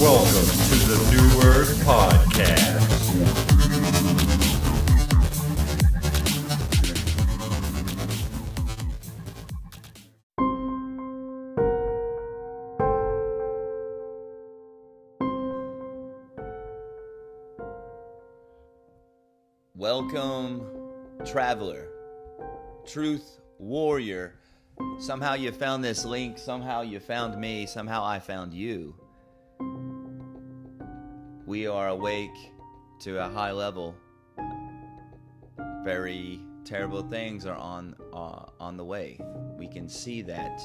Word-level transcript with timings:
Welcome 0.00 0.46
to 0.68 0.76
the 0.88 0.96
New 1.12 1.42
Earth 1.46 1.76
Podcast. 1.84 2.80
Welcome, 19.74 20.69
traveler, 21.24 21.88
truth 22.86 23.40
warrior. 23.58 24.34
Somehow 24.98 25.34
you 25.34 25.52
found 25.52 25.84
this 25.84 26.04
link, 26.04 26.38
somehow 26.38 26.80
you 26.80 27.00
found 27.00 27.38
me, 27.38 27.66
somehow 27.66 28.04
I 28.04 28.18
found 28.18 28.54
you. 28.54 28.94
We 31.46 31.66
are 31.66 31.88
awake 31.88 32.52
to 33.00 33.24
a 33.24 33.28
high 33.28 33.52
level. 33.52 33.94
Very 35.84 36.40
terrible 36.64 37.02
things 37.02 37.46
are 37.46 37.56
on 37.56 37.96
uh, 38.12 38.46
on 38.58 38.76
the 38.76 38.84
way. 38.84 39.18
We 39.58 39.66
can 39.66 39.88
see 39.88 40.22
that. 40.22 40.60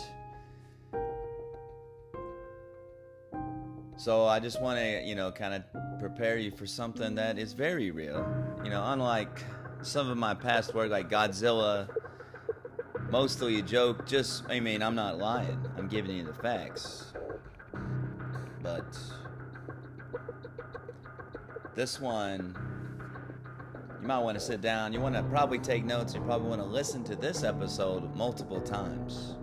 So 3.98 4.26
I 4.26 4.40
just 4.40 4.62
want 4.62 4.78
to, 4.78 5.02
you 5.04 5.16
know, 5.16 5.32
kind 5.32 5.54
of 5.54 6.00
prepare 6.00 6.38
you 6.38 6.52
for 6.52 6.68
something 6.68 7.16
that 7.16 7.38
is 7.38 7.54
very 7.54 7.92
real. 7.92 8.26
You 8.64 8.70
know, 8.70 8.84
unlike 8.86 9.42
some 9.86 10.10
of 10.10 10.18
my 10.18 10.34
past 10.34 10.74
work 10.74 10.90
like 10.90 11.10
Godzilla, 11.10 11.88
mostly 13.10 13.60
a 13.60 13.62
joke. 13.62 14.08
Just, 14.08 14.44
I 14.50 14.60
mean, 14.60 14.82
I'm 14.82 14.96
not 14.96 15.18
lying. 15.18 15.60
I'm 15.78 15.88
giving 15.88 16.16
you 16.16 16.26
the 16.26 16.34
facts. 16.34 17.14
But 18.62 18.98
this 21.76 22.00
one, 22.00 22.58
you 24.02 24.08
might 24.08 24.20
want 24.20 24.40
to 24.40 24.44
sit 24.44 24.62
down. 24.62 24.92
You 24.92 25.00
want 25.02 25.16
to 25.16 25.24
probably 25.24 25.60
take 25.60 25.86
notes. 25.86 26.16
You 26.16 26.22
probably 26.22 26.50
want 26.50 26.62
to 26.62 26.68
listen 26.68 27.04
to 27.06 27.16
this 27.16 27.44
episode 27.44 28.16
multiple 28.16 28.62
times. 28.62 29.36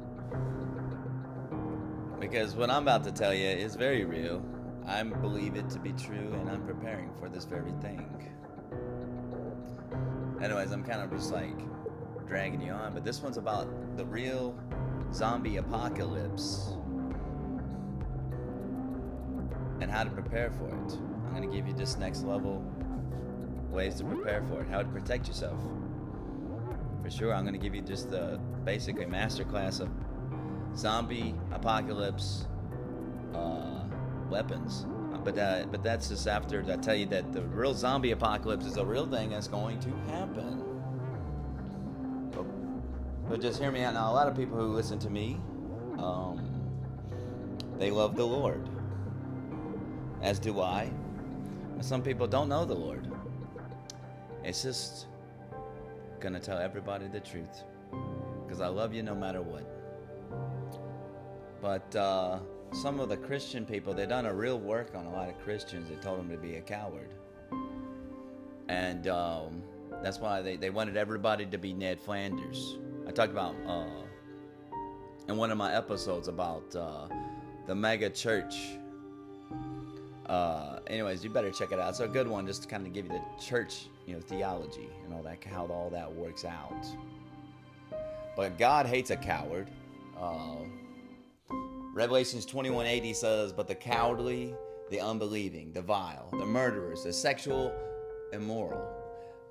Because 2.18 2.54
what 2.56 2.70
I'm 2.70 2.82
about 2.82 3.04
to 3.04 3.12
tell 3.12 3.34
you 3.34 3.46
is 3.48 3.76
very 3.76 4.04
real. 4.04 4.44
I 4.86 5.02
believe 5.02 5.54
it 5.54 5.70
to 5.70 5.78
be 5.78 5.92
true, 5.92 6.32
and 6.34 6.50
I'm 6.50 6.66
preparing 6.66 7.12
for 7.20 7.28
this 7.28 7.44
very 7.44 7.72
thing. 7.80 8.28
Anyways, 10.42 10.72
I'm 10.72 10.82
kind 10.82 11.00
of 11.00 11.10
just 11.10 11.32
like 11.32 11.56
dragging 12.26 12.60
you 12.60 12.72
on, 12.72 12.94
but 12.94 13.04
this 13.04 13.22
one's 13.22 13.36
about 13.36 13.96
the 13.96 14.04
real 14.04 14.58
zombie 15.12 15.58
apocalypse 15.58 16.74
and 19.80 19.88
how 19.88 20.02
to 20.02 20.10
prepare 20.10 20.50
for 20.50 20.66
it. 20.68 20.92
I'm 21.26 21.30
going 21.36 21.48
to 21.48 21.54
give 21.54 21.68
you 21.68 21.74
just 21.74 22.00
next 22.00 22.24
level 22.24 22.64
ways 23.70 23.94
to 23.96 24.04
prepare 24.04 24.42
for 24.48 24.62
it, 24.62 24.68
how 24.68 24.82
to 24.82 24.88
protect 24.88 25.28
yourself. 25.28 25.60
For 27.04 27.10
sure, 27.10 27.32
I'm 27.32 27.44
going 27.44 27.54
to 27.54 27.60
give 27.60 27.74
you 27.74 27.82
just 27.82 28.10
the 28.10 28.40
basically 28.64 29.06
masterclass 29.06 29.80
of 29.80 29.90
zombie 30.76 31.36
apocalypse 31.52 32.46
uh, 33.34 33.84
weapons. 34.28 34.86
But 35.25 35.39
uh, 35.39 35.67
but 35.70 35.84
that's 35.84 36.09
just 36.09 36.27
after 36.27 36.65
I 36.69 36.77
tell 36.77 36.97
you 36.97 37.06
that 37.06 37.33
the 37.33 37.42
real 37.42 37.75
zombie 37.75 38.11
apocalypse 38.11 38.67
is 38.67 38.77
a 38.77 38.84
real 38.84 39.06
thing 39.06 39.31
that's 39.31 39.47
going 39.47 39.78
to 39.81 39.91
happen. 40.11 40.65
But, 42.33 42.45
but 43.28 43.41
just 43.41 43.61
hear 43.61 43.71
me 43.71 43.84
out 43.84 43.94
now. 43.94 44.11
A 44.11 44.15
lot 44.15 44.27
of 44.27 44.37
people 44.37 44.56
who 44.56 44.66
listen 44.66 44.99
to 44.99 45.11
me, 45.11 45.41
um, 45.99 46.50
they 47.78 47.91
love 47.93 48.16
the 48.16 48.27
Lord, 48.27 48.69
as 50.22 50.41
do 50.41 50.61
I. 50.61 50.91
And 51.75 51.84
some 51.84 52.03
people 52.03 52.27
don't 52.27 52.49
know 52.49 52.65
the 52.65 52.75
Lord. 52.75 53.09
It's 54.43 54.62
just 54.62 55.06
gonna 56.19 56.41
tell 56.41 56.59
everybody 56.59 57.06
the 57.06 57.21
truth, 57.21 57.62
because 58.44 58.61
I 58.61 58.66
love 58.66 58.93
you 58.93 59.05
no 59.05 59.15
matter 59.15 59.41
what. 59.41 59.69
But 61.61 61.94
uh, 61.94 62.41
some 62.72 63.00
of 63.00 63.09
the 63.09 63.16
Christian 63.16 63.66
people, 63.66 63.93
they 63.93 64.06
done 64.06 64.27
a 64.27 64.34
real 64.34 64.59
work 64.59 64.94
on 64.94 65.06
a 65.06 65.12
lot 65.12 65.28
of 65.28 65.38
Christians. 65.41 65.88
They 65.88 65.97
told 65.97 66.19
them 66.19 66.31
to 66.31 66.37
be 66.37 66.56
a 66.56 66.60
coward. 66.60 67.10
And 68.69 69.09
um, 69.09 69.62
that's 70.03 70.19
why 70.19 70.41
they, 70.41 70.56
they 70.56 70.71
wanted 70.71 70.97
everybody 70.97 71.44
to 71.47 71.59
be 71.59 71.72
Ned 71.72 72.00
Flanders. 72.00 72.78
I 73.06 73.11
talked 73.11 73.32
about 73.32 73.55
uh, 73.66 73.87
in 75.28 75.37
one 75.37 75.50
of 75.50 75.59
my 75.59 75.75
episodes 75.75 76.28
about 76.28 76.75
uh, 76.75 77.09
the 77.66 77.75
mega 77.75 78.09
church. 78.09 78.55
Uh, 80.27 80.78
anyways, 80.87 81.22
you 81.22 81.28
better 81.28 81.50
check 81.50 81.72
it 81.72 81.78
out. 81.78 81.91
It's 81.91 82.00
a 82.00 82.09
good 82.09 82.27
one 82.27 82.47
just 82.47 82.62
to 82.62 82.69
kind 82.69 82.87
of 82.87 82.93
give 82.94 83.06
you 83.06 83.12
the 83.12 83.43
church, 83.44 83.87
you 84.06 84.15
know, 84.15 84.21
theology 84.21 84.88
and 85.05 85.12
all 85.12 85.22
that, 85.22 85.44
how 85.44 85.66
all 85.66 85.91
that 85.91 86.11
works 86.11 86.44
out. 86.47 86.87
But 88.34 88.56
God 88.56 88.87
hates 88.87 89.11
a 89.11 89.16
coward. 89.16 89.69
Uh, 90.19 90.56
Revelations 91.94 92.47
21:80 92.47 93.12
says, 93.12 93.53
"But 93.53 93.69
the 93.69 93.75
cowardly, 93.75 94.54
the 94.88 95.00
unbelieving, 95.00 95.72
the 95.72 95.82
vile, 95.82 96.30
the 96.30 96.47
murderers, 96.47 97.04
the 97.04 97.12
sexual 97.12 97.70
immoral, 98.32 98.88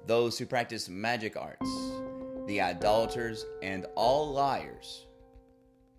those 0.08 0.40
who 0.40 0.48
practice 0.48 0.90
magic 0.90 1.38
arts, 1.38 1.70
the 2.48 2.60
idolaters, 2.60 3.46
and 3.62 3.86
all 3.96 4.32
liars, 4.32 5.06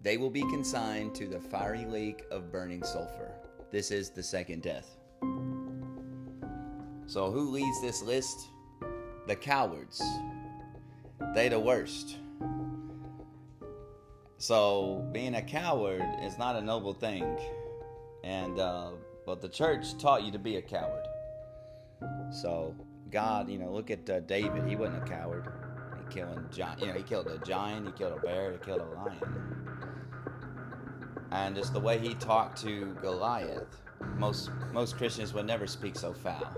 they 0.01 0.17
will 0.17 0.31
be 0.31 0.43
consigned 0.51 1.15
to 1.15 1.29
the 1.29 1.39
fiery 1.39 1.85
lake 1.85 2.25
of 2.33 2.51
burning 2.51 2.83
sulfur. 2.83 3.33
This 3.71 3.93
is 3.93 4.11
the 4.11 4.23
second 4.23 4.65
death." 4.65 4.99
So 7.07 7.31
who 7.31 7.51
leads 7.51 7.81
this 7.81 8.03
list? 8.03 8.49
The 9.29 9.37
cowards. 9.37 10.03
They 11.37 11.49
the 11.49 11.61
worst. 11.61 12.19
So 14.43 15.07
being 15.13 15.37
a 15.37 15.43
coward 15.43 16.03
is 16.21 16.37
not 16.37 16.57
a 16.57 16.61
noble 16.61 16.95
thing, 16.95 17.39
and 18.25 18.59
uh, 18.59 18.91
but 19.25 19.41
the 19.41 19.49
church 19.49 19.97
taught 19.99 20.25
you 20.25 20.33
to 20.33 20.39
be 20.41 20.57
a 20.57 20.63
coward. 20.63 21.07
So 22.33 22.75
God, 23.13 23.49
you 23.49 23.57
know, 23.61 23.73
look 23.73 23.93
at 23.93 24.11
uh, 24.11 24.19
David. 24.19 24.67
He 24.67 24.75
wasn't 24.75 25.05
a 25.05 25.07
coward. 25.07 25.47
He 25.97 26.13
killing 26.13 26.45
giant. 26.51 26.81
You 26.81 26.89
know, 26.89 26.95
he 26.95 27.05
killed 27.05 27.29
a 27.29 27.39
giant. 27.47 27.87
He 27.87 27.93
killed 27.93 28.19
a 28.19 28.21
bear. 28.21 28.51
He 28.51 28.59
killed 28.59 28.81
a 28.81 28.87
lion. 28.87 29.21
And 31.31 31.55
just 31.55 31.73
the 31.73 31.79
way 31.79 32.01
he 32.01 32.15
talked 32.15 32.61
to 32.63 32.97
Goliath, 33.01 33.77
most 34.17 34.51
most 34.73 34.97
Christians 34.97 35.33
would 35.35 35.47
never 35.47 35.69
speak 35.69 35.95
so 35.95 36.13
foul. 36.13 36.53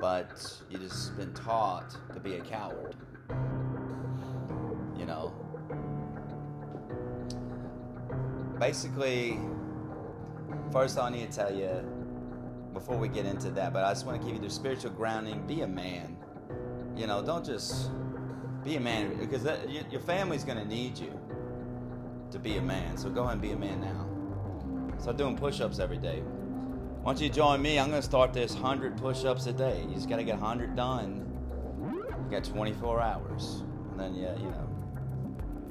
But 0.00 0.60
you 0.68 0.78
just 0.78 1.16
been 1.16 1.32
taught 1.32 1.94
to 2.12 2.18
be 2.18 2.34
a 2.34 2.40
coward. 2.40 2.96
You 4.98 5.06
know, 5.06 5.32
basically, 8.60 9.40
first 10.70 10.98
I 10.98 11.08
need 11.08 11.32
to 11.32 11.36
tell 11.36 11.52
you 11.52 11.70
before 12.74 12.96
we 12.96 13.08
get 13.08 13.24
into 13.24 13.50
that, 13.52 13.72
but 13.72 13.82
I 13.82 13.92
just 13.92 14.06
want 14.06 14.20
to 14.20 14.26
give 14.26 14.36
you 14.36 14.42
the 14.42 14.50
spiritual 14.50 14.90
grounding. 14.90 15.44
Be 15.46 15.62
a 15.62 15.66
man. 15.66 16.16
You 16.94 17.06
know, 17.06 17.24
don't 17.24 17.44
just 17.44 17.90
be 18.62 18.76
a 18.76 18.80
man 18.80 19.16
because 19.16 19.42
that, 19.42 19.68
your 19.90 20.02
family's 20.02 20.44
going 20.44 20.58
to 20.58 20.66
need 20.66 20.98
you 20.98 21.18
to 22.30 22.38
be 22.38 22.58
a 22.58 22.62
man. 22.62 22.96
So 22.96 23.08
go 23.08 23.22
ahead 23.22 23.32
and 23.32 23.42
be 23.42 23.52
a 23.52 23.56
man 23.56 23.80
now. 23.80 24.06
Start 25.00 25.16
doing 25.16 25.36
push 25.36 25.60
ups 25.60 25.78
every 25.78 25.96
day. 25.96 26.22
Don't 27.04 27.18
you 27.18 27.30
join 27.30 27.62
me? 27.62 27.78
I'm 27.78 27.88
going 27.88 28.02
to 28.02 28.06
start 28.06 28.34
this 28.34 28.52
100 28.52 28.98
push 28.98 29.24
ups 29.24 29.46
a 29.46 29.52
day. 29.52 29.82
You 29.88 29.94
just 29.94 30.08
got 30.08 30.16
to 30.16 30.24
get 30.24 30.38
100 30.38 30.76
done. 30.76 31.26
You 31.82 32.30
got 32.30 32.44
24 32.44 33.00
hours. 33.00 33.62
And 33.92 34.00
then, 34.00 34.14
yeah, 34.14 34.36
you 34.36 34.50
know, 34.50 34.69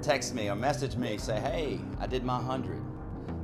text 0.02 0.34
me 0.34 0.50
or 0.50 0.56
message 0.56 0.96
me, 0.96 1.18
say, 1.18 1.40
hey, 1.40 1.80
I 2.00 2.08
did 2.08 2.24
my 2.24 2.38
100. 2.38 2.82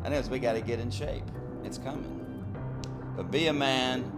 And 0.03 0.13
as 0.13 0.29
we 0.29 0.39
got 0.39 0.53
to 0.53 0.61
get 0.61 0.79
in 0.79 0.89
shape. 0.89 1.23
It's 1.63 1.77
coming. 1.77 2.21
But 3.15 3.31
be 3.31 3.47
a 3.47 3.53
man 3.53 4.11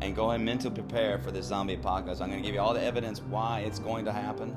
and 0.00 0.14
go 0.14 0.26
ahead 0.26 0.36
and 0.36 0.44
mentally 0.44 0.74
prepare 0.74 1.18
for 1.18 1.30
this 1.30 1.46
zombie 1.46 1.74
apocalypse. 1.74 2.20
I'm 2.20 2.30
going 2.30 2.42
to 2.42 2.46
give 2.46 2.54
you 2.54 2.60
all 2.60 2.74
the 2.74 2.82
evidence 2.82 3.20
why 3.20 3.60
it's 3.60 3.78
going 3.78 4.04
to 4.06 4.12
happen, 4.12 4.56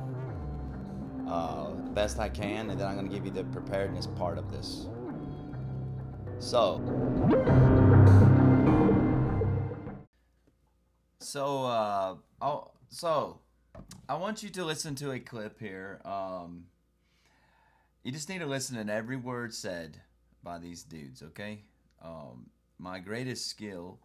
uh, 1.27 1.69
the 1.69 1.91
best 1.91 2.19
I 2.19 2.29
can, 2.29 2.69
and 2.69 2.79
then 2.79 2.87
I'm 2.87 2.95
going 2.95 3.07
to 3.07 3.13
give 3.13 3.25
you 3.25 3.31
the 3.31 3.43
preparedness 3.45 4.07
part 4.07 4.37
of 4.37 4.51
this. 4.51 4.87
So, 6.39 6.81
so, 11.19 11.65
uh, 11.65 12.15
oh, 12.41 12.71
so 12.89 13.39
I 14.09 14.15
want 14.15 14.43
you 14.43 14.49
to 14.49 14.65
listen 14.65 14.95
to 14.95 15.11
a 15.11 15.19
clip 15.19 15.59
here. 15.59 16.01
Um, 16.05 16.65
you 18.07 18.13
just 18.13 18.29
need 18.29 18.39
to 18.39 18.45
listen 18.45 18.77
to 18.77 18.93
every 18.93 19.17
word 19.17 19.53
said 19.53 19.99
by 20.41 20.57
these 20.59 20.81
dudes, 20.81 21.21
okay? 21.21 21.59
Um, 22.01 22.49
my 22.79 22.99
greatest 22.99 23.47
skill 23.47 23.99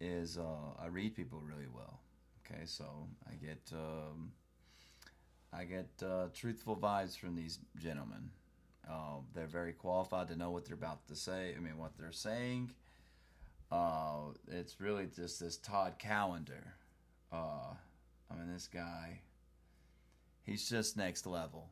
is 0.00 0.36
uh, 0.36 0.82
I 0.82 0.88
read 0.88 1.14
people 1.14 1.40
really 1.40 1.68
well. 1.72 2.00
Okay, 2.44 2.62
so 2.64 2.84
I 3.30 3.34
get 3.34 3.60
um, 3.72 4.32
I 5.52 5.62
get 5.62 5.86
uh, 6.04 6.30
truthful 6.34 6.74
vibes 6.74 7.16
from 7.16 7.36
these 7.36 7.60
gentlemen. 7.76 8.28
Uh, 8.90 9.18
they're 9.34 9.46
very 9.46 9.72
qualified 9.72 10.26
to 10.28 10.36
know 10.36 10.50
what 10.50 10.64
they're 10.64 10.74
about 10.74 11.06
to 11.06 11.14
say. 11.14 11.54
I 11.56 11.60
mean, 11.60 11.78
what 11.78 11.92
they're 11.96 12.10
saying. 12.10 12.72
Uh, 13.70 14.32
it's 14.50 14.80
really 14.80 15.06
just 15.14 15.38
this 15.38 15.58
Todd 15.58 15.94
Callender. 16.00 16.74
Uh, 17.32 17.74
I 18.32 18.34
mean, 18.34 18.52
this 18.52 18.66
guy. 18.66 19.20
He's 20.42 20.68
just 20.68 20.96
next 20.96 21.24
level 21.24 21.68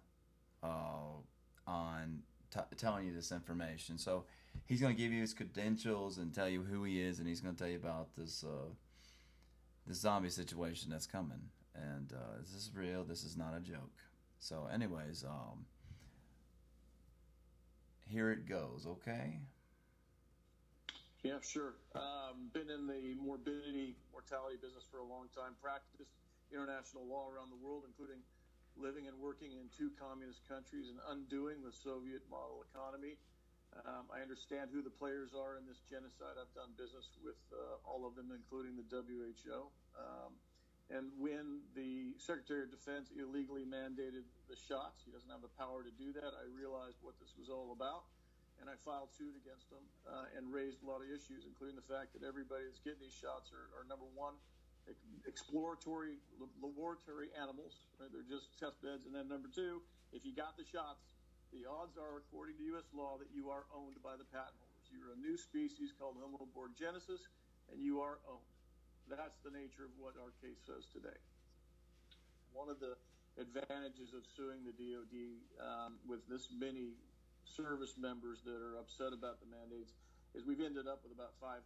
uh, 0.62 1.20
on 1.66 2.22
t- 2.52 2.60
telling 2.76 3.06
you 3.06 3.14
this 3.14 3.32
information. 3.32 3.98
So 3.98 4.24
he's 4.66 4.80
going 4.80 4.94
to 4.94 5.00
give 5.00 5.12
you 5.12 5.20
his 5.20 5.34
credentials 5.34 6.18
and 6.18 6.34
tell 6.34 6.48
you 6.48 6.62
who 6.62 6.84
he 6.84 7.00
is, 7.00 7.18
and 7.18 7.28
he's 7.28 7.40
going 7.40 7.54
to 7.54 7.58
tell 7.58 7.70
you 7.70 7.78
about 7.78 8.08
this 8.16 8.44
uh, 8.44 8.70
this 9.86 9.98
zombie 9.98 10.30
situation 10.30 10.90
that's 10.90 11.06
coming. 11.06 11.40
And 11.74 12.12
uh, 12.12 12.38
this 12.40 12.54
is 12.54 12.70
real. 12.74 13.04
This 13.04 13.22
is 13.22 13.36
not 13.36 13.54
a 13.56 13.60
joke. 13.60 13.92
So, 14.38 14.68
anyways, 14.72 15.24
um, 15.24 15.66
here 18.08 18.30
it 18.30 18.48
goes. 18.48 18.86
Okay. 18.86 19.40
Yeah, 21.22 21.42
sure. 21.42 21.74
Um, 21.94 22.54
been 22.54 22.70
in 22.70 22.86
the 22.86 23.18
morbidity, 23.20 23.96
mortality 24.12 24.56
business 24.62 24.84
for 24.90 24.98
a 24.98 25.04
long 25.04 25.26
time. 25.34 25.58
Practiced 25.60 26.14
international 26.54 27.02
law 27.02 27.26
around 27.26 27.50
the 27.50 27.58
world, 27.58 27.82
including 27.82 28.22
living 28.76 29.08
and 29.08 29.16
working 29.16 29.56
in 29.56 29.72
two 29.72 29.90
communist 29.96 30.44
countries 30.44 30.92
and 30.92 31.00
undoing 31.08 31.64
the 31.64 31.72
Soviet 31.72 32.22
model 32.28 32.64
economy. 32.68 33.16
Um, 33.84 34.08
I 34.08 34.24
understand 34.24 34.72
who 34.72 34.80
the 34.80 34.92
players 34.92 35.36
are 35.36 35.60
in 35.60 35.68
this 35.68 35.84
genocide. 35.84 36.40
I've 36.40 36.52
done 36.56 36.72
business 36.80 37.12
with 37.20 37.36
uh, 37.52 37.76
all 37.84 38.08
of 38.08 38.16
them, 38.16 38.32
including 38.32 38.78
the 38.78 38.86
WHO. 38.88 39.68
Um, 39.98 40.32
and 40.88 41.10
when 41.18 41.66
the 41.74 42.14
Secretary 42.16 42.62
of 42.62 42.70
Defense 42.70 43.10
illegally 43.12 43.66
mandated 43.66 44.24
the 44.46 44.54
shots, 44.54 45.02
he 45.02 45.10
doesn't 45.10 45.28
have 45.28 45.42
the 45.42 45.52
power 45.58 45.82
to 45.82 45.92
do 45.98 46.14
that. 46.14 46.30
I 46.30 46.46
realized 46.54 47.02
what 47.02 47.18
this 47.18 47.34
was 47.34 47.50
all 47.50 47.74
about, 47.74 48.06
and 48.62 48.70
I 48.70 48.78
filed 48.86 49.10
suit 49.10 49.34
against 49.34 49.66
him 49.66 49.82
uh, 50.06 50.30
and 50.38 50.46
raised 50.48 50.80
a 50.80 50.86
lot 50.86 51.02
of 51.02 51.10
issues, 51.10 51.44
including 51.44 51.74
the 51.74 51.88
fact 51.90 52.14
that 52.14 52.22
everybody 52.22 52.70
that's 52.70 52.80
getting 52.80 53.02
these 53.02 53.18
shots 53.18 53.50
are, 53.50 53.66
are 53.74 53.84
number 53.90 54.06
one, 54.14 54.38
exploratory 55.26 56.22
laboratory 56.62 57.34
animals. 57.34 57.86
Right? 57.98 58.10
They're 58.10 58.26
just 58.26 58.54
test 58.58 58.80
beds. 58.82 59.06
And 59.06 59.14
then 59.14 59.28
number 59.28 59.50
two, 59.50 59.82
if 60.14 60.24
you 60.24 60.32
got 60.32 60.56
the 60.56 60.64
shots, 60.64 61.02
the 61.54 61.66
odds 61.66 61.94
are, 61.98 62.18
according 62.22 62.58
to 62.58 62.64
U.S. 62.76 62.86
law, 62.94 63.18
that 63.18 63.30
you 63.30 63.50
are 63.50 63.66
owned 63.70 63.98
by 64.02 64.18
the 64.18 64.26
patent 64.28 64.58
holders. 64.58 64.86
You're 64.90 65.14
a 65.14 65.20
new 65.20 65.38
species 65.38 65.94
called 65.94 66.18
Homo 66.18 66.46
borgenesis, 66.54 67.26
and 67.70 67.78
you 67.82 68.02
are 68.02 68.18
owned. 68.26 68.50
That's 69.06 69.38
the 69.46 69.54
nature 69.54 69.86
of 69.86 69.94
what 69.98 70.18
our 70.18 70.34
case 70.42 70.58
says 70.66 70.90
today. 70.90 71.14
One 72.50 72.66
of 72.66 72.82
the 72.82 72.98
advantages 73.38 74.16
of 74.16 74.26
suing 74.26 74.66
the 74.66 74.74
DoD 74.74 75.38
um, 75.62 76.00
with 76.08 76.26
this 76.26 76.48
many 76.50 76.98
service 77.44 77.94
members 77.94 78.42
that 78.42 78.58
are 78.58 78.80
upset 78.82 79.14
about 79.14 79.38
the 79.38 79.46
mandates 79.46 79.94
is 80.36 80.44
we've 80.44 80.60
ended 80.60 80.84
up 80.84 81.00
with 81.00 81.16
about 81.16 81.32
500,000 81.40 81.64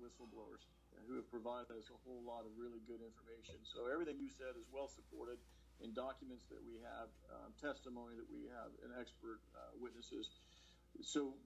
whistleblowers 0.00 0.64
who 1.04 1.20
have 1.20 1.28
provided 1.28 1.68
us 1.76 1.92
a 1.92 1.98
whole 2.08 2.24
lot 2.24 2.48
of 2.48 2.56
really 2.56 2.80
good 2.88 3.04
information. 3.04 3.60
So 3.62 3.92
everything 3.92 4.16
you 4.16 4.32
said 4.32 4.56
is 4.56 4.64
well 4.72 4.88
supported 4.88 5.36
in 5.84 5.92
documents 5.92 6.48
that 6.48 6.60
we 6.64 6.80
have, 6.80 7.12
um, 7.28 7.52
testimony 7.60 8.16
that 8.16 8.28
we 8.28 8.48
have, 8.48 8.72
and 8.84 8.92
expert 8.96 9.40
uh, 9.52 9.76
witnesses. 9.76 10.40
So, 11.00 11.36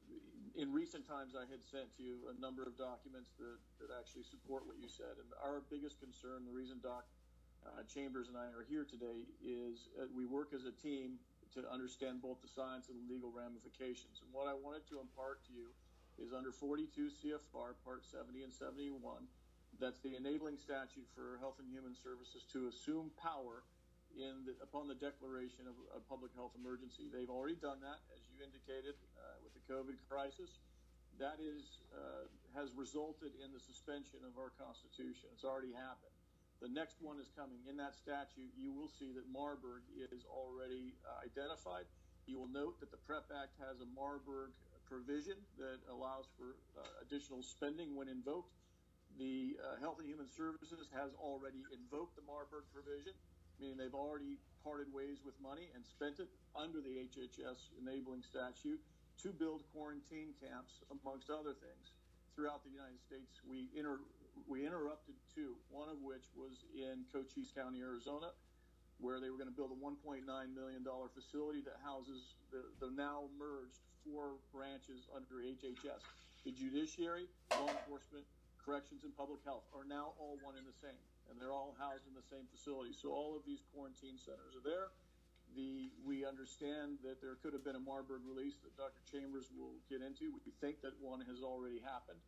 in 0.55 0.71
recent 0.71 1.07
times, 1.07 1.35
I 1.35 1.47
had 1.51 1.63
sent 1.63 1.91
you 1.99 2.31
a 2.31 2.35
number 2.39 2.63
of 2.63 2.79
documents 2.79 3.35
that, 3.39 3.59
that 3.83 3.91
actually 3.95 4.23
support 4.23 4.67
what 4.67 4.79
you 4.79 4.87
said. 4.87 5.19
And 5.19 5.29
our 5.43 5.63
biggest 5.67 5.99
concern, 5.99 6.47
the 6.47 6.55
reason 6.55 6.79
Doc 6.83 7.07
uh, 7.67 7.83
Chambers 7.91 8.31
and 8.31 8.39
I 8.39 8.51
are 8.55 8.67
here 8.67 8.87
today, 8.87 9.27
is 9.43 9.91
uh, 9.99 10.07
we 10.15 10.27
work 10.27 10.55
as 10.55 10.65
a 10.65 10.75
team 10.75 11.19
to 11.55 11.63
understand 11.71 12.23
both 12.23 12.43
the 12.43 12.51
science 12.51 12.91
and 12.91 12.99
the 12.99 13.07
legal 13.07 13.31
ramifications. 13.31 14.23
And 14.23 14.31
what 14.35 14.51
I 14.51 14.55
wanted 14.55 14.87
to 14.91 14.99
impart 14.99 15.43
to 15.47 15.53
you 15.55 15.71
is 16.19 16.33
under 16.33 16.53
42 16.53 17.11
CFR 17.11 17.75
Part 17.83 18.05
70 18.07 18.43
and 18.43 18.53
71. 18.53 19.27
That's 19.81 19.99
the 20.01 20.15
enabling 20.15 20.59
statute 20.59 21.07
for 21.15 21.39
Health 21.43 21.59
and 21.59 21.67
Human 21.67 21.95
Services 21.99 22.47
to 22.55 22.71
assume 22.71 23.11
power 23.19 23.67
in 24.15 24.47
the, 24.47 24.55
upon 24.63 24.87
the 24.87 24.95
declaration 24.95 25.67
of 25.67 25.75
a 25.91 26.01
public 26.07 26.31
health 26.39 26.55
emergency. 26.55 27.11
They've 27.11 27.31
already 27.31 27.59
done 27.59 27.83
that, 27.83 27.99
as 28.15 28.23
you 28.31 28.39
indicated, 28.39 28.95
uh, 29.19 29.43
with 29.43 29.51
the 29.59 29.65
COVID 29.67 29.99
crisis. 30.07 30.63
That 31.19 31.39
is 31.43 31.83
uh, 31.95 32.27
has 32.59 32.75
resulted 32.75 33.35
in 33.43 33.51
the 33.55 33.63
suspension 33.63 34.23
of 34.27 34.35
our 34.39 34.55
Constitution. 34.59 35.31
It's 35.35 35.47
already 35.47 35.75
happened. 35.75 36.15
The 36.63 36.71
next 36.71 37.03
one 37.03 37.19
is 37.19 37.31
coming. 37.35 37.59
In 37.67 37.75
that 37.83 37.99
statute, 37.99 38.51
you 38.55 38.71
will 38.71 38.91
see 38.91 39.11
that 39.15 39.27
Marburg 39.27 39.83
is 39.95 40.23
already 40.31 40.95
uh, 41.03 41.27
identified. 41.27 41.87
You 42.27 42.39
will 42.39 42.51
note 42.51 42.79
that 42.79 42.95
the 42.95 43.03
PrEP 43.03 43.27
Act 43.31 43.59
has 43.59 43.83
a 43.83 43.89
Marburg 43.95 44.55
provision 44.87 45.37
that 45.59 45.81
allows 45.91 46.27
for 46.37 46.57
uh, 46.79 46.85
additional 47.03 47.43
spending 47.43 47.97
when 47.97 48.09
invoked. 48.09 48.53
The 49.19 49.57
uh, 49.63 49.79
Health 49.79 49.99
and 50.01 50.09
Human 50.09 50.29
Services 50.29 50.89
has 50.93 51.15
already 51.15 51.63
invoked 51.73 52.17
the 52.17 52.23
Marburg 52.23 52.65
provision 52.73 53.15
meaning 53.59 53.77
they've 53.77 53.95
already 53.95 54.39
parted 54.63 54.93
ways 54.93 55.19
with 55.25 55.35
money 55.41 55.71
and 55.75 55.85
spent 55.85 56.19
it 56.19 56.29
under 56.57 56.81
the 56.81 57.09
HHS 57.09 57.71
enabling 57.81 58.23
statute 58.23 58.81
to 59.23 59.33
build 59.33 59.63
quarantine 59.73 60.35
camps, 60.41 60.83
amongst 60.91 61.31
other 61.31 61.55
things, 61.55 61.93
throughout 62.35 62.65
the 62.65 62.71
United 62.71 63.01
States. 63.01 63.41
We, 63.47 63.71
inter- 63.77 64.01
we 64.49 64.67
interrupted 64.67 65.15
two, 65.35 65.57
one 65.71 65.89
of 65.89 66.03
which 66.03 66.25
was 66.35 66.65
in 66.75 67.05
Cochise 67.13 67.53
County, 67.55 67.81
Arizona, 67.81 68.33
where 68.99 69.19
they 69.21 69.31
were 69.31 69.37
going 69.37 69.51
to 69.51 69.55
build 69.55 69.75
a 69.75 69.81
$1.9 69.81 70.25
million 70.25 70.83
facility 71.15 71.61
that 71.63 71.77
houses 71.83 72.35
the, 72.51 72.63
the 72.79 72.91
now 72.95 73.27
merged 73.39 73.83
four 74.07 74.39
branches 74.53 75.09
under 75.15 75.43
HHS. 75.43 76.03
The 76.45 76.53
judiciary, 76.53 77.27
law 77.57 77.73
enforcement, 77.73 78.25
corrections, 78.61 79.05
and 79.05 79.17
public 79.17 79.41
health 79.45 79.65
are 79.73 79.85
now 79.85 80.13
all 80.21 80.39
one 80.45 80.57
and 80.57 80.67
the 80.67 80.77
same 80.81 80.97
and 81.31 81.41
they're 81.41 81.53
all 81.53 81.77
housed 81.81 82.05
in 82.05 82.15
the 82.15 82.25
same 82.29 82.45
facility. 82.53 82.93
So 82.93 83.13
all 83.13 83.37
of 83.37 83.43
these 83.49 83.65
quarantine 83.73 84.21
centers 84.21 84.53
are 84.53 84.65
there. 84.65 84.93
The, 85.57 85.89
we 86.03 86.27
understand 86.27 86.99
that 87.07 87.23
there 87.23 87.39
could 87.39 87.55
have 87.55 87.63
been 87.63 87.79
a 87.79 87.85
Marburg 87.85 88.27
release 88.27 88.59
that 88.67 88.75
Dr. 88.75 89.01
Chambers 89.07 89.49
will 89.55 89.79
get 89.87 90.03
into. 90.03 90.35
We 90.45 90.53
think 90.61 90.83
that 90.83 90.99
one 90.99 91.23
has 91.31 91.41
already 91.47 91.79
happened. 91.79 92.19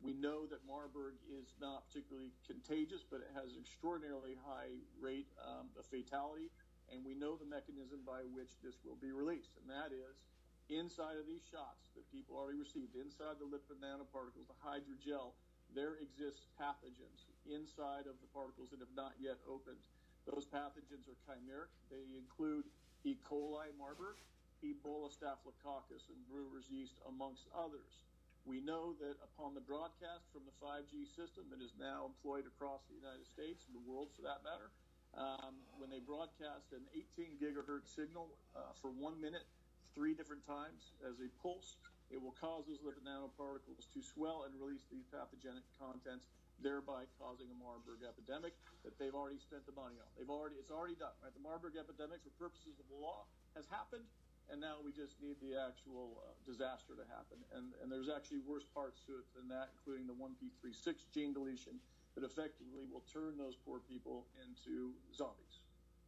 We 0.00 0.12
know 0.12 0.46
that 0.46 0.60
Marburg 0.68 1.16
is 1.24 1.56
not 1.60 1.88
particularly 1.88 2.30
contagious, 2.46 3.02
but 3.02 3.24
it 3.24 3.30
has 3.34 3.56
an 3.56 3.60
extraordinarily 3.60 4.36
high 4.44 4.76
rate 5.00 5.26
um, 5.40 5.72
of 5.78 5.86
fatality. 5.86 6.52
And 6.92 7.02
we 7.02 7.14
know 7.18 7.34
the 7.34 7.48
mechanism 7.48 8.06
by 8.06 8.22
which 8.30 8.54
this 8.62 8.78
will 8.86 9.00
be 9.00 9.10
released, 9.10 9.58
and 9.58 9.66
that 9.66 9.90
is 9.90 10.22
inside 10.70 11.18
of 11.18 11.26
these 11.26 11.42
shots 11.46 11.90
that 11.94 12.06
people 12.10 12.34
already 12.38 12.58
received, 12.58 12.94
inside 12.94 13.38
the 13.38 13.46
lipid 13.46 13.78
nanoparticles, 13.82 14.46
the 14.46 14.58
hydrogel, 14.62 15.34
there 15.74 15.98
exists 15.98 16.46
pathogens 16.54 17.26
inside 17.46 18.06
of 18.06 18.18
the 18.22 18.30
particles 18.30 18.70
that 18.70 18.78
have 18.78 18.94
not 18.94 19.14
yet 19.18 19.38
opened. 19.50 19.82
Those 20.26 20.46
pathogens 20.46 21.06
are 21.10 21.18
chimeric. 21.26 21.70
They 21.90 22.06
include 22.14 22.66
E. 23.02 23.18
coli 23.26 23.70
Marburg, 23.78 24.18
Ebola 24.62 25.10
staphylococcus, 25.10 26.10
and 26.10 26.18
brewer's 26.26 26.70
yeast, 26.70 26.98
amongst 27.06 27.46
others. 27.54 28.06
We 28.46 28.62
know 28.62 28.94
that 29.02 29.18
upon 29.18 29.58
the 29.58 29.64
broadcast 29.66 30.30
from 30.30 30.46
the 30.46 30.54
5G 30.62 31.10
system 31.18 31.50
that 31.50 31.58
is 31.58 31.74
now 31.82 32.06
employed 32.06 32.46
across 32.46 32.86
the 32.86 32.94
United 32.94 33.26
States 33.26 33.66
and 33.66 33.74
the 33.74 33.82
world 33.82 34.14
for 34.14 34.22
that 34.22 34.46
matter, 34.46 34.70
um, 35.18 35.58
when 35.82 35.90
they 35.90 35.98
broadcast 35.98 36.70
an 36.70 36.86
18 36.94 37.42
gigahertz 37.42 37.90
signal 37.90 38.30
uh, 38.54 38.70
for 38.78 38.94
one 38.94 39.18
minute, 39.18 39.50
three 39.98 40.14
different 40.14 40.46
times 40.46 40.94
as 41.02 41.18
a 41.18 41.26
pulse, 41.42 41.74
it 42.06 42.22
will 42.22 42.38
cause 42.38 42.70
those 42.70 42.78
lipid 42.86 43.02
nanoparticles 43.02 43.90
to 43.90 43.98
swell 43.98 44.46
and 44.46 44.54
release 44.54 44.86
these 44.94 45.10
pathogenic 45.10 45.66
contents, 45.74 46.30
thereby 46.62 47.02
causing 47.18 47.50
a 47.50 47.56
Marburg 47.58 48.06
epidemic 48.06 48.54
that 48.86 48.94
they've 48.94 49.16
already 49.16 49.42
spent 49.42 49.66
the 49.66 49.74
money 49.74 49.98
on. 49.98 50.06
They've 50.14 50.30
already 50.30 50.54
it's 50.62 50.70
already 50.70 50.94
done. 50.94 51.18
Right, 51.18 51.34
the 51.34 51.42
Marburg 51.42 51.74
epidemic, 51.74 52.22
for 52.22 52.30
purposes 52.38 52.78
of 52.78 52.86
the 52.86 52.98
law, 53.00 53.26
has 53.58 53.66
happened, 53.66 54.06
and 54.50 54.62
now 54.62 54.78
we 54.82 54.94
just 54.94 55.18
need 55.18 55.36
the 55.42 55.58
actual 55.58 56.22
uh, 56.22 56.34
disaster 56.46 56.94
to 56.94 57.06
happen. 57.10 57.38
And 57.54 57.74
and 57.82 57.90
there's 57.90 58.10
actually 58.10 58.42
worse 58.46 58.66
parts 58.70 59.02
to 59.10 59.18
it 59.18 59.26
than 59.34 59.50
that, 59.50 59.74
including 59.78 60.06
the 60.06 60.16
1p36 60.16 61.06
gene 61.10 61.34
deletion 61.34 61.78
that 62.16 62.24
effectively 62.24 62.88
will 62.88 63.04
turn 63.10 63.36
those 63.36 63.58
poor 63.60 63.82
people 63.84 64.24
into 64.40 64.96
zombies. 65.12 65.66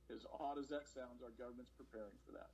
As 0.09 0.25
odd 0.41 0.57
as 0.57 0.73
that 0.73 0.89
sounds, 0.89 1.21
our 1.21 1.35
government's 1.37 1.75
preparing 1.77 2.17
for 2.25 2.33
that. 2.33 2.49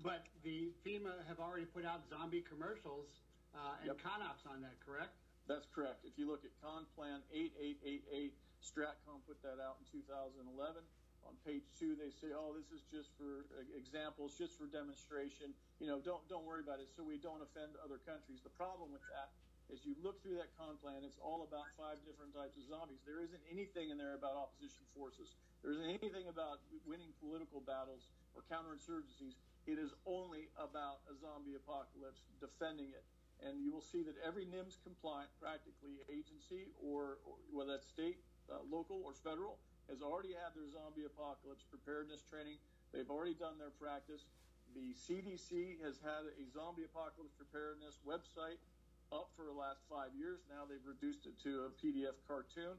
But 0.00 0.24
the 0.40 0.72
FEMA 0.80 1.26
have 1.28 1.42
already 1.42 1.68
put 1.68 1.84
out 1.84 2.08
zombie 2.08 2.40
commercials 2.40 3.20
uh, 3.52 3.82
and 3.84 3.92
yep. 3.92 4.00
CONOPS 4.00 4.48
on 4.48 4.64
that, 4.64 4.80
correct? 4.80 5.12
That's 5.44 5.68
correct. 5.68 6.04
If 6.08 6.16
you 6.16 6.24
look 6.28 6.44
at 6.44 6.52
ConPlan 6.64 7.24
8888, 7.32 8.32
Stratcom 8.64 9.20
put 9.26 9.40
that 9.42 9.60
out 9.60 9.80
in 9.80 9.84
2011. 9.92 10.80
On 11.28 11.36
page 11.44 11.68
two, 11.76 11.92
they 11.94 12.08
say, 12.08 12.32
"Oh, 12.32 12.56
this 12.56 12.72
is 12.72 12.80
just 12.88 13.12
for 13.20 13.44
examples, 13.76 14.32
just 14.34 14.56
for 14.56 14.64
demonstration. 14.64 15.52
You 15.76 15.86
know, 15.92 16.00
don't 16.00 16.24
don't 16.32 16.48
worry 16.48 16.64
about 16.64 16.80
it, 16.80 16.88
so 16.96 17.04
we 17.04 17.20
don't 17.20 17.44
offend 17.44 17.76
other 17.84 18.00
countries." 18.00 18.40
The 18.40 18.56
problem 18.56 18.90
with 18.90 19.04
that 19.12 19.28
is, 19.68 19.84
you 19.84 19.92
look 20.00 20.24
through 20.24 20.40
that 20.40 20.48
con 20.56 20.80
plan, 20.80 21.04
it's 21.04 21.20
all 21.20 21.44
about 21.44 21.68
five 21.76 22.00
different 22.08 22.32
types 22.32 22.56
of 22.56 22.64
zombies. 22.64 23.04
There 23.04 23.20
isn't 23.20 23.44
anything 23.52 23.92
in 23.92 24.00
there 24.00 24.16
about 24.16 24.32
opposition 24.36 24.88
forces. 24.96 25.36
There 25.60 25.72
isn't 25.76 25.84
anything 25.84 26.24
about 26.32 26.64
winning 26.88 27.12
political 27.20 27.60
battles 27.60 28.08
or 28.32 28.40
counterinsurgencies. 28.48 29.36
It 29.68 29.76
is 29.76 29.92
only 30.08 30.48
about 30.56 31.04
a 31.12 31.14
zombie 31.20 31.60
apocalypse, 31.60 32.24
defending 32.40 32.96
it. 32.96 33.04
And 33.44 33.60
you 33.60 33.70
will 33.70 33.84
see 33.84 34.02
that 34.02 34.16
every 34.24 34.48
NIMS 34.48 34.80
compliant, 34.82 35.28
practically 35.38 36.00
agency, 36.08 36.72
or, 36.80 37.20
or 37.28 37.36
whether 37.52 37.76
that's 37.76 37.86
state, 37.86 38.18
uh, 38.48 38.64
local, 38.66 39.04
or 39.04 39.12
federal, 39.12 39.60
has 39.88 40.04
already 40.04 40.36
had 40.36 40.52
their 40.52 40.68
zombie 40.68 41.08
apocalypse 41.08 41.64
preparedness 41.64 42.20
training. 42.28 42.60
They've 42.92 43.08
already 43.08 43.34
done 43.34 43.56
their 43.56 43.72
practice. 43.72 44.28
The 44.76 44.92
CDC 44.92 45.80
has 45.80 45.96
had 46.04 46.28
a 46.28 46.44
zombie 46.52 46.84
apocalypse 46.84 47.32
preparedness 47.36 47.96
website 48.04 48.60
up 49.08 49.32
for 49.32 49.48
the 49.48 49.56
last 49.56 49.80
five 49.88 50.12
years. 50.12 50.44
Now 50.52 50.68
they've 50.68 50.84
reduced 50.84 51.24
it 51.24 51.40
to 51.48 51.68
a 51.68 51.70
PDF 51.80 52.20
cartoon. 52.28 52.76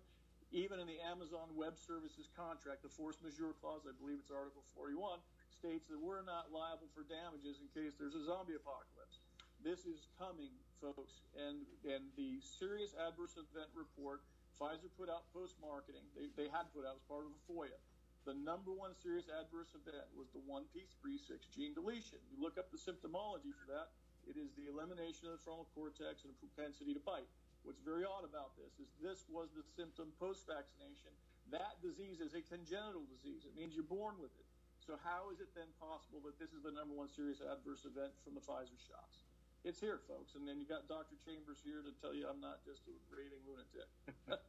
Even 0.50 0.82
in 0.82 0.90
the 0.90 0.98
Amazon 1.06 1.46
Web 1.54 1.78
Services 1.78 2.30
contract, 2.34 2.82
the 2.82 2.90
force 2.90 3.22
majeure 3.22 3.54
clause, 3.62 3.86
I 3.86 3.94
believe 4.02 4.18
it's 4.22 4.34
Article 4.34 4.66
41, 4.74 5.22
states 5.54 5.86
that 5.94 6.02
we're 6.02 6.26
not 6.26 6.50
liable 6.50 6.90
for 6.98 7.06
damages 7.06 7.62
in 7.62 7.70
case 7.70 7.94
there's 8.02 8.18
a 8.18 8.26
zombie 8.26 8.58
apocalypse. 8.58 9.22
This 9.62 9.86
is 9.86 10.10
coming, 10.18 10.50
folks, 10.80 11.22
and 11.36 11.68
and 11.84 12.08
the 12.16 12.40
serious 12.40 12.96
adverse 12.96 13.36
event 13.36 13.68
report 13.76 14.24
Pfizer 14.60 14.92
put 15.00 15.08
out 15.08 15.32
post 15.32 15.56
marketing. 15.64 16.04
They, 16.12 16.28
they 16.36 16.52
had 16.52 16.68
put 16.76 16.84
out 16.84 17.00
as 17.00 17.04
part 17.08 17.24
of 17.24 17.32
the 17.32 17.42
FOIA. 17.48 17.80
The 18.28 18.36
number 18.36 18.76
one 18.76 18.92
serious 18.92 19.32
adverse 19.32 19.72
event 19.72 20.04
was 20.12 20.28
the 20.36 20.44
1p36 20.44 21.48
gene 21.56 21.72
deletion. 21.72 22.20
You 22.28 22.44
look 22.44 22.60
up 22.60 22.68
the 22.68 22.78
symptomology 22.78 23.56
for 23.56 23.72
that, 23.72 23.96
it 24.28 24.36
is 24.36 24.52
the 24.60 24.68
elimination 24.68 25.32
of 25.32 25.40
the 25.40 25.42
frontal 25.42 25.72
cortex 25.72 26.28
and 26.28 26.36
a 26.36 26.38
propensity 26.44 26.92
to 26.92 27.00
bite. 27.00 27.32
What's 27.64 27.80
very 27.80 28.04
odd 28.04 28.28
about 28.28 28.54
this 28.60 28.76
is 28.84 28.92
this 29.00 29.24
was 29.32 29.48
the 29.56 29.64
symptom 29.64 30.12
post 30.20 30.44
vaccination. 30.44 31.16
That 31.50 31.80
disease 31.80 32.20
is 32.20 32.36
a 32.36 32.44
congenital 32.44 33.08
disease. 33.08 33.48
It 33.48 33.56
means 33.56 33.74
you're 33.74 33.88
born 33.88 34.20
with 34.20 34.36
it. 34.38 34.48
So 34.84 35.00
how 35.02 35.32
is 35.32 35.40
it 35.40 35.52
then 35.56 35.72
possible 35.80 36.20
that 36.28 36.38
this 36.38 36.52
is 36.52 36.64
the 36.64 36.76
number 36.76 36.94
one 36.94 37.10
serious 37.10 37.40
adverse 37.42 37.88
event 37.88 38.12
from 38.24 38.36
the 38.36 38.44
Pfizer 38.44 38.80
shots? 38.80 39.29
It's 39.66 39.80
here, 39.80 40.00
folks. 40.08 40.36
And 40.36 40.48
then 40.48 40.60
you 40.60 40.66
got 40.66 40.88
Dr. 40.88 41.20
Chambers 41.26 41.60
here 41.64 41.84
to 41.84 41.92
tell 42.00 42.16
you 42.16 42.28
I'm 42.32 42.40
not 42.40 42.64
just 42.64 42.88
a 42.88 42.96
raving 43.12 43.44
lunatic. 43.44 43.92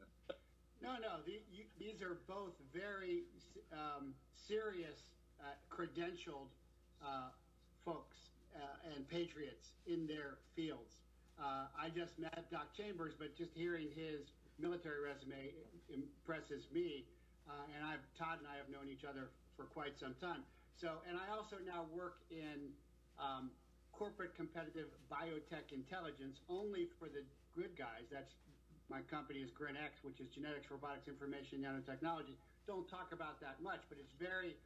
no, 0.83 0.95
no. 1.03 1.19
The, 1.27 1.43
you, 1.51 1.67
these 1.79 2.01
are 2.01 2.19
both 2.29 2.55
very 2.73 3.27
um, 3.73 4.15
serious, 4.33 5.11
uh, 5.43 5.59
credentialed 5.67 6.55
uh, 7.03 7.35
folks 7.85 8.31
uh, 8.55 8.95
and 8.95 9.09
patriots 9.09 9.75
in 9.87 10.07
their 10.07 10.39
fields. 10.55 11.03
Uh, 11.41 11.67
I 11.75 11.91
just 11.91 12.19
met 12.19 12.47
Doc 12.51 12.71
Chambers, 12.77 13.15
but 13.19 13.35
just 13.37 13.51
hearing 13.55 13.89
his 13.97 14.31
military 14.61 15.03
resume 15.03 15.51
impresses 15.91 16.71
me. 16.71 17.05
Uh, 17.49 17.67
and 17.75 17.83
I've 17.83 18.05
Todd 18.15 18.39
and 18.39 18.47
I 18.47 18.55
have 18.63 18.71
known 18.71 18.87
each 18.87 19.03
other 19.03 19.35
for 19.57 19.65
quite 19.65 19.99
some 19.99 20.15
time. 20.23 20.47
So, 20.79 21.03
and 21.09 21.19
I 21.19 21.35
also 21.35 21.57
now 21.67 21.87
work 21.91 22.23
in 22.31 22.71
um, 23.19 23.51
corporate 23.93 24.35
competitive 24.35 24.89
biotech 25.11 25.73
intelligence 25.73 26.41
only 26.49 26.89
for 26.99 27.09
the 27.09 27.23
good 27.55 27.77
guys. 27.77 28.09
That's 28.11 28.33
my 28.91 29.01
company 29.07 29.41
is 29.41 29.51
GRINX, 29.55 30.03
which 30.03 30.19
is 30.19 30.27
genetics, 30.35 30.71
robotics, 30.71 31.07
information, 31.07 31.63
nanotechnology. 31.63 32.35
Don't 32.67 32.89
talk 32.91 33.13
about 33.13 33.41
that 33.41 33.63
much, 33.63 33.81
but 33.89 33.99
it's 33.99 34.13
very. 34.19 34.57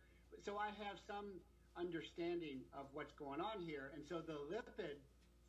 So 0.45 0.57
I 0.57 0.73
have 0.81 0.97
some 1.07 1.41
understanding 1.77 2.65
of 2.73 2.87
what's 2.93 3.13
going 3.13 3.41
on 3.41 3.61
here, 3.61 3.93
and 3.95 4.03
so 4.09 4.23
the 4.25 4.41
lipid 4.49 4.97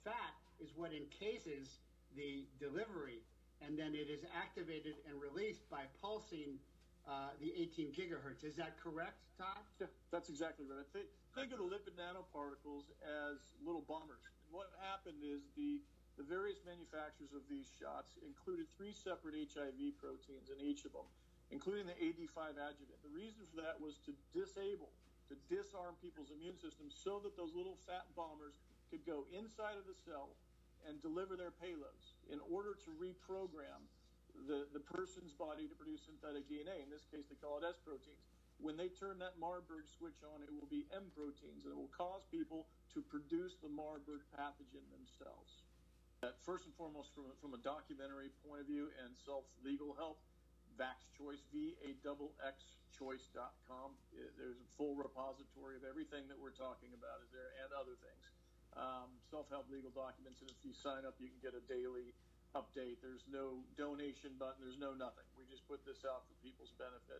fat 0.03 0.35
is 0.59 0.69
what 0.75 0.91
encases 0.91 1.79
the 2.15 2.45
delivery, 2.59 3.23
and 3.61 3.77
then 3.77 3.95
it 3.95 4.11
is 4.11 4.23
activated 4.35 4.95
and 5.09 5.19
released 5.19 5.67
by 5.69 5.87
pulsing 6.01 6.59
uh, 7.05 7.33
the 7.37 7.53
18 7.53 7.93
gigahertz. 7.93 8.43
Is 8.43 8.57
that 8.57 8.77
correct, 8.81 9.21
Todd? 9.37 9.61
Yeah, 9.79 9.87
that's 10.09 10.29
exactly 10.29 10.65
right. 10.65 10.85
Think, 10.89 11.05
think 11.37 11.53
of 11.53 11.61
the 11.61 11.69
lipid 11.69 11.93
nanoparticles 11.97 12.89
as 13.05 13.37
little 13.61 13.85
bombers. 13.85 14.25
And 14.45 14.53
what 14.53 14.73
happened 14.81 15.21
is 15.21 15.45
the 15.53 15.81
the 16.15 16.23
various 16.23 16.63
manufacturers 16.63 17.35
of 17.35 17.43
these 17.51 17.67
shots 17.75 18.15
included 18.23 18.71
three 18.71 18.95
separate 18.95 19.35
HIV 19.35 19.99
proteins 19.99 20.47
in 20.47 20.63
each 20.63 20.87
of 20.87 20.95
them, 20.95 21.03
including 21.51 21.91
the 21.91 21.97
AD5 21.99 22.55
adjuvant. 22.55 23.03
The 23.03 23.11
reason 23.11 23.43
for 23.51 23.59
that 23.59 23.75
was 23.75 23.99
to 24.07 24.15
disable, 24.31 24.95
to 25.27 25.35
disarm 25.51 25.99
people's 25.99 26.31
immune 26.31 26.55
systems 26.55 26.95
so 26.95 27.19
that 27.19 27.35
those 27.35 27.51
little 27.51 27.75
fat 27.83 28.07
bombers 28.15 28.55
could 28.87 29.03
go 29.03 29.27
inside 29.35 29.75
of 29.75 29.83
the 29.83 29.97
cell 30.07 30.39
and 30.87 31.01
deliver 31.03 31.35
their 31.35 31.51
payloads 31.51 32.15
in 32.31 32.39
order 32.47 32.79
to 32.87 32.95
reprogram 32.95 33.83
the, 34.43 34.67
the 34.75 34.83
person's 34.83 35.31
body 35.31 35.67
to 35.67 35.75
produce 35.75 36.05
synthetic 36.05 36.45
DNA. 36.51 36.83
In 36.83 36.89
this 36.91 37.07
case, 37.07 37.25
they 37.31 37.39
call 37.39 37.57
it 37.59 37.65
S 37.65 37.79
proteins. 37.79 38.19
When 38.59 38.79
they 38.79 38.87
turn 38.87 39.19
that 39.19 39.35
Marburg 39.35 39.83
switch 39.99 40.23
on, 40.23 40.39
it 40.39 40.51
will 40.51 40.69
be 40.71 40.87
M 40.91 41.11
proteins, 41.11 41.67
and 41.67 41.75
it 41.75 41.79
will 41.79 41.91
cause 41.91 42.23
people 42.31 42.67
to 42.95 43.03
produce 43.03 43.59
the 43.59 43.67
Marburg 43.67 44.23
pathogen 44.31 44.85
themselves. 44.95 45.63
First 46.41 46.65
and 46.65 46.73
foremost, 46.73 47.13
from, 47.13 47.29
from 47.37 47.53
a 47.53 47.61
documentary 47.61 48.33
point 48.41 48.63
of 48.63 48.67
view 48.67 48.89
and 49.03 49.13
self 49.13 49.45
legal 49.61 49.93
help, 49.93 50.17
Vax 50.79 51.05
Choice, 51.13 51.43
V 51.53 51.75
A 51.85 51.93
choice.com. 52.95 53.91
There's 54.39 54.55
a 54.55 54.69
full 54.79 54.95
repository 54.95 55.75
of 55.75 55.83
everything 55.83 56.31
that 56.31 56.39
we're 56.39 56.55
talking 56.55 56.95
about 56.95 57.19
is 57.27 57.29
there 57.35 57.51
and 57.59 57.69
other 57.75 57.99
things. 57.99 58.23
Um, 58.75 59.11
self 59.31 59.47
help 59.51 59.67
legal 59.71 59.91
documents, 59.91 60.39
and 60.43 60.49
if 60.51 60.59
you 60.63 60.71
sign 60.71 61.03
up, 61.07 61.15
you 61.19 61.27
can 61.27 61.39
get 61.43 61.55
a 61.55 61.63
daily 61.67 62.15
update. 62.55 63.03
There's 63.03 63.27
no 63.27 63.61
donation 63.75 64.33
button, 64.39 64.63
there's 64.63 64.79
no 64.79 64.95
nothing. 64.95 65.27
We 65.35 65.43
just 65.45 65.67
put 65.67 65.83
this 65.83 66.07
out 66.07 66.23
for 66.25 66.33
people's 66.39 66.71
benefit. 66.79 67.19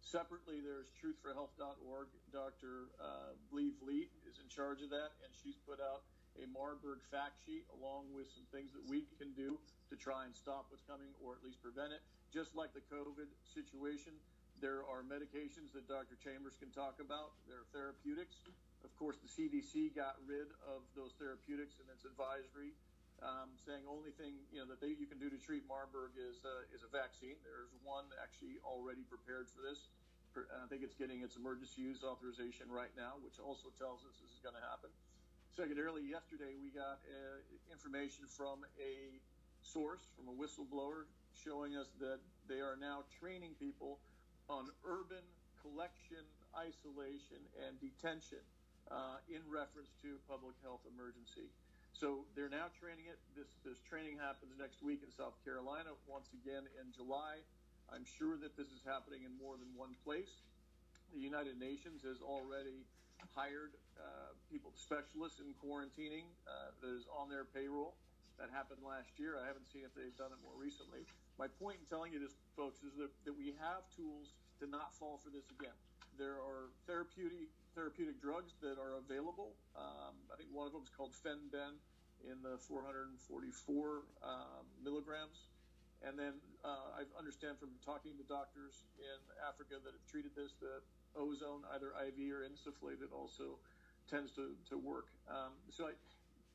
Separately, 0.00 0.62
there's 0.62 0.86
truthforhealth.org. 0.94 2.06
Dr. 2.30 2.94
Uh, 3.02 3.34
Lee 3.50 3.74
Vliet 3.82 4.14
is 4.22 4.38
in 4.38 4.46
charge 4.46 4.78
of 4.80 4.94
that, 4.94 5.18
and 5.26 5.34
she's 5.34 5.58
put 5.66 5.82
out 5.82 6.06
a 6.38 6.46
Marburg 6.46 7.02
fact 7.10 7.42
sheet 7.42 7.66
along 7.74 8.12
with 8.14 8.28
some 8.30 8.46
things 8.52 8.70
that 8.76 8.84
we 8.86 9.08
can 9.18 9.32
do 9.34 9.58
to 9.90 9.96
try 9.96 10.28
and 10.28 10.36
stop 10.36 10.68
what's 10.68 10.84
coming 10.84 11.10
or 11.18 11.34
at 11.34 11.42
least 11.42 11.58
prevent 11.58 11.90
it. 11.90 12.04
Just 12.30 12.54
like 12.54 12.70
the 12.76 12.84
COVID 12.92 13.26
situation, 13.50 14.14
there 14.60 14.84
are 14.84 15.04
medications 15.04 15.72
that 15.72 15.88
Dr. 15.88 16.16
Chambers 16.20 16.56
can 16.60 16.70
talk 16.72 17.00
about. 17.00 17.36
There 17.48 17.64
are 17.64 17.68
therapeutics. 17.72 18.44
Of 18.84 18.92
course, 18.96 19.16
the 19.18 19.28
CDC 19.28 19.96
got 19.96 20.16
rid 20.24 20.48
of 20.64 20.84
those 20.94 21.16
therapeutics 21.18 21.80
in 21.80 21.88
its 21.90 22.04
advisory, 22.04 22.76
um, 23.22 23.56
saying 23.56 23.84
only 23.88 24.12
thing 24.12 24.36
you 24.52 24.60
know 24.60 24.68
that 24.68 24.80
they, 24.80 24.92
you 24.92 25.08
can 25.08 25.18
do 25.18 25.30
to 25.30 25.38
treat 25.40 25.64
Marburg 25.68 26.16
is 26.16 26.44
uh, 26.44 26.74
is 26.74 26.84
a 26.84 26.90
vaccine. 26.90 27.36
There's 27.44 27.72
one 27.84 28.04
actually 28.20 28.60
already 28.64 29.04
prepared 29.08 29.48
for 29.48 29.62
this. 29.64 29.88
I 30.36 30.68
think 30.68 30.84
it's 30.84 30.94
getting 30.94 31.24
its 31.24 31.40
emergency 31.40 31.80
use 31.80 32.04
authorization 32.04 32.68
right 32.68 32.92
now, 32.92 33.16
which 33.24 33.40
also 33.40 33.72
tells 33.80 34.04
us 34.04 34.20
this 34.20 34.36
is 34.36 34.42
going 34.44 34.52
to 34.52 34.60
happen. 34.60 34.92
Secondarily, 35.56 36.04
yesterday 36.04 36.52
we 36.60 36.68
got 36.68 37.00
uh, 37.08 37.40
information 37.72 38.28
from 38.28 38.60
a 38.76 39.16
source, 39.64 40.12
from 40.12 40.28
a 40.28 40.36
whistleblower, 40.36 41.08
showing 41.32 41.72
us 41.80 41.88
that 42.04 42.20
they 42.48 42.60
are 42.60 42.76
now 42.76 43.08
training 43.16 43.56
people 43.56 43.96
on 44.52 44.68
urban 44.84 45.24
collection, 45.64 46.20
isolation, 46.52 47.40
and 47.64 47.80
detention 47.80 48.44
uh, 48.92 49.16
in 49.32 49.40
reference 49.48 49.90
to 50.04 50.20
public 50.28 50.54
health 50.62 50.84
emergency. 50.84 51.48
So 51.96 52.28
they're 52.36 52.52
now 52.52 52.68
training 52.76 53.08
it. 53.08 53.16
This 53.32 53.48
this 53.64 53.80
training 53.80 54.20
happens 54.20 54.52
next 54.60 54.84
week 54.84 55.00
in 55.00 55.08
South 55.08 55.32
Carolina. 55.48 55.96
Once 56.04 56.28
again 56.36 56.68
in 56.76 56.92
July. 56.92 57.40
I'm 57.88 58.04
sure 58.04 58.36
that 58.36 58.52
this 58.52 58.68
is 58.68 58.84
happening 58.84 59.24
in 59.24 59.32
more 59.40 59.56
than 59.56 59.72
one 59.72 59.96
place. 60.04 60.44
The 61.14 61.22
United 61.22 61.56
Nations 61.56 62.04
has 62.04 62.20
already 62.20 62.84
hired 63.32 63.72
uh, 63.96 64.36
people, 64.52 64.76
specialists 64.76 65.40
in 65.40 65.56
quarantining 65.56 66.28
uh, 66.44 66.76
that 66.84 66.92
is 66.92 67.08
on 67.08 67.32
their 67.32 67.48
payroll. 67.48 67.96
That 68.36 68.52
happened 68.52 68.84
last 68.84 69.16
year. 69.16 69.40
I 69.40 69.48
haven't 69.48 69.64
seen 69.64 69.86
if 69.88 69.96
they've 69.96 70.12
done 70.20 70.36
it 70.36 70.40
more 70.44 70.52
recently. 70.58 71.08
My 71.40 71.48
point 71.48 71.80
in 71.80 71.88
telling 71.88 72.12
you 72.12 72.20
this, 72.20 72.36
folks, 72.52 72.84
is 72.84 72.92
that, 73.00 73.08
that 73.24 73.32
we 73.32 73.56
have 73.56 73.88
tools 73.96 74.36
to 74.60 74.68
not 74.68 74.92
fall 74.92 75.16
for 75.24 75.32
this 75.32 75.48
again. 75.48 75.72
There 76.20 76.36
are 76.36 76.68
therapeutic 76.84 77.48
therapeutic 77.76 78.16
drugs 78.24 78.56
that 78.64 78.80
are 78.80 78.96
available. 78.96 79.52
Um, 79.76 80.16
I 80.32 80.40
think 80.40 80.48
one 80.48 80.64
of 80.64 80.72
them 80.72 80.80
is 80.80 80.88
called 80.88 81.12
Fen-Phen 81.12 81.76
in 82.24 82.40
the 82.40 82.56
444 82.56 83.20
um, 84.24 84.64
milligrams. 84.80 85.52
And 86.00 86.16
then 86.16 86.40
uh, 86.64 86.96
I 86.96 87.04
understand 87.20 87.60
from 87.60 87.76
talking 87.84 88.16
to 88.16 88.24
doctors 88.24 88.88
in 88.96 89.20
Africa 89.44 89.76
that 89.76 89.92
have 89.92 90.06
treated 90.08 90.32
this 90.32 90.56
that 90.64 90.80
ozone, 91.12 91.68
either 91.76 91.92
IV 91.92 92.16
or 92.32 92.40
insufflated, 92.48 93.12
also 93.12 93.60
tends 94.08 94.32
to, 94.40 94.56
to 94.72 94.76
work. 94.80 95.12
Um, 95.28 95.52
so 95.68 95.88
I, 95.88 95.94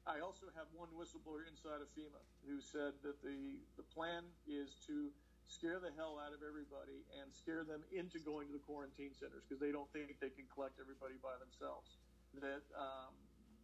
I 0.05 0.17
also 0.25 0.49
have 0.57 0.69
one 0.73 0.89
whistleblower 0.97 1.45
inside 1.45 1.81
of 1.81 1.89
FEMA 1.93 2.21
who 2.45 2.61
said 2.61 2.97
that 3.05 3.21
the, 3.21 3.61
the 3.77 3.85
plan 3.93 4.25
is 4.49 4.77
to 4.89 5.13
scare 5.47 5.79
the 5.81 5.93
hell 5.97 6.21
out 6.21 6.33
of 6.33 6.41
everybody 6.45 7.05
and 7.17 7.29
scare 7.33 7.63
them 7.63 7.81
into 7.93 8.19
going 8.21 8.47
to 8.49 8.53
the 8.53 8.63
quarantine 8.63 9.13
centers 9.13 9.45
because 9.45 9.61
they 9.61 9.73
don't 9.73 9.89
think 9.93 10.13
they 10.21 10.33
can 10.33 10.45
collect 10.51 10.77
everybody 10.77 11.17
by 11.21 11.33
themselves. 11.41 12.01
That 12.39 12.63
um, 12.73 13.11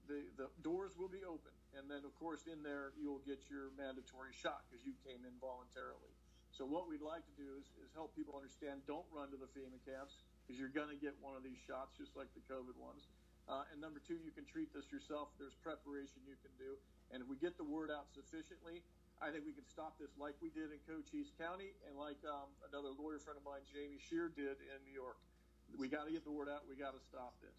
the, 0.07 0.23
the 0.39 0.47
doors 0.63 0.95
will 0.95 1.11
be 1.11 1.23
open. 1.27 1.51
And 1.75 1.85
then, 1.91 2.07
of 2.07 2.15
course, 2.15 2.47
in 2.47 2.63
there, 2.63 2.95
you'll 2.95 3.21
get 3.27 3.43
your 3.51 3.75
mandatory 3.75 4.33
shot 4.33 4.65
because 4.67 4.81
you 4.87 4.95
came 5.03 5.21
in 5.27 5.35
voluntarily. 5.37 6.09
So, 6.55 6.65
what 6.65 6.89
we'd 6.89 7.05
like 7.05 7.21
to 7.27 7.35
do 7.37 7.59
is, 7.59 7.69
is 7.83 7.91
help 7.93 8.15
people 8.17 8.33
understand 8.33 8.81
don't 8.89 9.05
run 9.13 9.29
to 9.29 9.37
the 9.37 9.51
FEMA 9.53 9.77
camps 9.85 10.25
because 10.41 10.57
you're 10.57 10.73
going 10.73 10.89
to 10.89 10.97
get 10.97 11.13
one 11.19 11.37
of 11.37 11.43
these 11.43 11.59
shots 11.59 11.93
just 11.99 12.15
like 12.17 12.31
the 12.33 12.41
COVID 12.49 12.73
ones. 12.79 13.05
Uh, 13.47 13.63
and 13.71 13.79
number 13.79 14.01
two, 14.03 14.19
you 14.19 14.31
can 14.31 14.43
treat 14.43 14.71
this 14.75 14.89
yourself. 14.91 15.31
There's 15.39 15.55
preparation 15.63 16.19
you 16.27 16.35
can 16.43 16.51
do. 16.59 16.75
And 17.11 17.23
if 17.23 17.27
we 17.31 17.39
get 17.39 17.55
the 17.55 17.67
word 17.67 17.87
out 17.87 18.11
sufficiently, 18.11 18.83
I 19.17 19.33
think 19.33 19.49
we 19.49 19.53
can 19.53 19.65
stop 19.65 19.97
this 19.97 20.13
like 20.21 20.37
we 20.45 20.53
did 20.53 20.69
in 20.69 20.77
Cochise 20.85 21.33
County 21.41 21.73
and 21.89 21.97
like 21.97 22.21
um, 22.21 22.53
another 22.69 22.93
lawyer 22.93 23.17
friend 23.17 23.33
of 23.33 23.45
mine, 23.45 23.65
Jamie 23.65 23.97
Shear, 23.97 24.29
did 24.29 24.61
in 24.61 24.77
New 24.85 24.93
York. 24.93 25.17
We 25.73 25.89
got 25.89 26.05
to 26.05 26.13
get 26.13 26.21
the 26.21 26.31
word 26.31 26.47
out. 26.47 26.69
We 26.69 26.77
got 26.77 26.93
to 26.93 27.01
stop 27.01 27.33
this. 27.41 27.57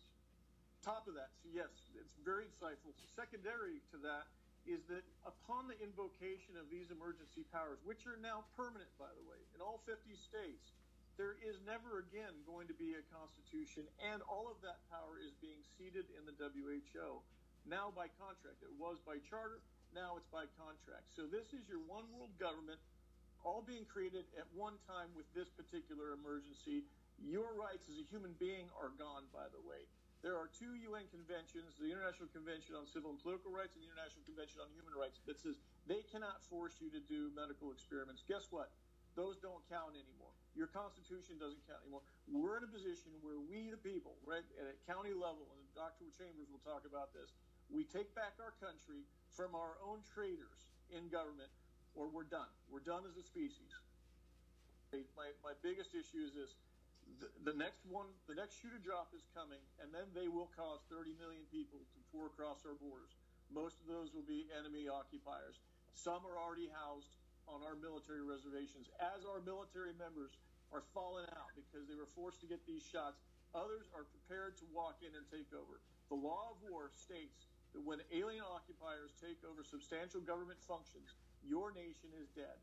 Top 0.86 1.10
of 1.10 1.18
that, 1.18 1.34
so 1.42 1.50
yes, 1.50 1.90
it's 1.98 2.14
very 2.22 2.46
insightful. 2.46 2.94
Secondary 3.18 3.82
to 3.90 3.98
that 4.06 4.30
is 4.62 4.86
that 4.86 5.02
upon 5.26 5.66
the 5.66 5.74
invocation 5.82 6.54
of 6.54 6.70
these 6.70 6.94
emergency 6.94 7.42
powers, 7.50 7.82
which 7.82 8.06
are 8.06 8.16
now 8.22 8.46
permanent, 8.54 8.88
by 8.94 9.10
the 9.18 9.24
way, 9.26 9.42
in 9.52 9.58
all 9.58 9.82
50 9.90 9.98
states, 10.14 10.70
there 11.18 11.34
is 11.42 11.58
never 11.66 11.98
again 12.06 12.30
going 12.46 12.70
to 12.70 12.76
be 12.78 12.94
a 12.94 13.02
constitution, 13.10 13.90
and 13.98 14.22
all 14.30 14.46
of 14.46 14.62
that 14.62 14.78
power 14.86 15.18
is 15.18 15.34
being 15.42 15.58
ceded 15.74 16.06
in 16.14 16.22
the 16.22 16.36
WHO 16.38 17.18
now 17.66 17.90
by 17.90 18.06
contract. 18.14 18.62
It 18.62 18.70
was 18.78 19.02
by 19.02 19.18
charter, 19.26 19.58
now 19.94 20.16
it's 20.16 20.28
by 20.28 20.44
contract. 20.56 21.08
So 21.12 21.24
this 21.28 21.52
is 21.56 21.64
your 21.68 21.80
one 21.86 22.04
world 22.12 22.32
government, 22.36 22.80
all 23.44 23.62
being 23.62 23.86
created 23.86 24.26
at 24.36 24.46
one 24.52 24.76
time 24.88 25.08
with 25.14 25.28
this 25.32 25.48
particular 25.52 26.12
emergency. 26.12 26.84
Your 27.18 27.54
rights 27.58 27.90
as 27.90 27.98
a 27.98 28.06
human 28.06 28.34
being 28.38 28.70
are 28.78 28.94
gone, 28.94 29.26
by 29.34 29.50
the 29.50 29.62
way. 29.66 29.86
There 30.18 30.34
are 30.34 30.50
two 30.50 30.74
UN 30.90 31.06
conventions, 31.14 31.78
the 31.78 31.94
International 31.94 32.26
Convention 32.34 32.74
on 32.74 32.90
Civil 32.90 33.14
and 33.14 33.20
Political 33.22 33.54
Rights 33.54 33.78
and 33.78 33.86
the 33.86 33.90
International 33.90 34.26
Convention 34.26 34.58
on 34.58 34.68
Human 34.74 34.94
Rights, 34.98 35.22
that 35.30 35.38
says 35.38 35.54
they 35.86 36.02
cannot 36.10 36.42
force 36.50 36.74
you 36.82 36.90
to 36.90 36.98
do 37.06 37.30
medical 37.38 37.70
experiments. 37.70 38.26
Guess 38.26 38.50
what? 38.50 38.74
Those 39.14 39.38
don't 39.38 39.62
count 39.70 39.94
anymore. 39.94 40.34
Your 40.58 40.66
Constitution 40.74 41.38
doesn't 41.38 41.62
count 41.70 41.86
anymore. 41.86 42.02
We're 42.26 42.58
in 42.58 42.66
a 42.66 42.70
position 42.70 43.14
where 43.22 43.38
we, 43.38 43.70
the 43.70 43.78
people, 43.78 44.18
right, 44.26 44.42
at 44.58 44.74
county 44.90 45.14
level, 45.14 45.46
and 45.54 45.62
Dr. 45.78 46.10
Chambers 46.18 46.50
will 46.50 46.62
talk 46.66 46.82
about 46.82 47.14
this, 47.14 47.30
we 47.68 47.84
take 47.84 48.08
back 48.16 48.36
our 48.40 48.56
country 48.58 49.04
from 49.36 49.54
our 49.54 49.76
own 49.84 50.00
traitors 50.08 50.72
in 50.88 51.08
government, 51.12 51.52
or 51.92 52.08
we're 52.08 52.28
done. 52.28 52.48
We're 52.72 52.84
done 52.84 53.04
as 53.04 53.16
a 53.20 53.24
species. 53.24 53.72
My, 54.92 55.28
my 55.44 55.52
biggest 55.60 55.92
issue 55.92 56.24
is 56.24 56.32
this. 56.32 56.56
The, 57.20 57.52
the 57.52 57.56
next 57.56 57.84
one, 57.88 58.08
the 58.28 58.36
next 58.36 58.60
shoe 58.60 58.72
to 58.72 58.80
drop 58.80 59.12
is 59.12 59.24
coming, 59.36 59.60
and 59.80 59.92
then 59.92 60.08
they 60.16 60.28
will 60.28 60.48
cause 60.56 60.80
30 60.88 61.16
million 61.20 61.44
people 61.52 61.80
to 61.80 61.98
pour 62.12 62.28
across 62.28 62.64
our 62.64 62.76
borders. 62.76 63.12
Most 63.52 63.80
of 63.80 63.88
those 63.88 64.12
will 64.12 64.24
be 64.28 64.48
enemy 64.52 64.88
occupiers. 64.88 65.60
Some 65.92 66.24
are 66.28 66.36
already 66.36 66.68
housed 66.72 67.16
on 67.48 67.64
our 67.64 67.76
military 67.80 68.20
reservations, 68.20 68.92
as 69.00 69.24
our 69.24 69.40
military 69.40 69.96
members 69.96 70.36
are 70.68 70.84
falling 70.92 71.24
out 71.32 71.52
because 71.56 71.88
they 71.88 71.96
were 71.96 72.08
forced 72.12 72.44
to 72.44 72.48
get 72.48 72.60
these 72.68 72.84
shots. 72.84 73.16
Others 73.56 73.88
are 73.96 74.04
prepared 74.04 74.60
to 74.60 74.68
walk 74.76 75.00
in 75.00 75.12
and 75.16 75.24
take 75.32 75.48
over. 75.56 75.80
The 76.12 76.20
law 76.20 76.52
of 76.52 76.60
war 76.68 76.92
states 76.92 77.48
that 77.78 77.86
when 77.86 78.02
alien 78.10 78.42
occupiers 78.42 79.14
take 79.22 79.38
over 79.46 79.62
substantial 79.62 80.18
government 80.18 80.58
functions, 80.66 81.14
your 81.46 81.70
nation 81.70 82.10
is 82.18 82.26
dead. 82.34 82.58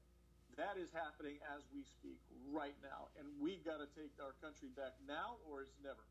That 0.59 0.75
is 0.75 0.91
happening 0.91 1.39
as 1.55 1.63
we 1.71 1.87
speak 1.87 2.19
right 2.51 2.75
now, 2.83 3.07
and 3.15 3.23
we've 3.39 3.63
got 3.63 3.79
to 3.79 3.87
take 3.95 4.11
our 4.19 4.35
country 4.43 4.67
back 4.75 4.99
now, 5.07 5.39
or 5.47 5.63
it's 5.63 5.79
never. 5.79 6.03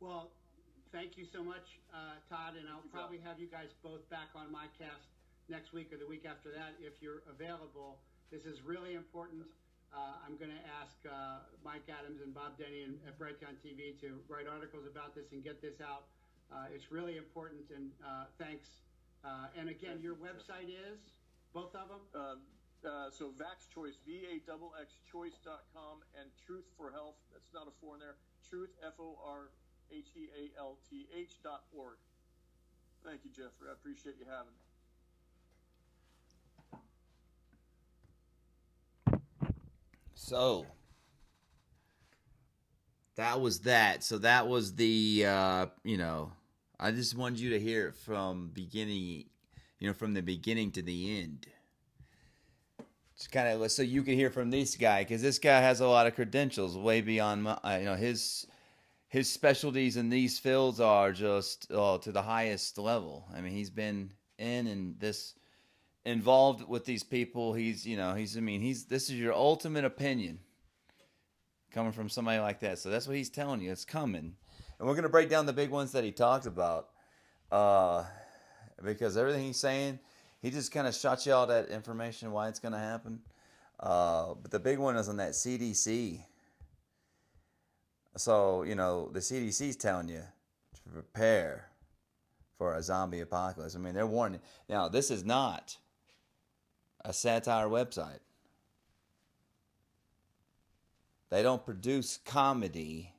Well, 0.00 0.32
thank 0.92 1.20
you 1.20 1.28
so 1.28 1.44
much, 1.44 1.76
uh, 1.92 2.16
Todd, 2.32 2.56
and 2.56 2.64
I'll 2.68 2.88
probably 2.88 3.20
have 3.20 3.36
you 3.36 3.48
guys 3.48 3.68
both 3.84 4.00
back 4.08 4.32
on 4.32 4.48
my 4.48 4.68
cast 4.80 5.12
next 5.52 5.76
week 5.76 5.92
or 5.92 6.00
the 6.00 6.08
week 6.08 6.24
after 6.24 6.48
that 6.56 6.76
if 6.80 6.96
you're 7.04 7.20
available. 7.28 8.00
This 8.32 8.48
is 8.48 8.64
really 8.64 8.96
important. 8.96 9.44
Uh, 9.92 10.20
I'm 10.24 10.36
going 10.40 10.52
to 10.52 10.64
ask 10.80 10.96
uh, 11.04 11.44
Mike 11.64 11.88
Adams 11.88 12.20
and 12.24 12.32
Bob 12.32 12.56
Denny 12.56 12.86
and, 12.86 12.96
at 13.08 13.18
Brighteon 13.18 13.58
TV 13.60 13.98
to 14.04 14.20
write 14.28 14.46
articles 14.46 14.86
about 14.86 15.16
this 15.16 15.32
and 15.32 15.42
get 15.42 15.60
this 15.60 15.80
out. 15.80 16.08
Uh, 16.52 16.66
it's 16.74 16.90
really 16.90 17.16
important, 17.16 17.62
and 17.74 17.90
uh, 18.04 18.24
thanks. 18.38 18.82
Uh, 19.24 19.46
and 19.58 19.68
again, 19.68 20.00
your 20.02 20.14
website 20.14 20.66
is 20.66 20.98
both 21.54 21.74
of 21.74 21.88
them. 21.88 22.02
Um, 22.14 22.38
uh, 22.84 23.10
so 23.10 23.30
Vax 23.36 23.68
Choice, 23.72 23.98
V 24.06 24.24
A 24.26 24.36
X 24.36 24.48
X 24.80 24.96
Choice.com, 25.10 26.02
and 26.18 26.30
Truth 26.46 26.64
for 26.76 26.90
Health. 26.90 27.16
That's 27.32 27.52
not 27.54 27.68
a 27.68 27.72
four 27.80 27.94
in 27.94 28.00
there. 28.00 28.16
Truth, 28.48 28.70
F 28.84 28.94
O 28.98 29.18
R 29.24 29.50
H 29.92 30.08
E 30.16 30.28
A 30.34 30.58
L 30.58 30.78
T 30.88 31.06
H 31.16 31.42
dot 31.42 31.62
org. 31.76 31.96
Thank 33.04 33.20
you, 33.24 33.30
Jeffrey. 33.30 33.68
I 33.68 33.72
appreciate 33.72 34.16
you 34.18 34.26
having 34.26 34.52
me. 34.52 34.58
So 40.14 40.66
that 43.16 43.40
was 43.40 43.60
that. 43.60 44.04
So 44.04 44.18
that 44.18 44.48
was 44.48 44.74
the 44.74 45.24
uh, 45.26 45.66
you 45.82 45.96
know, 45.96 46.32
I 46.82 46.92
just 46.92 47.16
wanted 47.16 47.40
you 47.40 47.50
to 47.50 47.60
hear 47.60 47.88
it 47.88 47.94
from 47.94 48.50
beginning, 48.54 49.26
you 49.78 49.88
know, 49.88 49.92
from 49.92 50.14
the 50.14 50.22
beginning 50.22 50.70
to 50.72 50.82
the 50.82 51.20
end. 51.20 51.46
Just 53.16 53.30
kind 53.30 53.48
of 53.48 53.70
so 53.70 53.82
you 53.82 54.02
can 54.02 54.14
hear 54.14 54.30
from 54.30 54.50
this 54.50 54.76
guy 54.76 55.04
because 55.04 55.20
this 55.20 55.38
guy 55.38 55.60
has 55.60 55.80
a 55.80 55.86
lot 55.86 56.06
of 56.06 56.14
credentials 56.14 56.78
way 56.78 57.02
beyond 57.02 57.42
my, 57.42 57.58
uh, 57.62 57.76
you 57.78 57.84
know 57.84 57.94
his 57.94 58.46
his 59.08 59.30
specialties 59.30 59.98
in 59.98 60.08
these 60.08 60.38
fields 60.38 60.80
are 60.80 61.12
just 61.12 61.66
oh, 61.70 61.98
to 61.98 62.12
the 62.12 62.22
highest 62.22 62.78
level. 62.78 63.26
I 63.34 63.42
mean, 63.42 63.52
he's 63.52 63.68
been 63.68 64.12
in 64.38 64.66
and 64.66 64.98
this 64.98 65.34
involved 66.04 66.66
with 66.66 66.84
these 66.84 67.02
people. 67.02 67.52
He's, 67.52 67.86
you 67.86 67.96
know, 67.96 68.14
he's, 68.14 68.36
I 68.36 68.40
mean, 68.40 68.60
he's, 68.60 68.84
this 68.84 69.10
is 69.10 69.16
your 69.16 69.34
ultimate 69.34 69.84
opinion 69.84 70.38
coming 71.72 71.92
from 71.92 72.08
somebody 72.08 72.38
like 72.38 72.60
that. 72.60 72.78
So 72.78 72.88
that's 72.88 73.06
what 73.06 73.16
he's 73.16 73.30
telling 73.30 73.60
you. 73.60 73.72
It's 73.72 73.84
coming. 73.84 74.36
And 74.80 74.88
we're 74.88 74.94
going 74.94 75.02
to 75.02 75.10
break 75.10 75.28
down 75.28 75.44
the 75.44 75.52
big 75.52 75.68
ones 75.68 75.92
that 75.92 76.04
he 76.04 76.10
talks 76.10 76.46
about. 76.46 76.88
Uh, 77.52 78.02
because 78.82 79.18
everything 79.18 79.44
he's 79.44 79.58
saying, 79.58 79.98
he 80.40 80.50
just 80.50 80.72
kind 80.72 80.86
of 80.86 80.94
shot 80.94 81.26
you 81.26 81.34
all 81.34 81.46
that 81.48 81.68
information 81.68 82.32
why 82.32 82.48
it's 82.48 82.58
going 82.58 82.72
to 82.72 82.78
happen. 82.78 83.20
Uh, 83.78 84.32
but 84.40 84.50
the 84.50 84.58
big 84.58 84.78
one 84.78 84.96
is 84.96 85.06
on 85.10 85.18
that 85.18 85.32
CDC. 85.32 86.24
So, 88.16 88.62
you 88.62 88.74
know, 88.74 89.10
the 89.12 89.20
CDC's 89.20 89.76
telling 89.76 90.08
you 90.08 90.22
to 90.74 90.90
prepare 90.90 91.66
for 92.56 92.74
a 92.74 92.82
zombie 92.82 93.20
apocalypse. 93.20 93.76
I 93.76 93.78
mean, 93.78 93.92
they're 93.92 94.06
warning. 94.06 94.40
Now, 94.66 94.88
this 94.88 95.10
is 95.10 95.26
not 95.26 95.76
a 97.04 97.12
satire 97.12 97.68
website. 97.68 98.20
They 101.28 101.42
don't 101.42 101.64
produce 101.64 102.18
comedy, 102.24 103.12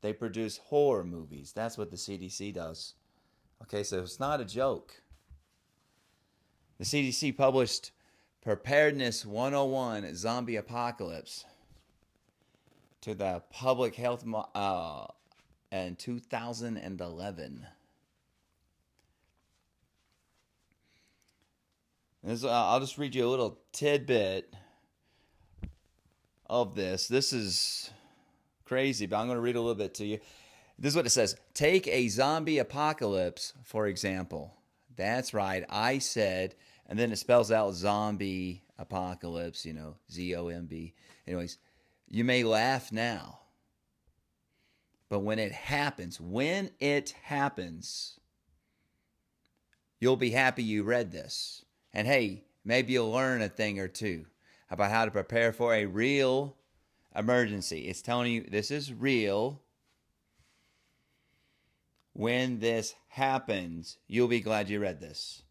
they 0.00 0.12
produce 0.12 0.58
horror 0.58 1.04
movies. 1.04 1.52
That's 1.54 1.76
what 1.76 1.90
the 1.90 1.96
CDC 1.96 2.54
does. 2.54 2.94
Okay, 3.62 3.82
so 3.82 4.00
it's 4.00 4.20
not 4.20 4.40
a 4.40 4.44
joke. 4.44 5.02
The 6.78 6.84
CDC 6.84 7.36
published 7.36 7.90
Preparedness 8.42 9.26
101 9.26 10.14
Zombie 10.14 10.56
Apocalypse 10.56 11.44
to 13.00 13.14
the 13.14 13.42
public 13.50 13.96
health 13.96 14.24
uh, 14.54 15.06
in 15.72 15.96
2011. 15.96 17.66
This, 22.22 22.44
uh, 22.44 22.48
I'll 22.48 22.80
just 22.80 22.98
read 22.98 23.14
you 23.14 23.26
a 23.26 23.28
little 23.30 23.58
tidbit 23.72 24.54
of 26.46 26.74
this. 26.74 27.08
This 27.08 27.32
is 27.32 27.90
crazy, 28.68 29.06
but 29.06 29.16
I'm 29.16 29.26
going 29.26 29.36
to 29.36 29.42
read 29.42 29.56
a 29.56 29.60
little 29.60 29.74
bit 29.74 29.94
to 29.94 30.04
you. 30.04 30.18
This 30.78 30.92
is 30.92 30.96
what 30.96 31.06
it 31.06 31.10
says 31.10 31.36
Take 31.54 31.88
a 31.88 32.08
zombie 32.08 32.58
apocalypse, 32.58 33.54
for 33.64 33.86
example. 33.86 34.54
That's 34.94 35.32
right. 35.34 35.64
I 35.68 35.98
said, 35.98 36.54
and 36.86 36.98
then 36.98 37.10
it 37.10 37.18
spells 37.18 37.50
out 37.50 37.74
zombie 37.74 38.64
apocalypse, 38.78 39.64
you 39.64 39.72
know, 39.72 39.96
Z 40.10 40.36
O 40.36 40.48
M 40.48 40.66
B. 40.66 40.94
Anyways, 41.26 41.58
you 42.08 42.24
may 42.24 42.44
laugh 42.44 42.92
now. 42.92 43.40
But 45.08 45.20
when 45.20 45.38
it 45.38 45.52
happens, 45.52 46.20
when 46.20 46.70
it 46.78 47.14
happens, 47.22 48.20
you'll 50.00 50.16
be 50.16 50.30
happy 50.30 50.62
you 50.62 50.82
read 50.82 51.10
this. 51.10 51.64
And 51.94 52.06
hey, 52.06 52.44
maybe 52.64 52.92
you'll 52.92 53.10
learn 53.10 53.40
a 53.40 53.48
thing 53.48 53.80
or 53.80 53.88
two 53.88 54.26
about 54.70 54.90
how 54.90 55.06
to 55.06 55.10
prepare 55.10 55.52
for 55.52 55.74
a 55.74 55.86
real 55.86 56.57
emergency. 57.14 57.88
It's 57.88 58.02
telling 58.02 58.32
you 58.32 58.46
this 58.48 58.70
is 58.70 58.92
real. 58.92 59.60
When 62.12 62.58
this 62.58 62.94
happens, 63.08 63.98
you'll 64.08 64.28
be 64.28 64.40
glad 64.40 64.68
you 64.68 64.80
read 64.80 65.00
this. 65.00 65.42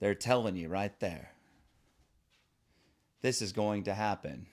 They're 0.00 0.14
telling 0.14 0.56
you 0.56 0.68
right 0.68 0.98
there. 1.00 1.30
This 3.22 3.40
is 3.40 3.52
going 3.52 3.84
to 3.84 3.94
happen. 3.94 4.46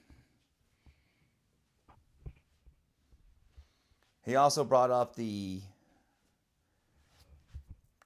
He 4.23 4.35
also 4.35 4.63
brought 4.63 4.91
up 4.91 5.15
the 5.15 5.61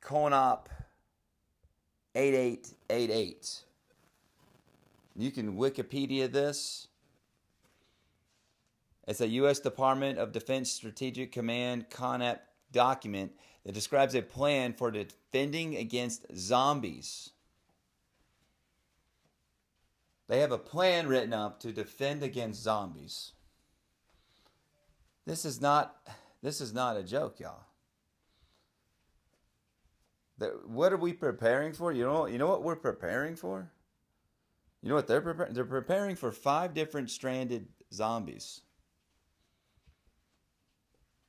CONOP 0.01 0.69
8888. 2.15 3.63
You 5.15 5.31
can 5.31 5.55
Wikipedia 5.55 6.31
this. 6.31 6.87
It's 9.07 9.21
a 9.21 9.27
U.S. 9.27 9.59
Department 9.59 10.17
of 10.17 10.31
Defense 10.31 10.71
Strategic 10.71 11.31
Command 11.31 11.89
CONOP 11.89 12.39
document 12.71 13.31
that 13.63 13.73
describes 13.73 14.15
a 14.15 14.21
plan 14.21 14.73
for 14.73 14.91
defending 14.91 15.75
against 15.75 16.25
zombies. 16.35 17.31
They 20.27 20.39
have 20.39 20.51
a 20.51 20.57
plan 20.57 21.07
written 21.07 21.33
up 21.33 21.59
to 21.61 21.71
defend 21.71 22.23
against 22.23 22.63
zombies. 22.63 23.33
This 25.25 25.45
is 25.45 25.61
not 25.61 25.95
this 26.41 26.61
is 26.61 26.73
not 26.73 26.97
a 26.97 27.03
joke, 27.03 27.39
y'all. 27.39 27.65
what 30.67 30.93
are 30.93 30.97
we 30.97 31.13
preparing 31.13 31.73
for? 31.73 31.91
You 31.91 32.05
know 32.05 32.25
you 32.25 32.37
know 32.37 32.47
what 32.47 32.63
we're 32.63 32.75
preparing 32.75 33.35
for? 33.35 33.71
You 34.81 34.89
know 34.89 34.95
what 34.95 35.07
they're 35.07 35.21
preparing? 35.21 35.53
They're 35.53 35.65
preparing 35.65 36.15
for 36.15 36.31
five 36.31 36.73
different 36.73 37.09
stranded 37.09 37.67
zombies. 37.91 38.61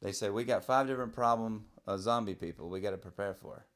They 0.03 0.13
say 0.13 0.31
we 0.31 0.45
got 0.45 0.65
five 0.65 0.87
different 0.87 1.13
problem 1.13 1.67
uh, 1.87 1.97
zombie 1.97 2.35
people 2.35 2.69
we 2.69 2.81
got 2.81 2.91
to 2.91 2.99
prepare 2.99 3.35
for. 3.35 3.67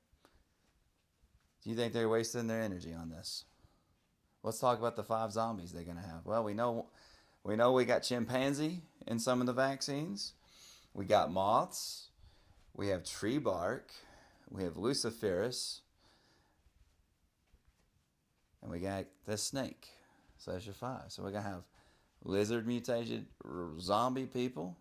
Do 1.63 1.71
you 1.71 1.77
think 1.77 1.93
they're 1.93 2.09
wasting 2.09 2.47
their 2.47 2.63
energy 2.63 2.93
on 2.93 3.11
this? 3.11 3.45
Let's 4.43 4.59
talk 4.59 4.79
about 4.79 4.97
the 4.97 5.03
five 5.03 5.33
zombies 5.33 5.73
they're 5.73 5.85
gonna 5.85 6.01
have. 6.01 6.25
Well, 6.25 6.43
we 6.43 6.55
know 6.55 6.87
we 7.45 7.57
know 7.57 7.73
we 7.73 7.85
got 7.85 8.03
chimpanzee 8.03 8.83
in 9.07 9.19
some 9.19 9.41
of 9.41 9.47
the 9.47 9.53
vaccines. 9.53 10.33
We 10.95 11.05
got 11.05 11.31
moths. 11.31 12.09
We 12.75 12.89
have 12.89 13.05
tree 13.05 13.39
bark. 13.39 13.91
We 14.49 14.65
have 14.65 14.75
luciferase. 14.75 15.81
And 18.63 18.71
we 18.71 18.79
got 18.81 19.07
the 19.27 19.37
snake. 19.37 19.89
So 20.39 20.53
that's 20.53 20.65
your 20.65 20.75
five. 20.75 21.05
So 21.09 21.23
we're 21.23 21.33
gonna 21.33 21.49
have 21.49 21.65
lizard 22.25 22.67
mutated 22.67 23.27
zombie 23.79 24.27
people. 24.27 24.79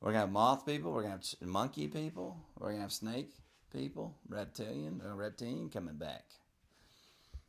We're 0.00 0.12
gonna 0.12 0.20
have 0.20 0.30
moth 0.30 0.64
people. 0.64 0.92
We're 0.92 1.02
gonna 1.02 1.14
have 1.14 1.48
monkey 1.48 1.88
people. 1.88 2.36
We're 2.58 2.70
gonna 2.70 2.82
have 2.82 2.92
snake 2.92 3.32
people, 3.72 4.16
reptilian, 4.28 5.02
uh, 5.04 5.14
reptilian 5.14 5.68
coming 5.70 5.96
back. 5.96 6.24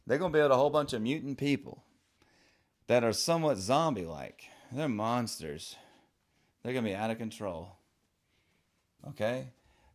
They're 0.05 0.17
to 0.31 0.37
build 0.37 0.51
a 0.51 0.55
whole 0.57 0.71
bunch 0.71 0.93
of 0.93 1.01
mutant 1.01 1.37
people 1.37 1.83
that 2.87 3.03
are 3.03 3.13
somewhat 3.13 3.57
zombie 3.57 4.05
like. 4.05 4.45
They're 4.71 4.89
monsters. 4.89 5.75
They're 6.63 6.73
to 6.83 6.89
be 6.89 6.95
out 6.95 7.11
of 7.11 7.19
control. 7.19 7.77
Okay? 9.07 9.49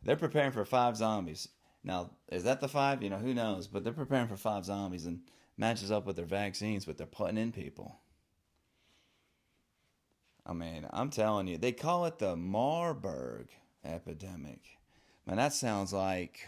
They're 0.04 0.16
preparing 0.16 0.52
for 0.52 0.64
five 0.64 0.96
zombies. 0.96 1.48
Now, 1.82 2.10
is 2.30 2.44
that 2.44 2.60
the 2.60 2.68
five? 2.68 3.02
You 3.02 3.10
know, 3.10 3.18
who 3.18 3.34
knows? 3.34 3.66
But 3.66 3.84
they're 3.84 3.92
preparing 3.92 4.28
for 4.28 4.36
five 4.36 4.64
zombies 4.64 5.06
and 5.06 5.20
matches 5.56 5.90
up 5.90 6.06
with 6.06 6.16
their 6.16 6.24
vaccines, 6.24 6.84
but 6.84 6.96
they're 6.96 7.06
putting 7.06 7.36
in 7.36 7.52
people. 7.52 7.98
I 10.46 10.52
mean, 10.52 10.86
I'm 10.90 11.10
telling 11.10 11.46
you, 11.48 11.58
they 11.58 11.72
call 11.72 12.04
it 12.06 12.18
the 12.18 12.36
Marburg 12.36 13.48
epidemic. 13.84 14.60
Man, 15.26 15.36
that 15.36 15.54
sounds 15.54 15.92
like 15.92 16.40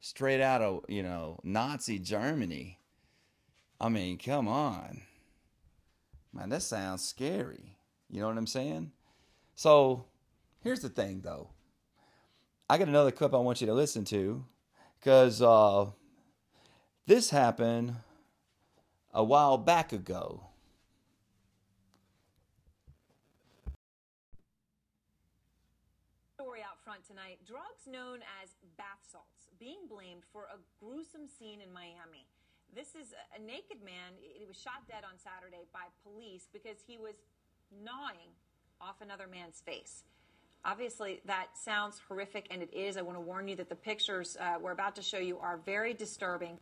straight 0.00 0.40
out 0.40 0.60
of, 0.60 0.84
you 0.88 1.02
know, 1.02 1.38
Nazi 1.42 1.98
Germany. 1.98 2.78
I 3.80 3.88
mean, 3.88 4.18
come 4.18 4.48
on. 4.48 5.02
Man, 6.32 6.50
that 6.50 6.62
sounds 6.62 7.04
scary. 7.04 7.76
You 8.10 8.20
know 8.20 8.28
what 8.28 8.38
I'm 8.38 8.46
saying? 8.46 8.92
So, 9.54 10.04
here's 10.60 10.80
the 10.80 10.88
thing 10.88 11.20
though. 11.22 11.50
I 12.68 12.78
got 12.78 12.88
another 12.88 13.10
clip 13.10 13.34
I 13.34 13.38
want 13.38 13.60
you 13.60 13.66
to 13.66 13.74
listen 13.74 14.04
to 14.06 14.44
because 14.98 15.42
uh, 15.42 15.86
this 17.06 17.30
happened 17.30 17.96
a 19.12 19.22
while 19.22 19.58
back 19.58 19.92
ago. 19.92 20.44
Story 26.34 26.60
out 26.62 26.82
front 26.82 27.06
tonight 27.06 27.38
drugs 27.52 27.84
known 27.84 28.20
as 28.40 28.48
bath 28.78 29.04
salts 29.04 29.52
being 29.60 29.84
blamed 29.86 30.24
for 30.32 30.48
a 30.48 30.56
gruesome 30.80 31.28
scene 31.28 31.60
in 31.60 31.70
Miami. 31.70 32.24
This 32.74 32.96
is 32.96 33.12
a 33.36 33.40
naked 33.44 33.84
man. 33.84 34.16
He 34.16 34.46
was 34.46 34.56
shot 34.56 34.88
dead 34.88 35.04
on 35.04 35.18
Saturday 35.18 35.68
by 35.70 35.92
police 36.02 36.48
because 36.50 36.78
he 36.86 36.96
was 36.96 37.12
gnawing 37.84 38.32
off 38.80 39.02
another 39.02 39.26
man's 39.30 39.60
face. 39.60 40.04
Obviously, 40.64 41.20
that 41.26 41.48
sounds 41.52 42.00
horrific, 42.08 42.46
and 42.50 42.62
it 42.62 42.72
is. 42.72 42.96
I 42.96 43.02
want 43.02 43.18
to 43.18 43.20
warn 43.20 43.48
you 43.48 43.56
that 43.56 43.68
the 43.68 43.76
pictures 43.76 44.34
uh, 44.40 44.54
we're 44.58 44.72
about 44.72 44.96
to 44.96 45.02
show 45.02 45.18
you 45.18 45.36
are 45.36 45.60
very 45.66 45.92
disturbing. 45.92 46.56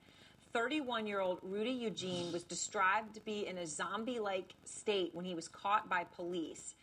31 0.52 1.06
year 1.06 1.20
old 1.20 1.38
Rudy 1.42 1.70
Eugene 1.70 2.32
was 2.32 2.42
described 2.42 3.14
to 3.14 3.20
be 3.20 3.46
in 3.46 3.58
a 3.58 3.66
zombie 3.66 4.18
like 4.18 4.54
state 4.64 5.14
when 5.14 5.24
he 5.24 5.36
was 5.36 5.46
caught 5.46 5.88
by 5.88 6.02
police. 6.16 6.74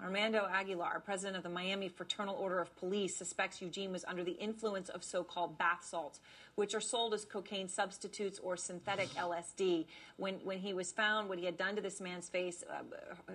Armando 0.00 0.48
Aguilar, 0.52 1.00
president 1.04 1.36
of 1.36 1.42
the 1.42 1.48
Miami 1.48 1.88
Fraternal 1.88 2.34
Order 2.36 2.60
of 2.60 2.74
Police, 2.76 3.16
suspects 3.16 3.60
Eugene 3.60 3.92
was 3.92 4.04
under 4.06 4.24
the 4.24 4.32
influence 4.32 4.88
of 4.88 5.04
so 5.04 5.22
called 5.22 5.58
bath 5.58 5.84
salts, 5.84 6.20
which 6.54 6.74
are 6.74 6.80
sold 6.80 7.14
as 7.14 7.24
cocaine 7.24 7.68
substitutes 7.68 8.38
or 8.42 8.56
synthetic 8.56 9.08
LSD. 9.14 9.86
When, 10.16 10.34
when 10.44 10.58
he 10.58 10.74
was 10.74 10.92
found, 10.92 11.28
what 11.28 11.38
he 11.38 11.44
had 11.44 11.56
done 11.56 11.76
to 11.76 11.82
this 11.82 12.00
man's 12.00 12.28
face, 12.28 12.64
uh, 12.70 12.82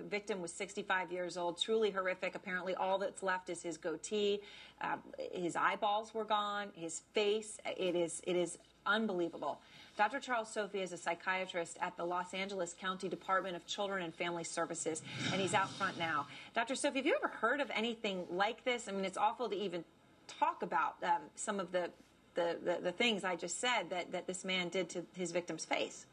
victim 0.08 0.40
was 0.42 0.52
65 0.52 1.12
years 1.12 1.36
old, 1.36 1.60
truly 1.60 1.90
horrific. 1.90 2.34
Apparently, 2.34 2.74
all 2.74 2.98
that's 2.98 3.22
left 3.22 3.50
is 3.50 3.62
his 3.62 3.76
goatee. 3.76 4.40
Uh, 4.80 4.96
his 5.32 5.56
eyeballs 5.56 6.14
were 6.14 6.24
gone, 6.24 6.68
his 6.74 7.00
face. 7.12 7.58
It 7.64 7.94
is, 7.94 8.20
it 8.26 8.36
is 8.36 8.58
unbelievable. 8.86 9.60
Dr. 9.98 10.20
Charles 10.20 10.48
Sophy 10.48 10.80
is 10.80 10.92
a 10.92 10.96
psychiatrist 10.96 11.76
at 11.80 11.96
the 11.96 12.04
Los 12.04 12.32
Angeles 12.32 12.72
County 12.72 13.08
Department 13.08 13.56
of 13.56 13.66
Children 13.66 14.04
and 14.04 14.14
Family 14.14 14.44
Services, 14.44 15.02
and 15.32 15.40
he's 15.40 15.54
out 15.54 15.68
front 15.70 15.98
now. 15.98 16.28
Dr. 16.54 16.76
Sophy, 16.76 17.00
have 17.00 17.06
you 17.06 17.16
ever 17.16 17.26
heard 17.26 17.60
of 17.60 17.68
anything 17.74 18.24
like 18.30 18.64
this? 18.64 18.86
I 18.86 18.92
mean, 18.92 19.04
it's 19.04 19.16
awful 19.16 19.48
to 19.48 19.56
even 19.56 19.84
talk 20.28 20.62
about 20.62 20.94
um, 21.02 21.22
some 21.34 21.58
of 21.58 21.72
the, 21.72 21.90
the, 22.36 22.58
the, 22.64 22.78
the, 22.80 22.92
things 22.92 23.24
I 23.24 23.34
just 23.34 23.58
said 23.58 23.90
that, 23.90 24.12
that 24.12 24.28
this 24.28 24.44
man 24.44 24.68
did 24.68 24.88
to 24.90 25.04
his 25.16 25.32
victim's 25.32 25.64
face. 25.64 26.06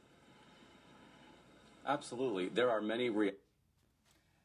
Absolutely. 1.85 2.49
There 2.49 2.71
are 2.71 2.81
many. 2.81 3.11
Re- 3.11 3.33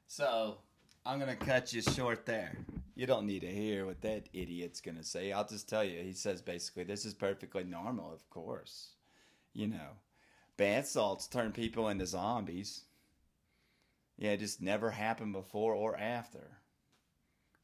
so, 0.06 0.58
I'm 1.06 1.18
going 1.18 1.34
to 1.34 1.46
cut 1.46 1.72
you 1.72 1.80
short 1.80 2.26
there. 2.26 2.58
You 2.94 3.06
don't 3.06 3.24
need 3.24 3.40
to 3.40 3.50
hear 3.50 3.86
what 3.86 4.02
that 4.02 4.28
idiot's 4.34 4.82
going 4.82 4.98
to 4.98 5.04
say. 5.04 5.32
I'll 5.32 5.48
just 5.48 5.66
tell 5.66 5.82
you. 5.82 5.98
He 6.02 6.12
says 6.12 6.42
basically, 6.42 6.84
this 6.84 7.06
is 7.06 7.14
perfectly 7.14 7.64
normal, 7.64 8.12
of 8.12 8.28
course 8.28 8.90
you 9.60 9.68
know, 9.68 9.98
bath 10.56 10.86
salts 10.86 11.26
turn 11.26 11.52
people 11.52 11.90
into 11.90 12.06
zombies. 12.06 12.82
Yeah, 14.16 14.30
it 14.30 14.40
just 14.40 14.62
never 14.62 14.90
happened 14.90 15.34
before 15.34 15.74
or 15.74 15.96
after. 15.96 16.58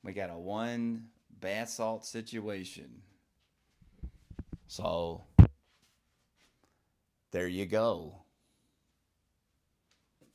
We 0.05 0.13
got 0.13 0.31
a 0.31 0.39
one 0.39 1.07
bath 1.41 1.71
salt 1.71 2.05
situation. 2.05 3.03
So 4.69 5.25
there 7.31 7.49
you 7.49 7.67
go. 7.67 8.15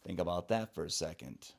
Think 0.03 0.19
about 0.19 0.47
that 0.47 0.73
for 0.73 0.85
a 0.85 0.89
second. 0.89 1.51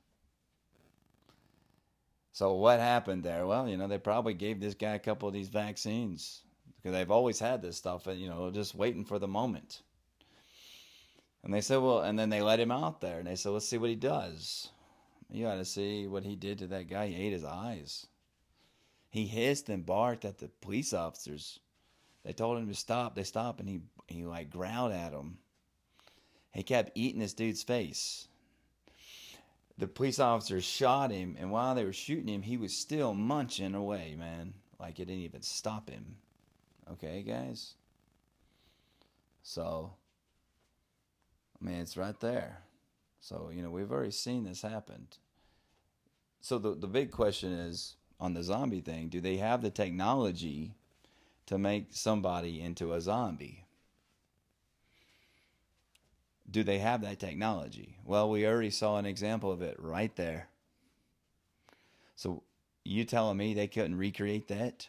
So 2.33 2.55
what 2.55 2.81
happened 2.81 3.23
there? 3.23 3.47
Well, 3.47 3.69
you 3.69 3.77
know, 3.77 3.87
they 3.87 3.99
probably 3.99 4.35
gave 4.35 4.59
this 4.59 4.75
guy 4.75 4.95
a 4.95 4.99
couple 4.99 5.29
of 5.29 5.35
these 5.35 5.49
vaccines 5.49 6.43
because 6.83 6.97
they've 6.97 7.11
always 7.11 7.39
had 7.39 7.63
this 7.63 7.77
stuff, 7.77 8.07
and 8.07 8.21
you 8.21 8.29
know, 8.29 8.51
just 8.51 8.75
waiting 8.75 9.05
for 9.05 9.19
the 9.19 9.29
moment. 9.29 9.83
And 11.45 11.53
they 11.53 11.61
said, 11.61 11.79
well, 11.79 12.01
and 12.03 12.19
then 12.19 12.31
they 12.31 12.41
let 12.41 12.61
him 12.61 12.71
out 12.71 13.01
there, 13.01 13.19
and 13.19 13.27
they 13.27 13.35
said, 13.35 13.51
let's 13.51 13.69
see 13.69 13.79
what 13.79 13.91
he 13.91 13.97
does. 13.97 14.69
You 15.31 15.47
got 15.47 15.57
to 15.57 15.65
see 15.65 16.07
what 16.07 16.25
he 16.25 16.37
did 16.37 16.59
to 16.59 16.67
that 16.69 16.89
guy. 16.89 17.09
He 17.09 17.17
ate 17.17 17.33
his 17.33 17.45
eyes. 17.45 18.07
He 19.11 19.27
hissed 19.27 19.69
and 19.69 19.85
barked 19.85 20.25
at 20.25 20.39
the 20.39 20.49
police 20.61 20.93
officers. 20.93 21.59
They 22.25 22.33
told 22.33 22.59
him 22.59 22.69
to 22.69 22.75
stop. 22.75 23.15
They 23.15 23.25
stopped, 23.25 23.61
and 23.61 23.69
he 23.69 23.81
he 24.07 24.25
like 24.25 24.51
growled 24.51 24.93
at 24.93 25.13
them. 25.13 25.39
He 26.53 26.63
kept 26.63 26.93
eating 26.95 27.21
this 27.21 27.35
dude's 27.35 27.63
face. 27.63 28.29
The 29.79 29.89
police 29.89 30.19
officers 30.21 30.65
shot 30.65 31.11
him, 31.11 31.37
and 31.41 31.51
while 31.51 31.75
they 31.75 31.85
were 31.85 31.93
shooting 31.93 32.29
him, 32.29 32.43
he 32.43 32.57
was 32.57 32.77
still 32.77 33.15
munching 33.15 33.75
away, 33.75 34.15
man. 34.19 34.55
Like 34.79 35.01
it 35.01 35.07
didn't 35.07 35.25
even 35.25 35.43
stop 35.43 35.91
him. 35.91 36.17
Okay, 36.93 37.23
guys? 37.23 37.75
So, 39.43 39.95
I 41.63 41.67
mean, 41.69 41.81
it's 41.81 41.97
right 41.97 42.19
there. 42.21 42.59
So, 43.21 43.51
you 43.55 43.63
know, 43.63 43.71
we've 43.71 43.93
already 43.93 44.11
seen 44.11 44.45
this 44.45 44.63
happen. 44.63 45.07
So 46.41 46.59
the, 46.59 46.75
the 46.75 46.89
big 46.89 47.13
question 47.13 47.53
is 47.53 47.95
on 48.19 48.35
the 48.35 48.43
zombie 48.43 48.81
thing 48.81 49.09
do 49.09 49.21
they 49.21 49.37
have 49.37 49.63
the 49.63 49.71
technology 49.71 50.73
to 51.47 51.59
make 51.59 51.87
somebody 51.91 52.61
into 52.61 52.93
a 52.93 53.01
zombie? 53.01 53.65
Do 56.51 56.63
they 56.65 56.79
have 56.79 57.01
that 57.03 57.21
technology? 57.21 57.97
Well, 58.05 58.29
we 58.29 58.47
already 58.47 58.71
saw 58.71 58.99
an 58.99 59.07
example 59.07 59.51
of 59.51 59.63
it 59.63 59.77
right 59.79 60.15
there. 60.17 60.49
So 62.17 62.43
you 62.85 63.05
telling 63.05 63.39
me 63.39 63.55
they 63.55 63.69
couldn't 63.69 63.97
recreate 63.97 64.49
that? 64.49 64.89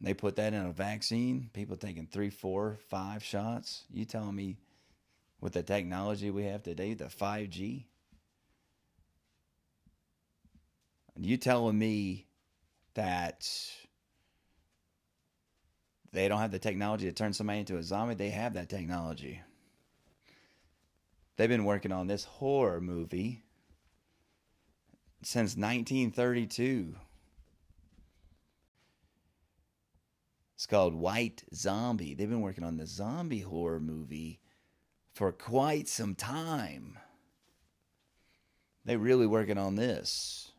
They 0.00 0.14
put 0.14 0.36
that 0.36 0.52
in 0.52 0.66
a 0.66 0.72
vaccine. 0.72 1.48
People 1.52 1.76
taking 1.76 2.06
three, 2.06 2.30
four, 2.30 2.78
five 2.88 3.24
shots. 3.24 3.84
You 3.90 4.04
telling 4.04 4.36
me 4.36 4.56
with 5.40 5.52
the 5.52 5.62
technology 5.62 6.30
we 6.30 6.44
have 6.44 6.62
today, 6.62 6.94
the 6.94 7.06
5G? 7.06 7.84
You 11.18 11.36
telling 11.36 11.78
me 11.78 12.26
that 12.94 13.48
they 16.12 16.28
don't 16.28 16.40
have 16.40 16.50
the 16.50 16.58
technology 16.58 17.06
to 17.06 17.12
turn 17.12 17.32
somebody 17.32 17.60
into 17.60 17.78
a 17.78 17.82
zombie? 17.82 18.14
They 18.14 18.30
have 18.30 18.54
that 18.54 18.68
technology. 18.68 19.40
They've 21.36 21.48
been 21.48 21.64
working 21.64 21.92
on 21.92 22.06
this 22.06 22.24
horror 22.24 22.80
movie 22.80 23.42
since 25.22 25.56
1932. 25.56 26.96
It's 30.54 30.66
called 30.66 30.94
White 30.94 31.44
Zombie. 31.54 32.14
They've 32.14 32.28
been 32.28 32.40
working 32.40 32.64
on 32.64 32.78
the 32.78 32.86
zombie 32.86 33.40
horror 33.40 33.80
movie 33.80 34.40
for 35.16 35.32
quite 35.32 35.88
some 35.88 36.14
time. 36.14 36.98
They 38.84 38.98
really 38.98 39.26
working 39.26 39.56
on 39.56 39.74
this. 39.74 40.52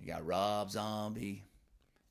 You 0.00 0.06
got 0.06 0.24
Rob 0.24 0.70
Zombie. 0.70 1.44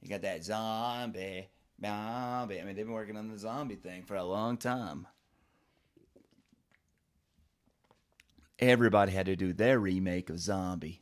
You 0.01 0.09
got 0.09 0.21
that 0.21 0.43
zombie. 0.43 1.49
Zombie. 1.81 2.61
I 2.61 2.63
mean, 2.63 2.75
they've 2.75 2.85
been 2.85 2.93
working 2.93 3.17
on 3.17 3.31
the 3.31 3.39
zombie 3.39 3.75
thing 3.75 4.03
for 4.03 4.15
a 4.15 4.23
long 4.23 4.57
time. 4.57 5.07
Everybody 8.59 9.11
had 9.11 9.25
to 9.25 9.35
do 9.35 9.51
their 9.51 9.79
remake 9.79 10.29
of 10.29 10.39
Zombie. 10.39 11.01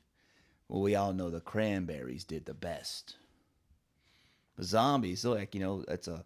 Well, 0.70 0.82
we 0.82 0.96
all 0.96 1.12
know 1.12 1.30
the 1.30 1.42
Cranberries 1.42 2.24
did 2.24 2.46
the 2.46 2.54
best. 2.54 3.18
But 4.56 4.66
zombies, 4.66 5.26
like, 5.26 5.54
you 5.54 5.60
know, 5.60 5.84
it's 5.90 6.08
a. 6.08 6.24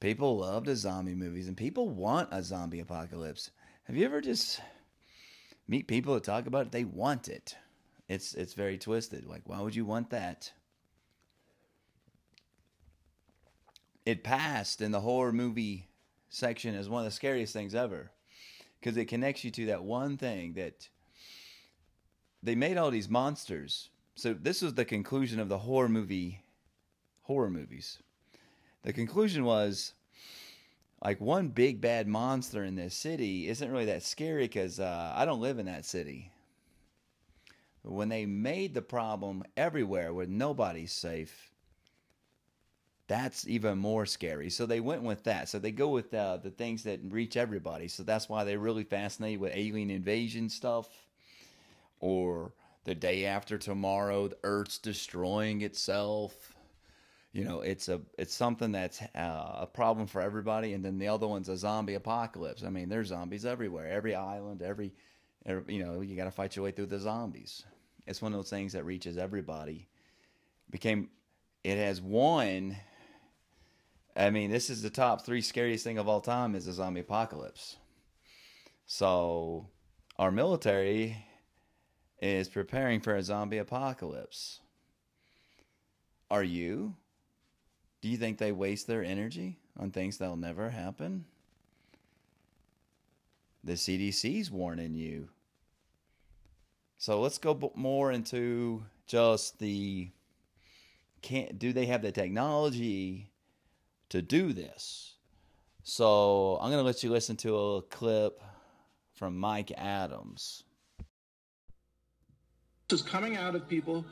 People 0.00 0.38
love 0.38 0.64
the 0.64 0.74
zombie 0.74 1.14
movies 1.14 1.46
and 1.46 1.56
people 1.56 1.90
want 1.90 2.30
a 2.32 2.42
zombie 2.42 2.80
apocalypse. 2.80 3.50
Have 3.84 3.96
you 3.96 4.06
ever 4.06 4.22
just 4.22 4.60
meet 5.68 5.88
people 5.88 6.14
that 6.14 6.24
talk 6.24 6.46
about 6.46 6.66
it? 6.66 6.72
They 6.72 6.84
want 6.84 7.28
it. 7.28 7.54
It's 8.08 8.34
it's 8.34 8.54
very 8.54 8.78
twisted. 8.78 9.26
Like, 9.26 9.42
why 9.44 9.60
would 9.60 9.76
you 9.76 9.84
want 9.84 10.10
that? 10.10 10.52
It 14.06 14.24
passed 14.24 14.80
in 14.80 14.90
the 14.90 15.00
horror 15.00 15.32
movie 15.32 15.88
section 16.30 16.74
as 16.74 16.88
one 16.88 17.00
of 17.00 17.04
the 17.04 17.14
scariest 17.14 17.52
things 17.52 17.74
ever 17.74 18.10
because 18.80 18.96
it 18.96 19.04
connects 19.04 19.44
you 19.44 19.50
to 19.50 19.66
that 19.66 19.84
one 19.84 20.16
thing 20.16 20.54
that 20.54 20.88
they 22.42 22.54
made 22.54 22.78
all 22.78 22.90
these 22.90 23.08
monsters. 23.08 23.90
So 24.14 24.32
this 24.32 24.62
was 24.62 24.74
the 24.74 24.86
conclusion 24.86 25.38
of 25.38 25.50
the 25.50 25.58
horror 25.58 25.88
movie 25.88 26.42
horror 27.22 27.50
movies. 27.50 27.98
The 28.82 28.92
conclusion 28.92 29.44
was 29.44 29.92
like 31.04 31.20
one 31.20 31.48
big 31.48 31.80
bad 31.80 32.06
monster 32.06 32.64
in 32.64 32.76
this 32.76 32.94
city 32.94 33.48
isn't 33.48 33.70
really 33.70 33.86
that 33.86 34.02
scary 34.02 34.44
because 34.44 34.80
uh, 34.80 35.12
I 35.14 35.24
don't 35.24 35.40
live 35.40 35.58
in 35.58 35.66
that 35.66 35.84
city. 35.84 36.30
But 37.82 37.92
when 37.92 38.08
they 38.08 38.26
made 38.26 38.74
the 38.74 38.82
problem 38.82 39.42
everywhere 39.56 40.12
where 40.12 40.26
nobody's 40.26 40.92
safe, 40.92 41.50
that's 43.08 43.46
even 43.48 43.78
more 43.78 44.06
scary. 44.06 44.50
So 44.50 44.66
they 44.66 44.80
went 44.80 45.02
with 45.02 45.24
that. 45.24 45.48
So 45.48 45.58
they 45.58 45.72
go 45.72 45.88
with 45.88 46.12
uh, 46.14 46.36
the 46.36 46.50
things 46.50 46.82
that 46.84 47.00
reach 47.08 47.36
everybody. 47.36 47.88
So 47.88 48.02
that's 48.02 48.28
why 48.28 48.44
they're 48.44 48.58
really 48.58 48.84
fascinated 48.84 49.40
with 49.40 49.52
alien 49.54 49.90
invasion 49.90 50.48
stuff 50.48 50.88
or 51.98 52.52
the 52.84 52.94
day 52.94 53.26
after 53.26 53.58
tomorrow, 53.58 54.28
the 54.28 54.38
Earth's 54.44 54.78
destroying 54.78 55.62
itself. 55.62 56.54
You 57.32 57.44
know, 57.44 57.60
it's 57.60 57.88
a 57.88 58.00
it's 58.18 58.34
something 58.34 58.72
that's 58.72 59.00
uh, 59.14 59.58
a 59.60 59.68
problem 59.72 60.08
for 60.08 60.20
everybody, 60.20 60.72
and 60.72 60.84
then 60.84 60.98
the 60.98 61.08
other 61.08 61.28
one's 61.28 61.48
a 61.48 61.56
zombie 61.56 61.94
apocalypse. 61.94 62.64
I 62.64 62.70
mean, 62.70 62.88
there's 62.88 63.08
zombies 63.08 63.44
everywhere, 63.46 63.88
every 63.88 64.16
island, 64.16 64.62
every, 64.62 64.92
every 65.46 65.74
you 65.74 65.84
know, 65.84 66.00
you 66.00 66.16
got 66.16 66.24
to 66.24 66.32
fight 66.32 66.56
your 66.56 66.64
way 66.64 66.72
through 66.72 66.86
the 66.86 66.98
zombies. 66.98 67.64
It's 68.06 68.20
one 68.20 68.32
of 68.32 68.38
those 68.38 68.50
things 68.50 68.72
that 68.72 68.84
reaches 68.84 69.16
everybody. 69.16 69.88
Became, 70.70 71.08
it 71.62 71.76
has 71.76 72.00
won. 72.00 72.76
I 74.16 74.30
mean, 74.30 74.50
this 74.50 74.68
is 74.68 74.82
the 74.82 74.90
top 74.90 75.24
three 75.24 75.40
scariest 75.40 75.84
thing 75.84 75.98
of 75.98 76.08
all 76.08 76.20
time 76.20 76.56
is 76.56 76.66
the 76.66 76.72
zombie 76.72 77.00
apocalypse. 77.00 77.76
So, 78.86 79.68
our 80.18 80.32
military 80.32 81.24
is 82.20 82.48
preparing 82.48 83.00
for 83.00 83.14
a 83.14 83.22
zombie 83.22 83.58
apocalypse. 83.58 84.58
Are 86.28 86.42
you? 86.42 86.96
Do 88.00 88.08
you 88.08 88.16
think 88.16 88.38
they 88.38 88.52
waste 88.52 88.86
their 88.86 89.04
energy 89.04 89.58
on 89.78 89.90
things 89.90 90.18
that'll 90.18 90.36
never 90.36 90.70
happen? 90.70 91.24
The 93.62 93.74
CDC's 93.74 94.50
warning 94.50 94.94
you. 94.94 95.28
So 96.96 97.20
let's 97.20 97.38
go 97.38 97.72
more 97.74 98.12
into 98.12 98.84
just 99.06 99.58
the 99.58 100.10
can 101.22 101.56
do 101.58 101.72
they 101.72 101.86
have 101.86 102.02
the 102.02 102.12
technology 102.12 103.30
to 104.08 104.22
do 104.22 104.52
this? 104.52 105.14
So 105.82 106.58
I'm 106.60 106.70
going 106.70 106.82
to 106.82 106.86
let 106.86 107.02
you 107.02 107.10
listen 107.10 107.36
to 107.38 107.56
a 107.56 107.82
clip 107.82 108.42
from 109.14 109.36
Mike 109.36 109.72
Adams. 109.76 110.64
This 112.88 113.00
is 113.00 113.06
coming 113.06 113.36
out 113.36 113.54
of 113.54 113.68
people 113.68 114.04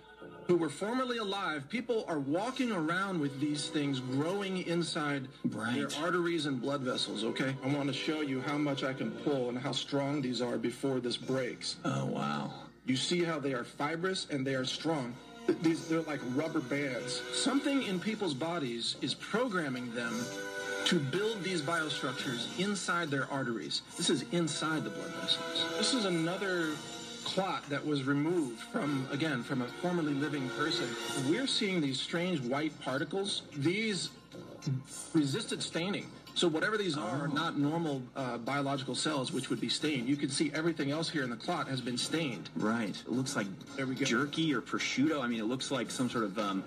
who 0.48 0.56
were 0.56 0.70
formerly 0.70 1.18
alive. 1.18 1.68
People 1.68 2.06
are 2.08 2.18
walking 2.18 2.72
around 2.72 3.20
with 3.20 3.38
these 3.38 3.68
things 3.68 4.00
growing 4.00 4.66
inside 4.66 5.28
their 5.44 5.88
arteries 6.00 6.46
and 6.46 6.60
blood 6.60 6.80
vessels, 6.80 7.22
okay? 7.22 7.54
I 7.62 7.68
want 7.68 7.86
to 7.88 7.92
show 7.92 8.22
you 8.22 8.40
how 8.40 8.56
much 8.56 8.82
I 8.82 8.94
can 8.94 9.10
pull 9.10 9.50
and 9.50 9.58
how 9.58 9.72
strong 9.72 10.22
these 10.22 10.40
are 10.40 10.56
before 10.56 11.00
this 11.00 11.18
breaks. 11.18 11.76
Oh, 11.84 12.06
wow. 12.06 12.50
You 12.86 12.96
see 12.96 13.22
how 13.22 13.38
they 13.38 13.52
are 13.52 13.64
fibrous 13.64 14.26
and 14.30 14.46
they 14.46 14.54
are 14.54 14.64
strong. 14.64 15.14
These 15.62 15.86
they're 15.88 16.00
like 16.02 16.20
rubber 16.34 16.60
bands. 16.60 17.22
Something 17.32 17.82
in 17.82 18.00
people's 18.00 18.34
bodies 18.34 18.96
is 19.02 19.14
programming 19.14 19.94
them 19.94 20.24
to 20.86 20.98
build 20.98 21.42
these 21.42 21.60
biostructures 21.60 22.58
inside 22.58 23.10
their 23.10 23.30
arteries. 23.30 23.82
This 23.98 24.08
is 24.08 24.24
inside 24.32 24.84
the 24.84 24.90
blood 24.90 25.10
vessels. 25.20 25.66
This 25.76 25.92
is 25.92 26.06
another 26.06 26.70
clot 27.38 27.62
that 27.70 27.86
was 27.86 28.02
removed 28.02 28.58
from 28.58 29.06
again 29.12 29.44
from 29.44 29.62
a 29.62 29.68
formerly 29.80 30.12
living 30.12 30.48
person. 30.58 30.88
We're 31.28 31.46
seeing 31.46 31.80
these 31.80 32.00
strange 32.00 32.40
white 32.40 32.72
particles. 32.80 33.42
These 33.56 34.10
resisted 35.14 35.62
staining. 35.62 36.06
So 36.34 36.48
whatever 36.48 36.76
these 36.76 36.98
are, 36.98 37.24
are 37.24 37.28
not 37.28 37.56
normal 37.56 38.02
uh, 38.16 38.38
biological 38.38 38.96
cells, 38.96 39.32
which 39.32 39.50
would 39.50 39.60
be 39.60 39.68
stained. 39.68 40.08
You 40.08 40.16
can 40.16 40.30
see 40.30 40.50
everything 40.52 40.90
else 40.90 41.08
here 41.08 41.22
in 41.22 41.30
the 41.30 41.36
clot 41.36 41.68
has 41.68 41.80
been 41.80 41.96
stained. 41.98 42.50
Right. 42.56 42.90
It 43.06 43.12
looks 43.12 43.36
like 43.36 43.46
There 43.76 43.86
we 43.86 43.94
go. 43.94 44.04
jerky 44.04 44.52
or 44.52 44.60
prosciutto. 44.60 45.22
I 45.22 45.28
mean, 45.28 45.38
it 45.38 45.46
looks 45.46 45.70
like 45.70 45.92
some 45.92 46.10
sort 46.10 46.24
of 46.24 46.36
um, 46.40 46.64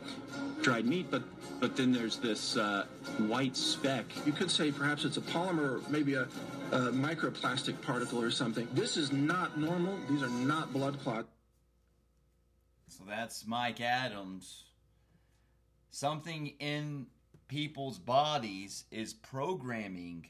dried 0.62 0.86
meat, 0.86 1.08
but 1.12 1.24
but 1.60 1.76
then 1.76 1.92
there's 1.92 2.16
this 2.16 2.56
uh, 2.56 2.86
white 3.18 3.58
speck. 3.58 4.06
You 4.26 4.32
could 4.32 4.50
say 4.50 4.72
perhaps 4.72 5.04
it's 5.04 5.18
a 5.18 5.22
polymer, 5.22 5.86
or 5.86 5.90
maybe 5.90 6.14
a, 6.16 6.28
a 6.72 6.92
microplastic 6.92 7.82
particle 7.82 8.22
or 8.22 8.32
something. 8.32 8.68
This 8.74 8.98
is 8.98 9.12
not 9.12 9.58
normal. 9.58 9.98
These 10.10 10.24
are 10.24 10.30
not 10.30 10.72
blood 10.72 11.00
clots. 11.00 11.28
So 12.88 13.04
that's 13.08 13.46
Mike 13.46 13.82
Adams. 13.82 14.66
Something 15.90 16.54
in 16.60 17.08
people's 17.48 18.00
bodies 18.00 18.86
is 18.92 19.14
programming 19.14 20.28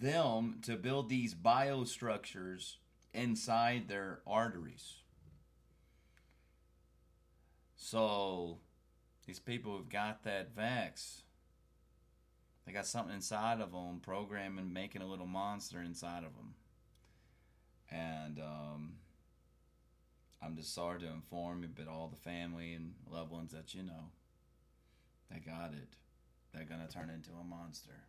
them 0.00 0.56
to 0.62 0.76
build 0.76 1.08
these 1.08 1.34
biostructures 1.34 2.76
inside 3.12 3.88
their 3.88 4.20
arteries. 4.26 4.94
So 7.76 8.58
these 9.26 9.38
people 9.38 9.76
who've 9.76 9.88
got 9.88 10.24
that 10.24 10.56
vax, 10.56 11.22
they 12.66 12.72
got 12.72 12.86
something 12.86 13.14
inside 13.14 13.60
of 13.60 13.72
them 13.72 14.00
programming, 14.02 14.72
making 14.72 15.02
a 15.02 15.06
little 15.06 15.26
monster 15.26 15.80
inside 15.80 16.24
of 16.24 16.34
them. 16.36 16.54
And 17.90 18.38
um, 18.38 18.92
I'm 20.42 20.56
just 20.56 20.74
sorry 20.74 21.00
to 21.00 21.06
inform 21.06 21.62
you, 21.62 21.68
but 21.74 21.88
all 21.88 22.08
the 22.08 22.30
family 22.30 22.72
and 22.74 22.94
loved 23.10 23.30
ones 23.30 23.52
that 23.52 23.74
you 23.74 23.82
know, 23.82 24.10
they 25.30 25.38
got 25.38 25.72
it. 25.72 25.96
They're 26.52 26.64
gonna 26.64 26.88
turn 26.88 27.10
into 27.10 27.30
a 27.30 27.44
monster. 27.44 28.04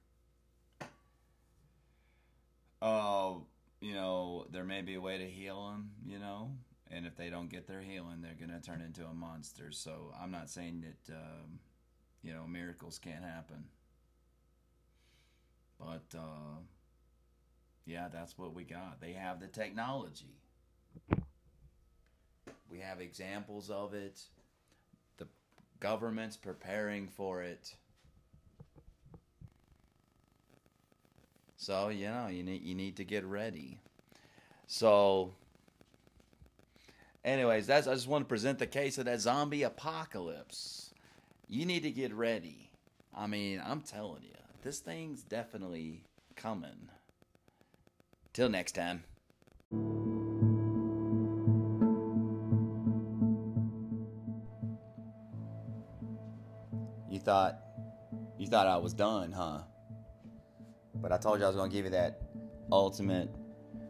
Oh, 2.82 3.46
you 3.80 3.94
know, 3.94 4.46
there 4.52 4.64
may 4.64 4.82
be 4.82 4.96
a 4.96 5.02
way 5.02 5.18
to 5.18 5.26
heal 5.26 5.70
them, 5.70 5.92
you 6.06 6.20
know, 6.20 6.52
and 6.92 7.06
if 7.06 7.16
they 7.16 7.30
don't 7.30 7.50
get 7.50 7.68
their 7.68 7.82
healing, 7.82 8.22
they're 8.22 8.36
gonna 8.40 8.60
turn 8.60 8.82
into 8.82 9.06
a 9.06 9.14
monster. 9.14 9.72
So 9.72 10.14
I'm 10.20 10.32
not 10.32 10.50
saying 10.50 10.84
that, 10.84 11.16
um, 11.16 11.60
you 12.22 12.34
know, 12.34 12.46
miracles 12.48 13.00
can't 13.00 13.24
happen, 13.24 13.66
but 15.86 16.18
uh, 16.18 16.60
yeah, 17.86 18.08
that's 18.12 18.38
what 18.38 18.54
we 18.54 18.64
got. 18.64 19.02
They 19.02 19.14
have 19.14 19.40
the 19.40 19.48
technology. 19.48 20.38
We 22.72 22.80
have 22.80 23.02
examples 23.02 23.70
of 23.70 23.94
it. 23.94 24.22
The 25.18 25.28
government's 25.80 26.38
preparing 26.38 27.08
for 27.08 27.44
it. 27.44 27.76
So 31.58 31.90
you 31.90 32.08
know 32.08 32.28
you 32.28 32.44
need 32.44 32.64
you 32.64 32.76
need 32.76 32.98
to 32.98 33.06
get 33.06 33.24
ready. 33.26 33.80
So, 34.68 35.34
anyways, 37.24 37.68
that's 37.68 37.88
I 37.88 37.94
just 37.94 38.08
want 38.08 38.26
to 38.26 38.28
present 38.28 38.60
the 38.60 38.68
case 38.68 38.98
of 38.98 39.06
that 39.06 39.22
zombie 39.22 39.64
apocalypse. 39.64 40.94
You 41.48 41.66
need 41.66 41.84
to 41.84 41.92
get 41.92 42.14
ready. 42.14 42.70
I 43.16 43.28
mean, 43.28 43.62
I'm 43.64 43.82
telling 43.82 44.24
you 44.24 44.43
this 44.64 44.80
thing's 44.80 45.24
definitely 45.24 46.06
coming. 46.36 46.90
Till 48.32 48.50
next 48.50 48.72
time. 48.72 49.04
You 57.10 57.20
thought 57.20 57.60
you 58.40 58.48
thought 58.48 58.66
I 58.66 58.78
was 58.78 58.94
done, 58.94 59.32
huh? 59.32 59.60
But 60.96 61.12
I 61.12 61.18
told 61.18 61.40
you 61.40 61.46
I 61.46 61.48
was 61.48 61.56
going 61.56 61.70
to 61.70 61.76
give 61.76 61.86
you 61.86 61.92
that 61.92 62.22
ultimate 62.72 63.30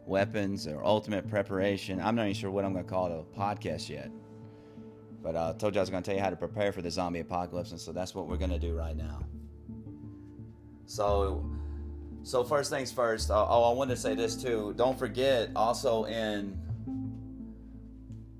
weapons 0.05 0.67
or 0.67 0.83
ultimate 0.83 1.29
preparation. 1.29 2.01
I'm 2.01 2.15
not 2.15 2.23
even 2.23 2.33
sure 2.33 2.51
what 2.51 2.65
I'm 2.65 2.73
going 2.73 2.83
to 2.83 2.89
call 2.89 3.09
the 3.09 3.39
podcast 3.39 3.87
yet. 3.89 4.11
But 5.21 5.35
uh, 5.35 5.53
I 5.55 5.57
told 5.57 5.75
you 5.75 5.79
I 5.79 5.83
was 5.83 5.89
going 5.89 6.03
to 6.03 6.07
tell 6.07 6.17
you 6.17 6.23
how 6.23 6.31
to 6.31 6.35
prepare 6.35 6.73
for 6.73 6.81
the 6.81 6.91
zombie 6.91 7.21
apocalypse, 7.21 7.71
and 7.71 7.79
so 7.79 7.93
that's 7.93 8.13
what 8.13 8.27
we're 8.27 8.37
going 8.37 8.49
to 8.49 8.59
do 8.59 8.75
right 8.75 8.97
now. 8.97 9.19
So, 10.85 11.49
so 12.23 12.43
first 12.43 12.69
things 12.69 12.91
first. 12.91 13.31
Uh, 13.31 13.45
oh, 13.47 13.71
I 13.71 13.73
wanted 13.73 13.95
to 13.95 14.01
say 14.01 14.15
this 14.15 14.35
too. 14.35 14.73
Don't 14.77 14.97
forget, 14.97 15.49
also 15.55 16.05
in 16.05 16.57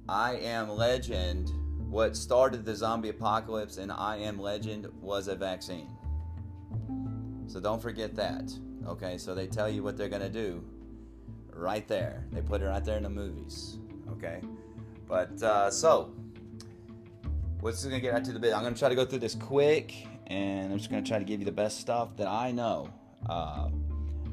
I 0.07 0.35
Am 0.35 0.69
Legend, 0.69 1.49
what 1.89 2.15
started 2.17 2.65
the 2.65 2.75
zombie 2.75 3.09
apocalypse 3.09 3.77
in 3.77 3.89
I 3.89 4.17
Am 4.17 4.39
Legend 4.39 4.87
was 5.01 5.27
a 5.27 5.35
vaccine. 5.35 5.89
So 7.47 7.59
don't 7.59 7.81
forget 7.81 8.15
that. 8.15 8.51
Okay, 8.87 9.17
so 9.17 9.33
they 9.33 9.47
tell 9.47 9.69
you 9.69 9.83
what 9.83 9.95
they're 9.95 10.09
gonna 10.09 10.29
do 10.29 10.63
right 11.51 11.87
there. 11.87 12.25
They 12.31 12.41
put 12.41 12.61
it 12.61 12.65
right 12.65 12.83
there 12.83 12.97
in 12.97 13.03
the 13.03 13.09
movies. 13.09 13.77
Okay, 14.11 14.41
but 15.07 15.41
uh, 15.41 15.71
so 15.71 16.13
what's 17.61 17.83
gonna 17.83 17.99
get 17.99 18.13
right 18.13 18.23
to 18.25 18.31
the 18.33 18.39
bit? 18.39 18.53
I'm 18.53 18.63
gonna 18.63 18.75
try 18.75 18.89
to 18.89 18.95
go 18.95 19.05
through 19.05 19.19
this 19.19 19.35
quick, 19.35 20.07
and 20.33 20.71
I'm 20.71 20.77
just 20.77 20.89
gonna 20.89 21.03
try 21.03 21.19
to 21.19 21.25
give 21.25 21.39
you 21.39 21.45
the 21.45 21.51
best 21.51 21.79
stuff 21.79 22.17
that 22.17 22.27
I 22.27 22.51
know. 22.51 22.89
Uh, 23.29 23.69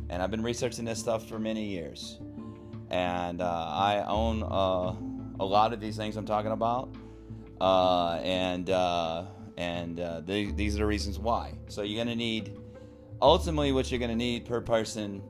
and 0.08 0.22
I've 0.22 0.30
been 0.30 0.42
researching 0.42 0.84
this 0.84 0.98
stuff 0.98 1.28
for 1.28 1.38
many 1.38 1.64
years, 1.64 2.18
and 2.90 3.40
uh, 3.40 3.44
I 3.44 4.04
own 4.06 4.42
uh, 4.42 5.42
a 5.42 5.44
lot 5.44 5.72
of 5.72 5.80
these 5.80 5.96
things 5.96 6.16
I'm 6.16 6.26
talking 6.26 6.52
about, 6.52 6.96
uh, 7.60 8.14
and 8.22 8.70
uh, 8.70 9.26
and 9.56 10.00
uh, 10.00 10.20
these 10.24 10.74
are 10.74 10.78
the 10.78 10.86
reasons 10.86 11.18
why. 11.18 11.52
So 11.68 11.82
you're 11.82 12.02
gonna 12.02 12.16
need 12.16 12.56
ultimately 13.22 13.72
what 13.72 13.90
you're 13.90 13.98
going 13.98 14.10
to 14.10 14.16
need 14.16 14.46
per 14.46 14.60
person 14.60 15.22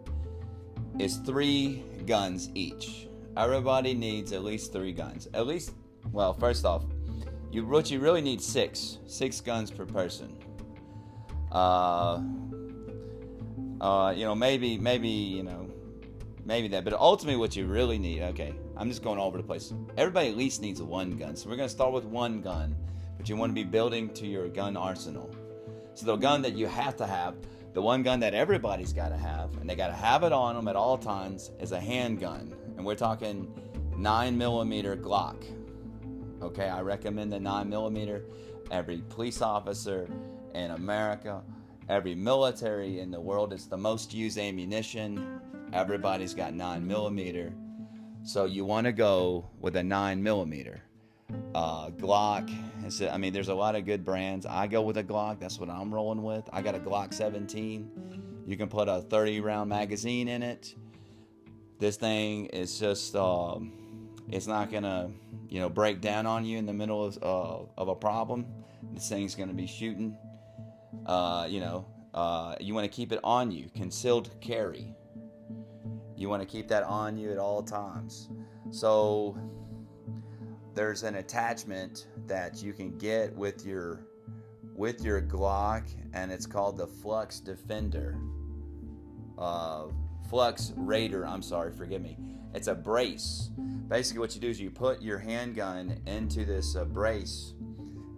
is 0.99 1.17
three 1.19 1.85
guns 2.07 2.51
each. 2.55 3.09
Everybody 3.37 3.95
needs 3.95 4.33
at 4.33 4.45
least 4.45 4.73
three 4.73 4.93
guns. 4.93 5.29
At 5.35 5.47
least, 5.47 5.73
well, 6.13 6.33
first 6.33 6.65
off, 6.65 6.85
you 7.51 7.67
what 7.67 7.91
you 7.91 8.01
really 8.01 8.21
need 8.21 8.41
six, 8.41 8.99
six 9.07 9.41
guns 9.41 9.71
per 9.71 9.87
person. 9.87 10.37
Uh, 11.51 12.23
uh, 13.81 14.15
you 14.17 14.25
know, 14.25 14.35
maybe, 14.35 14.79
maybe, 14.79 15.09
you 15.09 15.43
know, 15.43 15.69
maybe 16.45 16.69
that, 16.69 16.85
but 16.85 16.93
ultimately, 16.93 17.39
what 17.39 17.57
you 17.57 17.67
really 17.67 17.99
need. 17.99 18.23
Okay, 18.23 18.55
I'm 18.77 18.89
just 18.89 19.03
going 19.03 19.19
all 19.19 19.29
over 19.29 19.39
the 19.39 19.45
place. 19.45 19.73
Everybody 19.97 20.29
at 20.29 20.37
least 20.37 20.61
needs 20.61 20.81
a 20.81 20.85
one 20.85 21.17
gun, 21.17 21.37
so 21.37 21.49
we're 21.49 21.57
gonna 21.57 21.69
start 21.69 21.93
with 21.93 22.05
one 22.05 22.41
gun, 22.41 22.77
but 23.17 23.29
you 23.29 23.37
want 23.37 23.51
to 23.51 23.55
be 23.55 23.65
building 23.65 24.11
to 24.15 24.27
your 24.27 24.49
gun 24.49 24.77
arsenal. 24.77 25.35
So 25.95 26.07
the 26.07 26.17
gun 26.17 26.43
that 26.43 26.55
you 26.55 26.67
have 26.67 26.97
to 26.97 27.07
have 27.07 27.37
the 27.73 27.83
one 27.83 28.03
gun 28.03 28.19
that 28.21 28.35
everybody's 28.35 28.93
got 28.93 29.11
to 29.11 29.17
have, 29.17 29.57
and 29.59 29.71
they 29.71 29.77
got 29.77 29.89
to 29.89 29.95
have 29.95 30.25
it 30.25 30.33
on 30.33 30.57
them 30.57 30.67
at 30.67 30.75
all 30.75 30.99
times, 30.99 31.53
is 31.61 31.73
a 31.73 31.81
handgun. 31.81 32.53
And 32.77 32.85
we're 32.85 32.97
talking 32.97 33.53
9 33.97 34.37
millimeter 34.37 34.97
Glock. 34.97 35.45
Okay, 36.43 36.69
I 36.69 36.81
recommend 36.81 37.33
the 37.33 37.39
9 37.39 37.69
millimeter. 37.69 38.25
Every 38.73 39.03
police 39.09 39.41
officer 39.41 40.09
in 40.55 40.71
America, 40.73 41.43
every 41.89 42.15
military 42.15 43.01
in 43.01 43.11
the 43.11 43.21
world, 43.21 43.53
it's 43.53 43.67
the 43.67 43.77
most 43.77 44.15
used 44.15 44.39
ammunition. 44.39 45.41
Everybody's 45.73 46.35
got 46.35 46.55
9 46.55 46.87
millimeter. 46.87 47.53
So 48.23 48.45
you 48.45 48.65
want 48.65 48.87
to 48.87 48.93
go 48.93 49.49
with 49.61 49.77
a 49.77 49.83
9 49.83 50.23
millimeter. 50.23 50.83
Uh, 51.55 51.91
Glock. 51.91 52.51
I 53.11 53.17
mean, 53.19 53.33
there's 53.33 53.49
a 53.49 53.55
lot 53.55 53.77
of 53.77 53.85
good 53.85 54.05
brands. 54.05 54.47
I 54.47 54.67
go 54.67 54.83
with 54.83 54.99
a 54.99 55.05
Glock. 55.05 55.39
That's 55.41 55.59
what 55.59 55.71
I'm 55.71 55.93
rolling 55.93 56.23
with. 56.23 56.49
I 56.53 56.61
got 56.63 56.75
a 56.75 56.79
Glock 56.79 57.15
17. 57.15 58.43
You 58.47 58.57
can 58.57 58.69
put 58.69 58.89
a 58.89 59.01
30 59.03 59.41
round 59.41 59.71
magazine 59.71 60.29
in 60.29 60.43
it. 60.43 60.75
This 61.79 61.97
thing 61.97 62.47
is 62.47 62.79
just, 62.79 63.15
um, 63.17 63.73
it's 64.29 64.47
not 64.47 64.71
gonna, 64.71 65.11
you 65.49 65.61
know, 65.61 65.69
break 65.69 66.01
down 66.01 66.27
on 66.27 66.45
you 66.45 66.59
in 66.59 66.67
the 66.67 66.73
middle 66.73 67.05
of, 67.05 67.19
uh, 67.23 67.81
of 67.81 67.89
a 67.89 67.95
problem. 67.95 68.47
This 68.93 69.09
thing's 69.09 69.35
gonna 69.35 69.55
be 69.55 69.67
shooting. 69.67 70.17
Uh, 71.07 71.47
you 71.49 71.61
know, 71.61 71.87
uh, 72.15 72.55
you 72.61 72.75
want 72.75 72.85
to 72.85 72.95
keep 72.95 73.13
it 73.13 73.21
on 73.23 73.51
you, 73.51 73.69
concealed 73.75 74.31
carry. 74.41 74.95
You 76.17 76.29
want 76.29 76.43
to 76.43 76.47
keep 76.47 76.69
that 76.69 76.83
on 76.83 77.17
you 77.17 77.31
at 77.31 77.39
all 77.39 77.63
times. 77.63 78.29
So 78.71 79.39
there's 80.75 81.03
an 81.03 81.17
attachment 81.17 82.07
that 82.27 82.63
you 82.63 82.73
can 82.73 82.97
get 82.99 83.35
with 83.35 83.65
your 83.65 84.07
with 84.75 85.05
your 85.05 85.21
Glock, 85.21 85.85
and 86.15 86.33
it's 86.33 86.47
called 86.47 86.79
the 86.79 86.87
Flux 86.87 87.41
Defender. 87.41 88.19
Uh, 89.37 89.89
Flux 90.29 90.73
Raider. 90.77 91.27
I'm 91.27 91.43
sorry, 91.43 91.73
forgive 91.73 92.03
me. 92.03 92.17
It's 92.55 92.69
a 92.69 92.75
brace. 92.75 93.51
Basically, 93.89 94.21
what 94.21 94.35
you 94.35 94.41
do 94.41 94.49
is 94.49 94.61
you 94.61 94.71
put 94.71 95.03
your 95.03 95.19
handgun 95.19 96.01
into 96.07 96.45
this 96.45 96.77
uh, 96.77 96.85
brace, 96.85 97.55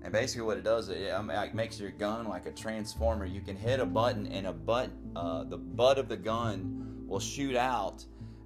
and 0.04 0.12
basically 0.12 0.46
what 0.46 0.56
it 0.58 0.64
does, 0.64 0.88
it, 0.88 0.98
it, 1.00 1.54
makes 1.54 1.78
your 1.78 1.90
gun 1.92 2.26
like 2.28 2.46
a 2.46 2.50
transformer. 2.50 3.24
You 3.24 3.40
can 3.40 3.56
hit 3.56 3.80
a 3.80 3.86
button, 3.86 4.26
and 4.26 4.46
a 4.48 4.52
butt, 4.52 4.90
uh, 5.14 5.44
the 5.44 5.56
butt 5.56 5.98
of 5.98 6.08
the 6.08 6.16
gun 6.16 7.04
will 7.06 7.20
shoot 7.20 7.56
out, 7.56 8.04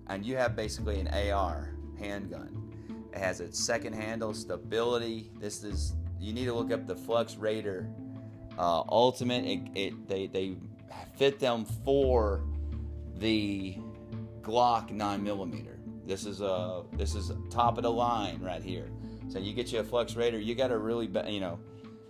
and 0.09 0.25
you 0.25 0.37
have 0.37 0.55
basically 0.55 1.01
an 1.01 1.09
AR 1.09 1.75
handgun. 1.99 2.73
It 3.13 3.19
has 3.19 3.41
its 3.41 3.59
second 3.59 3.95
handle, 3.95 4.35
stability. 4.35 5.31
This 5.39 5.65
is 5.65 5.95
you 6.21 6.33
need 6.33 6.47
to 6.47 6.53
look 6.53 6.71
up 6.73 6.87
the 6.87 6.97
Flux 6.97 7.37
Raider 7.37 7.89
uh, 8.59 8.83
Ultimate. 8.89 9.45
It, 9.45 9.61
it, 9.75 10.09
they 10.09 10.27
they 10.27 10.57
fit 11.17 11.39
them 11.39 11.65
for 11.85 12.43
the 13.17 13.79
Glock 14.43 14.91
9 14.91 15.23
millimeter. 15.23 15.79
This 16.07 16.27
is 16.27 16.41
a 16.41 16.83
this 16.93 17.15
is 17.15 17.33
top 17.51 17.79
of 17.79 17.83
the 17.83 17.91
line 17.91 18.41
right 18.43 18.63
here. 18.63 18.91
So 19.29 19.39
you 19.39 19.53
get 19.53 19.73
you 19.73 19.81
a 19.81 19.85
Flux 19.85 20.17
Raider, 20.17 20.39
you 20.39 20.55
got 20.55 20.69
to 20.69 20.79
really 20.79 21.11
you 21.29 21.41
know 21.41 21.59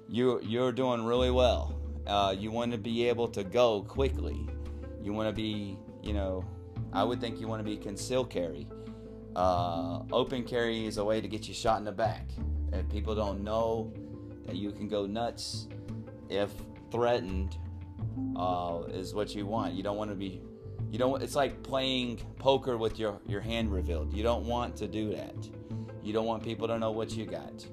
you 0.09 0.41
you're 0.43 0.73
doing 0.73 1.05
really 1.05 1.31
well. 1.31 1.81
Uh, 2.07 2.35
you 2.37 2.51
want 2.51 2.73
to 2.73 2.79
be 2.79 3.09
able 3.09 3.29
to 3.29 3.43
go 3.43 3.83
quickly. 3.83 4.47
You 5.03 5.13
want 5.13 5.29
to 5.29 5.35
be 5.35 5.79
you 6.03 6.13
know 6.13 6.45
I 6.93 7.03
would 7.05 7.21
think 7.21 7.41
you 7.41 7.49
want 7.49 7.61
to 7.61 7.65
be 7.65 7.77
concealed 7.77 8.31
carry. 8.31 8.67
Uh, 9.35 10.01
open 10.13 10.45
carry 10.45 10.87
is 10.87 10.97
a 10.97 11.05
way 11.05 11.21
to 11.21 11.29
get 11.29 11.47
you 11.47 11.53
shot 11.53 11.79
in 11.79 11.85
the 11.85 11.93
back. 11.93 12.31
And 12.73 12.89
people 12.89 13.15
don't 13.15 13.45
know 13.45 13.93
that 14.47 14.57
you 14.57 14.73
can 14.73 14.89
go 14.89 15.07
nuts 15.07 15.69
if 16.31 16.51
threatened 16.91 17.59
uh, 18.37 18.83
is 18.89 19.15
what 19.15 19.35
you 19.35 19.47
want. 19.47 19.75
You 19.75 19.83
don't 19.83 19.97
want 19.97 20.11
to 20.11 20.17
be, 20.17 20.41
you 20.91 20.99
don't. 20.99 21.23
It's 21.23 21.35
like 21.35 21.63
playing 21.63 22.19
poker 22.39 22.77
with 22.77 22.99
your 22.99 23.21
your 23.27 23.41
hand 23.41 23.73
revealed. 23.73 24.13
You 24.13 24.23
don't 24.23 24.47
want 24.47 24.77
to 24.77 24.89
do 24.89 25.15
that. 25.15 25.35
You 26.07 26.13
don't 26.13 26.27
want 26.27 26.45
people 26.45 26.69
to 26.69 26.79
know 26.79 26.93
what 26.93 27.11
you 27.17 27.27
got. 27.27 27.67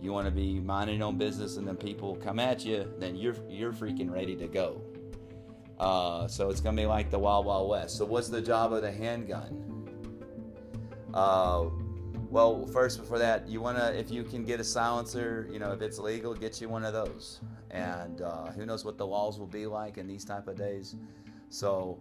You 0.00 0.10
want 0.10 0.24
to 0.24 0.30
be 0.30 0.60
minding 0.60 0.96
your 0.96 1.08
own 1.08 1.18
business, 1.18 1.58
and 1.58 1.68
then 1.68 1.76
people 1.76 2.16
come 2.16 2.38
at 2.38 2.64
you. 2.64 2.90
Then 2.98 3.16
you're 3.16 3.36
you're 3.50 3.72
freaking 3.72 4.10
ready 4.10 4.34
to 4.36 4.46
go. 4.46 4.80
Uh, 5.78 6.26
so 6.26 6.48
it's 6.48 6.62
gonna 6.62 6.74
be 6.74 6.86
like 6.86 7.10
the 7.10 7.18
Wild 7.18 7.44
Wild 7.44 7.68
West. 7.68 7.98
So 7.98 8.06
what's 8.06 8.28
the 8.28 8.40
job 8.40 8.72
of 8.72 8.80
the 8.80 8.90
handgun? 8.90 9.86
Uh, 11.12 11.66
well, 12.30 12.64
first 12.68 12.98
before 12.98 13.18
that, 13.18 13.46
you 13.46 13.60
wanna 13.60 13.92
if 13.94 14.10
you 14.10 14.22
can 14.22 14.42
get 14.42 14.58
a 14.58 14.64
silencer, 14.64 15.46
you 15.52 15.58
know, 15.58 15.72
if 15.72 15.82
it's 15.82 15.98
legal, 15.98 16.32
get 16.32 16.62
you 16.62 16.70
one 16.70 16.82
of 16.82 16.94
those. 16.94 17.40
And 17.72 18.22
uh, 18.22 18.52
who 18.52 18.64
knows 18.64 18.86
what 18.86 18.96
the 18.96 19.06
laws 19.06 19.38
will 19.38 19.46
be 19.46 19.66
like 19.66 19.98
in 19.98 20.06
these 20.06 20.24
type 20.24 20.48
of 20.48 20.56
days. 20.56 20.96
So, 21.50 21.98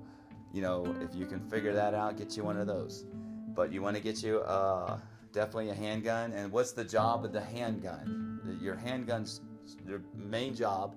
you 0.53 0.61
know, 0.61 0.95
if 1.01 1.13
you 1.13 1.25
can 1.25 1.41
figure 1.41 1.73
that 1.73 1.93
out, 1.93 2.17
get 2.17 2.37
you 2.37 2.45
one 2.45 2.55
of 2.55 2.65
those. 2.65 3.03
But 3.49 3.73
you 3.73 3.81
want 3.81 3.97
to 3.97 4.01
get 4.01 4.23
you 4.23 4.39
uh, 4.39 4.99
definitely 5.35 5.69
a 5.69 5.75
handgun. 5.75 6.31
And 6.31 6.51
what's 6.51 6.71
the 6.71 6.85
job 6.85 7.25
of 7.25 7.33
the 7.33 7.41
handgun? 7.41 8.39
Your 8.61 8.75
handgun's 8.75 9.41
your 9.85 10.01
main 10.15 10.55
job 10.55 10.95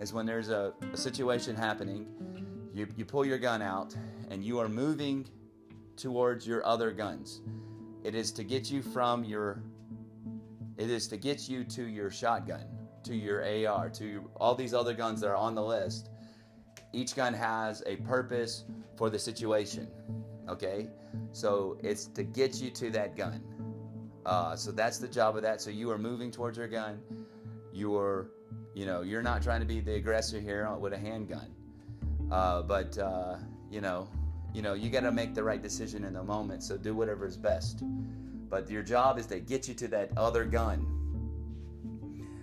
is 0.00 0.12
when 0.12 0.24
there's 0.24 0.48
a, 0.48 0.72
a 0.92 0.96
situation 0.96 1.56
happening, 1.56 2.06
you, 2.72 2.86
you 2.96 3.04
pull 3.04 3.26
your 3.26 3.38
gun 3.38 3.60
out 3.60 3.94
and 4.30 4.44
you 4.44 4.58
are 4.58 4.68
moving 4.68 5.26
towards 5.96 6.46
your 6.46 6.64
other 6.64 6.92
guns. 6.92 7.42
It 8.04 8.14
is 8.14 8.30
to 8.32 8.44
get 8.44 8.70
you 8.70 8.80
from 8.80 9.24
your 9.24 9.62
it 10.78 10.88
is 10.88 11.08
to 11.08 11.18
get 11.18 11.46
you 11.46 11.62
to 11.64 11.86
your 11.86 12.10
shotgun, 12.10 12.64
to 13.04 13.14
your 13.14 13.44
AR, 13.68 13.90
to 13.90 14.30
all 14.36 14.54
these 14.54 14.72
other 14.72 14.94
guns 14.94 15.20
that 15.20 15.28
are 15.28 15.36
on 15.36 15.54
the 15.54 15.62
list. 15.62 16.08
each 16.94 17.14
gun 17.14 17.34
has 17.34 17.82
a 17.86 17.96
purpose 17.96 18.64
for 18.96 19.10
the 19.10 19.18
situation. 19.18 19.88
Okay, 20.48 20.88
so 21.32 21.76
it's 21.82 22.06
to 22.06 22.22
get 22.22 22.62
you 22.62 22.70
to 22.70 22.90
that 22.90 23.14
gun. 23.14 23.42
Uh, 24.26 24.54
so 24.54 24.70
that's 24.70 24.98
the 24.98 25.08
job 25.08 25.36
of 25.36 25.42
that. 25.42 25.60
So 25.60 25.70
you 25.70 25.90
are 25.90 25.98
moving 25.98 26.30
towards 26.30 26.58
your 26.58 26.68
gun. 26.68 27.00
You 27.72 27.96
are, 27.96 28.30
you 28.74 28.86
know, 28.86 29.02
you're 29.02 29.22
not 29.22 29.42
trying 29.42 29.60
to 29.60 29.66
be 29.66 29.80
the 29.80 29.94
aggressor 29.94 30.40
here 30.40 30.70
with 30.78 30.92
a 30.92 30.98
handgun. 30.98 31.54
Uh, 32.30 32.62
but 32.62 32.96
uh, 32.98 33.36
you 33.70 33.80
know, 33.80 34.08
you 34.52 34.62
know, 34.62 34.74
you 34.74 34.90
got 34.90 35.00
to 35.00 35.12
make 35.12 35.34
the 35.34 35.42
right 35.42 35.62
decision 35.62 36.04
in 36.04 36.14
the 36.14 36.22
moment. 36.22 36.62
So 36.62 36.76
do 36.76 36.94
whatever 36.94 37.26
is 37.26 37.36
best. 37.36 37.82
But 38.48 38.68
your 38.68 38.82
job 38.82 39.18
is 39.18 39.26
to 39.26 39.40
get 39.40 39.68
you 39.68 39.74
to 39.74 39.88
that 39.88 40.10
other 40.16 40.44
gun. 40.44 40.86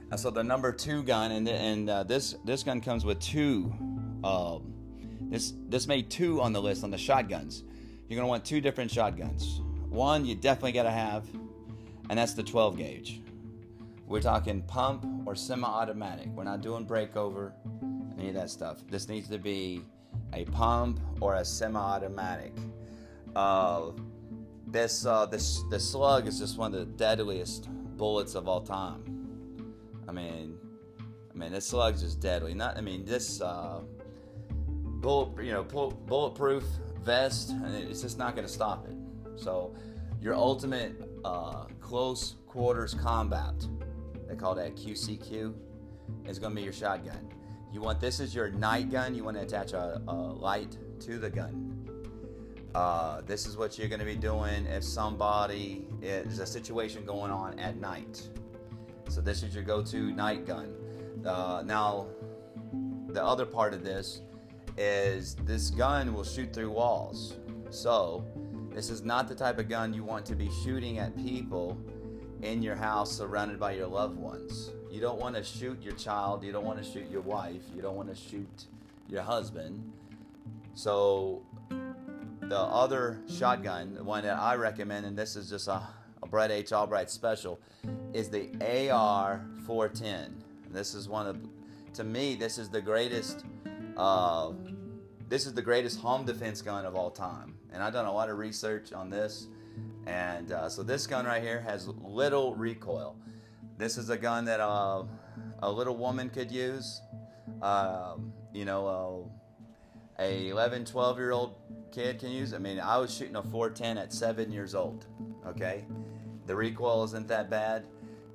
And 0.09 0.19
so 0.19 0.29
the 0.29 0.43
number 0.43 0.71
two 0.71 1.03
gun, 1.03 1.31
and 1.31 1.47
and 1.47 1.89
uh, 1.89 2.03
this 2.03 2.35
this 2.45 2.63
gun 2.63 2.79
comes 2.79 3.03
with 3.03 3.19
two. 3.19 3.73
Um, 4.23 4.73
this 5.29 5.53
this 5.67 5.85
made 5.87 6.09
two 6.09 6.41
on 6.41 6.53
the 6.53 6.61
list 6.61 6.85
on 6.85 6.91
the 6.91 6.97
shotguns. 6.97 7.63
You're 8.07 8.15
gonna 8.15 8.29
want 8.29 8.45
two 8.45 8.61
different 8.61 8.89
shotguns. 8.89 9.61
One 9.89 10.25
you 10.25 10.35
definitely 10.35 10.71
gotta 10.71 10.91
have, 10.91 11.25
and 12.09 12.19
that's 12.19 12.33
the 12.33 12.43
12 12.43 12.77
gauge. 12.77 13.21
We're 14.05 14.21
talking 14.21 14.61
pump 14.61 15.05
or 15.25 15.35
semi-automatic. 15.35 16.27
We're 16.27 16.45
not 16.45 16.61
doing 16.61 16.85
breakover, 16.85 17.51
any 18.17 18.29
of 18.29 18.35
that 18.35 18.49
stuff. 18.49 18.79
This 18.89 19.09
needs 19.09 19.27
to 19.29 19.37
be 19.37 19.81
a 20.33 20.45
pump 20.45 20.99
or 21.19 21.35
a 21.35 21.43
semi-automatic. 21.43 22.53
Uh, 23.35 23.91
this 24.67 25.05
uh, 25.05 25.25
this 25.25 25.63
the 25.69 25.79
slug 25.79 26.27
is 26.27 26.39
just 26.39 26.57
one 26.57 26.73
of 26.73 26.79
the 26.79 26.85
deadliest 26.85 27.69
bullets 27.97 28.35
of 28.35 28.47
all 28.47 28.61
time. 28.61 29.03
I 30.07 30.11
mean, 30.11 30.57
I 30.99 31.37
mean 31.37 31.51
this 31.51 31.67
slug's 31.67 32.01
just 32.01 32.19
deadly. 32.19 32.53
Not 32.53 32.77
I 32.77 32.81
mean 32.81 33.05
this 33.05 33.41
uh, 33.41 33.81
bullet 34.57 35.43
you 35.43 35.51
know 35.51 35.63
bulletproof 35.63 36.63
vest, 37.01 37.53
it's 37.65 38.01
just 38.01 38.17
not 38.17 38.35
going 38.35 38.47
to 38.47 38.53
stop 38.53 38.87
it. 38.87 38.95
So 39.37 39.73
your 40.21 40.35
ultimate 40.35 41.16
uh, 41.27 41.65
close 41.81 42.35
quarters 42.47 42.93
combat, 42.93 43.53
they 44.27 44.35
call 44.35 44.55
that 44.55 44.75
QCQ, 44.75 45.53
It's 46.25 46.39
going 46.39 46.51
to 46.51 46.55
be 46.55 46.63
your 46.63 46.73
shotgun. 46.73 47.29
You 47.71 47.81
want 47.81 47.99
this 47.99 48.19
as 48.19 48.33
your 48.33 48.49
night 48.49 48.89
gun. 48.89 49.13
You 49.13 49.23
want 49.25 49.35
to 49.37 49.43
attach 49.43 49.73
a, 49.73 50.01
a 50.07 50.13
light 50.13 50.77
to 51.01 51.19
the 51.19 51.29
gun. 51.29 51.73
Uh, 52.73 53.21
this 53.21 53.45
is 53.45 53.57
what 53.57 53.77
you're 53.77 53.89
going 53.89 53.99
to 53.99 54.05
be 54.05 54.15
doing 54.15 54.65
if 54.67 54.83
somebody 54.83 55.87
is 56.01 56.39
a 56.39 56.45
situation 56.45 57.05
going 57.05 57.31
on 57.31 57.59
at 57.59 57.75
night. 57.77 58.21
So 59.09 59.19
this 59.19 59.43
is 59.43 59.53
your 59.53 59.63
go-to 59.63 60.11
night 60.11 60.45
gun. 60.45 60.73
Uh, 61.25 61.63
now, 61.65 62.07
the 63.09 63.23
other 63.23 63.45
part 63.45 63.73
of 63.73 63.83
this 63.83 64.21
is 64.77 65.35
this 65.43 65.71
gun 65.71 66.13
will 66.13 66.23
shoot 66.23 66.53
through 66.53 66.71
walls. 66.71 67.35
So 67.69 68.23
this 68.77 68.91
is 68.91 69.01
not 69.01 69.27
the 69.27 69.33
type 69.33 69.57
of 69.57 69.67
gun 69.67 69.91
you 69.91 70.03
want 70.03 70.23
to 70.23 70.35
be 70.35 70.51
shooting 70.63 70.99
at 70.99 71.17
people 71.17 71.75
in 72.43 72.61
your 72.61 72.75
house 72.75 73.11
surrounded 73.11 73.59
by 73.59 73.71
your 73.71 73.87
loved 73.87 74.15
ones. 74.15 74.69
You 74.91 75.01
don't 75.01 75.19
want 75.19 75.35
to 75.35 75.43
shoot 75.43 75.81
your 75.81 75.95
child. 75.95 76.43
You 76.43 76.51
don't 76.51 76.63
want 76.63 76.77
to 76.77 76.87
shoot 76.87 77.09
your 77.09 77.21
wife. 77.21 77.63
You 77.75 77.81
don't 77.81 77.95
want 77.95 78.07
to 78.07 78.15
shoot 78.15 78.65
your 79.09 79.23
husband. 79.23 79.81
So 80.75 81.41
the 82.41 82.59
other 82.59 83.19
shotgun, 83.27 83.95
the 83.95 84.03
one 84.03 84.23
that 84.25 84.37
I 84.37 84.53
recommend, 84.53 85.07
and 85.07 85.17
this 85.17 85.35
is 85.35 85.49
just 85.49 85.67
a, 85.67 85.81
a 86.21 86.27
Brett 86.27 86.51
H. 86.51 86.71
Albright 86.71 87.09
special, 87.09 87.59
is 88.13 88.29
the 88.29 88.51
AR 88.91 89.43
410. 89.65 90.43
This 90.69 90.93
is 90.93 91.09
one 91.09 91.25
of, 91.25 91.39
to 91.95 92.03
me, 92.03 92.35
this 92.35 92.59
is 92.59 92.69
the 92.69 92.81
greatest. 92.83 93.43
Uh, 93.97 94.51
this 95.29 95.47
is 95.47 95.55
the 95.55 95.63
greatest 95.63 95.99
home 95.99 96.25
defense 96.25 96.61
gun 96.61 96.85
of 96.85 96.95
all 96.95 97.09
time, 97.09 97.56
and 97.71 97.83
I've 97.83 97.93
done 97.93 98.05
a 98.05 98.11
lot 98.11 98.29
of 98.29 98.37
research 98.37 98.93
on 98.93 99.09
this. 99.09 99.47
And 100.05 100.51
uh, 100.51 100.69
so 100.69 100.83
this 100.83 101.05
gun 101.05 101.25
right 101.25 101.41
here 101.41 101.61
has 101.61 101.87
little 101.87 102.55
recoil. 102.55 103.15
This 103.77 103.97
is 103.97 104.09
a 104.09 104.17
gun 104.17 104.45
that 104.45 104.59
uh, 104.59 105.03
a 105.59 105.71
little 105.71 105.97
woman 105.97 106.29
could 106.29 106.51
use. 106.51 107.01
Um, 107.61 108.31
you 108.53 108.65
know, 108.65 109.29
uh, 110.19 110.23
a 110.23 110.49
11, 110.49 110.85
12 110.85 111.17
year 111.17 111.31
old 111.31 111.55
kid 111.91 112.19
can 112.19 112.31
use. 112.31 112.53
I 112.53 112.57
mean, 112.57 112.79
I 112.79 112.97
was 112.97 113.13
shooting 113.13 113.35
a 113.35 113.43
410 113.43 113.97
at 113.97 114.13
seven 114.13 114.51
years 114.51 114.73
old. 114.75 115.05
Okay, 115.45 115.85
the 116.45 116.55
recoil 116.55 117.03
isn't 117.03 117.27
that 117.27 117.49
bad. 117.49 117.85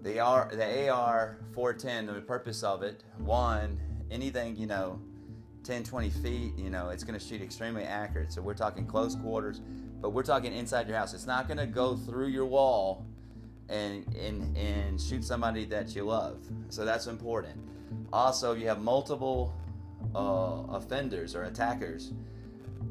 The 0.02 0.20
AR, 0.20 0.50
the 0.52 0.88
AR 0.88 1.38
410, 1.54 2.06
the 2.06 2.20
purpose 2.20 2.62
of 2.62 2.82
it, 2.82 3.04
one, 3.18 3.80
anything 4.10 4.56
you 4.56 4.66
know, 4.66 5.00
10, 5.64 5.84
20 5.84 6.10
feet, 6.10 6.52
you 6.56 6.70
know, 6.70 6.88
it's 6.88 7.04
going 7.04 7.18
to 7.18 7.24
shoot 7.24 7.40
extremely 7.40 7.84
accurate. 7.84 8.32
So 8.32 8.42
we're 8.42 8.54
talking 8.54 8.86
close 8.86 9.14
quarters, 9.14 9.60
but 10.00 10.10
we're 10.10 10.22
talking 10.22 10.52
inside 10.52 10.88
your 10.88 10.96
house. 10.96 11.14
It's 11.14 11.26
not 11.26 11.46
going 11.46 11.58
to 11.58 11.66
go 11.66 11.96
through 11.96 12.28
your 12.28 12.46
wall 12.46 13.06
and, 13.68 14.06
and, 14.16 14.56
and 14.56 15.00
shoot 15.00 15.24
somebody 15.24 15.64
that 15.66 15.94
you 15.94 16.04
love. 16.04 16.44
So 16.68 16.84
that's 16.84 17.06
important. 17.06 17.56
Also, 18.12 18.52
if 18.52 18.60
you 18.60 18.68
have 18.68 18.80
multiple 18.80 19.54
uh, 20.14 20.64
offenders 20.70 21.34
or 21.34 21.44
attackers, 21.44 22.12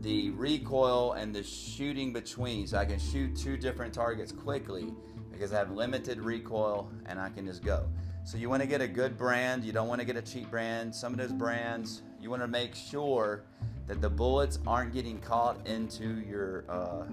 the 0.01 0.31
recoil 0.31 1.13
and 1.13 1.35
the 1.35 1.43
shooting 1.43 2.13
between, 2.13 2.67
so 2.67 2.77
I 2.77 2.85
can 2.85 2.99
shoot 2.99 3.35
two 3.35 3.57
different 3.57 3.93
targets 3.93 4.31
quickly 4.31 4.93
because 5.31 5.53
I 5.53 5.59
have 5.59 5.71
limited 5.71 6.19
recoil 6.19 6.89
and 7.05 7.19
I 7.19 7.29
can 7.29 7.45
just 7.45 7.63
go. 7.63 7.87
So 8.23 8.37
you 8.37 8.49
want 8.49 8.61
to 8.61 8.67
get 8.67 8.81
a 8.81 8.87
good 8.87 9.17
brand. 9.17 9.63
You 9.63 9.71
don't 9.71 9.87
want 9.87 9.99
to 9.99 10.05
get 10.05 10.15
a 10.15 10.21
cheap 10.21 10.49
brand. 10.51 10.93
Some 10.93 11.13
of 11.13 11.19
those 11.19 11.31
brands, 11.31 12.03
you 12.21 12.29
want 12.29 12.41
to 12.43 12.47
make 12.47 12.75
sure 12.75 13.43
that 13.87 13.99
the 13.99 14.09
bullets 14.09 14.59
aren't 14.67 14.93
getting 14.93 15.19
caught 15.19 15.65
into 15.67 16.21
your, 16.21 16.63
uh, 16.69 17.03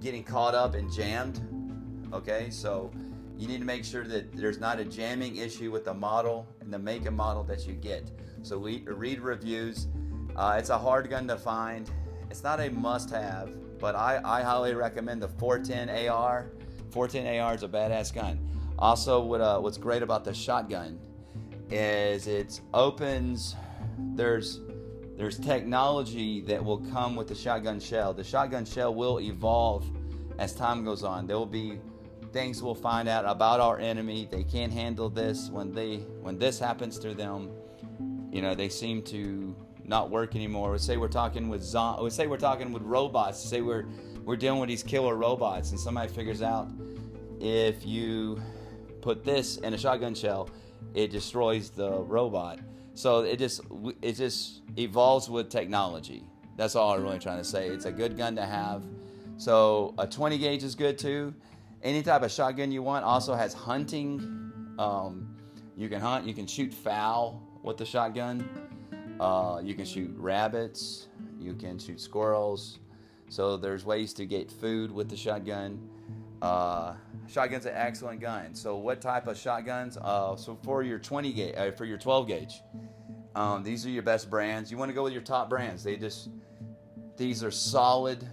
getting 0.00 0.24
caught 0.24 0.54
up 0.54 0.74
and 0.74 0.90
jammed. 0.90 1.40
Okay, 2.12 2.48
so 2.50 2.90
you 3.38 3.46
need 3.46 3.58
to 3.58 3.66
make 3.66 3.84
sure 3.84 4.04
that 4.04 4.34
there's 4.34 4.58
not 4.58 4.80
a 4.80 4.84
jamming 4.84 5.36
issue 5.36 5.70
with 5.70 5.84
the 5.84 5.94
model 5.94 6.46
and 6.60 6.72
the 6.72 6.78
make 6.78 7.06
and 7.06 7.16
model 7.16 7.44
that 7.44 7.66
you 7.66 7.74
get. 7.74 8.10
So 8.42 8.56
read, 8.58 8.88
read 8.88 9.20
reviews. 9.20 9.86
Uh, 10.34 10.56
it's 10.58 10.70
a 10.70 10.78
hard 10.78 11.10
gun 11.10 11.28
to 11.28 11.36
find. 11.36 11.90
It's 12.30 12.42
not 12.42 12.58
a 12.58 12.70
must-have, 12.70 13.52
but 13.78 13.94
I, 13.94 14.20
I 14.24 14.42
highly 14.42 14.74
recommend 14.74 15.22
the 15.22 15.28
410 15.28 16.08
AR. 16.08 16.50
410 16.90 17.40
AR 17.40 17.54
is 17.54 17.62
a 17.62 17.68
badass 17.68 18.14
gun. 18.14 18.38
Also, 18.80 19.20
what 19.20 19.40
uh, 19.40 19.58
what's 19.58 19.76
great 19.76 20.02
about 20.02 20.24
the 20.24 20.32
shotgun 20.32 20.98
is 21.70 22.26
it 22.26 22.60
opens. 22.72 23.54
There's 24.14 24.60
there's 25.16 25.38
technology 25.38 26.40
that 26.42 26.64
will 26.64 26.78
come 26.78 27.14
with 27.14 27.28
the 27.28 27.34
shotgun 27.34 27.78
shell. 27.78 28.14
The 28.14 28.24
shotgun 28.24 28.64
shell 28.64 28.94
will 28.94 29.20
evolve 29.20 29.84
as 30.38 30.54
time 30.54 30.82
goes 30.82 31.04
on. 31.04 31.26
There 31.26 31.36
will 31.36 31.44
be 31.44 31.78
things 32.32 32.62
we'll 32.62 32.74
find 32.74 33.08
out 33.08 33.24
about 33.26 33.60
our 33.60 33.78
enemy. 33.78 34.26
They 34.30 34.44
can't 34.44 34.72
handle 34.72 35.10
this 35.10 35.50
when 35.50 35.72
they 35.72 35.96
when 36.22 36.38
this 36.38 36.58
happens 36.58 36.98
to 37.00 37.12
them. 37.12 37.50
You 38.32 38.40
know, 38.40 38.54
they 38.54 38.70
seem 38.70 39.02
to 39.02 39.54
not 39.84 40.08
work 40.08 40.34
anymore. 40.36 40.70
Let's 40.72 40.84
say 40.84 40.96
we're 40.96 41.08
talking 41.08 41.50
with 41.50 41.62
zom- 41.62 42.02
let's 42.02 42.14
say 42.16 42.26
we're 42.26 42.38
talking 42.38 42.72
with 42.72 42.82
robots. 42.82 43.42
Say 43.42 43.60
we're 43.60 43.84
we're 44.24 44.36
dealing 44.36 44.60
with 44.60 44.70
these 44.70 44.82
killer 44.82 45.16
robots, 45.16 45.70
and 45.70 45.78
somebody 45.78 46.10
figures 46.10 46.40
out 46.40 46.70
if 47.40 47.84
you 47.84 48.40
put 49.00 49.24
this 49.24 49.58
in 49.58 49.74
a 49.74 49.78
shotgun 49.78 50.14
shell, 50.14 50.48
it 50.94 51.10
destroys 51.10 51.70
the 51.70 51.90
robot. 51.90 52.58
So 52.94 53.20
it 53.20 53.38
just 53.38 53.62
it 54.02 54.12
just 54.12 54.62
evolves 54.76 55.30
with 55.30 55.48
technology. 55.48 56.24
That's 56.56 56.74
all 56.74 56.92
I'm 56.92 57.02
really 57.02 57.18
trying 57.18 57.38
to 57.38 57.44
say. 57.44 57.68
It's 57.68 57.86
a 57.86 57.92
good 57.92 58.16
gun 58.16 58.36
to 58.36 58.44
have. 58.44 58.84
So 59.38 59.94
a 59.98 60.06
20 60.06 60.36
gauge 60.36 60.62
is 60.62 60.74
good 60.74 60.98
too. 60.98 61.34
Any 61.82 62.02
type 62.02 62.22
of 62.22 62.30
shotgun 62.30 62.70
you 62.70 62.82
want 62.82 63.04
also 63.04 63.34
has 63.34 63.54
hunting. 63.54 64.20
Um, 64.78 65.34
you 65.76 65.88
can 65.88 66.00
hunt. 66.00 66.26
You 66.26 66.34
can 66.34 66.46
shoot 66.46 66.74
fowl 66.74 67.42
with 67.62 67.78
the 67.78 67.86
shotgun. 67.86 68.46
Uh, 69.18 69.60
you 69.64 69.74
can 69.74 69.86
shoot 69.86 70.14
rabbits. 70.16 71.08
You 71.38 71.54
can 71.54 71.78
shoot 71.78 72.00
squirrels. 72.00 72.78
So 73.30 73.56
there's 73.56 73.84
ways 73.84 74.12
to 74.14 74.26
get 74.26 74.50
food 74.50 74.90
with 74.90 75.08
the 75.08 75.16
shotgun. 75.16 75.88
Uh, 76.42 76.94
shotgun's 77.30 77.66
an 77.66 77.74
excellent 77.74 78.20
gun. 78.20 78.54
So 78.54 78.76
what 78.76 79.00
type 79.00 79.26
of 79.26 79.38
shotguns? 79.38 79.96
Uh, 79.96 80.36
so 80.36 80.58
for 80.62 80.82
your 80.82 80.98
20 80.98 81.32
gauge, 81.32 81.54
uh, 81.56 81.70
for 81.72 81.84
your 81.84 81.98
12 81.98 82.26
gauge, 82.26 82.62
um, 83.34 83.62
these 83.62 83.86
are 83.86 83.90
your 83.90 84.02
best 84.02 84.28
brands. 84.28 84.70
You 84.70 84.76
want 84.76 84.88
to 84.88 84.94
go 84.94 85.04
with 85.04 85.12
your 85.12 85.22
top 85.22 85.48
brands. 85.48 85.84
They 85.84 85.96
just 85.96 86.30
these 87.16 87.44
are 87.44 87.50
solid 87.50 88.26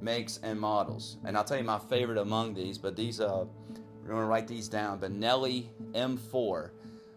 makes 0.00 0.38
and 0.42 0.58
models. 0.58 1.18
And 1.24 1.36
I'll 1.36 1.44
tell 1.44 1.58
you 1.58 1.64
my 1.64 1.78
favorite 1.78 2.18
among 2.18 2.54
these, 2.54 2.78
but 2.78 2.96
these 2.96 3.20
uh, 3.20 3.44
we're 4.02 4.14
to 4.14 4.24
write 4.24 4.48
these 4.48 4.68
down. 4.68 4.98
Benelli 4.98 5.68
M4. 5.92 6.70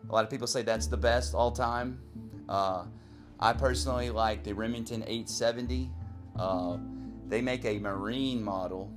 A 0.08 0.14
lot 0.14 0.24
of 0.24 0.30
people 0.30 0.46
say 0.46 0.62
that's 0.62 0.88
the 0.88 0.98
best 0.98 1.34
all 1.34 1.52
time. 1.52 2.00
Uh, 2.48 2.86
I 3.40 3.54
personally 3.54 4.12
like 4.12 4.44
the 4.44 4.54
Remington 4.54 5.02
870. 5.02 5.90
Uh, 6.38 6.78
they 7.28 7.42
make 7.42 7.66
a 7.66 7.80
marine 7.80 8.44
model 8.44 8.95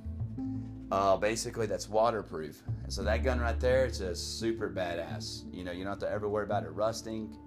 uh, 0.91 1.17
basically 1.17 1.65
that's 1.67 1.87
waterproof. 1.89 2.63
And 2.83 2.91
so 2.91 3.03
that 3.03 3.23
gun 3.23 3.39
right 3.39 3.59
there, 3.59 3.85
it's 3.85 3.99
a 3.99 4.15
super 4.15 4.69
badass. 4.69 5.43
You 5.53 5.63
know, 5.63 5.71
you 5.71 5.83
don't 5.83 5.91
have 5.91 5.99
to 5.99 6.11
ever 6.11 6.27
worry 6.27 6.45
about 6.45 6.63
it 6.63 6.69
rusting. 6.69 7.37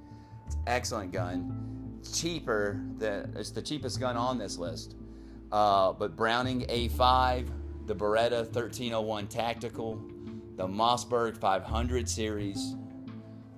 It's 0.46 0.56
excellent 0.66 1.12
gun. 1.12 2.00
cheaper. 2.12 2.80
than 2.98 3.32
it's 3.36 3.50
the 3.50 3.62
cheapest 3.62 4.00
gun 4.00 4.16
on 4.16 4.38
this 4.38 4.58
list. 4.58 4.96
Uh, 5.50 5.92
but 5.92 6.16
Browning 6.16 6.62
A5, 6.62 7.48
the 7.86 7.94
Beretta 7.94 8.44
1301 8.44 9.26
Tactical, 9.26 10.00
the 10.56 10.66
Mossberg 10.66 11.36
500 11.36 12.08
series, 12.08 12.76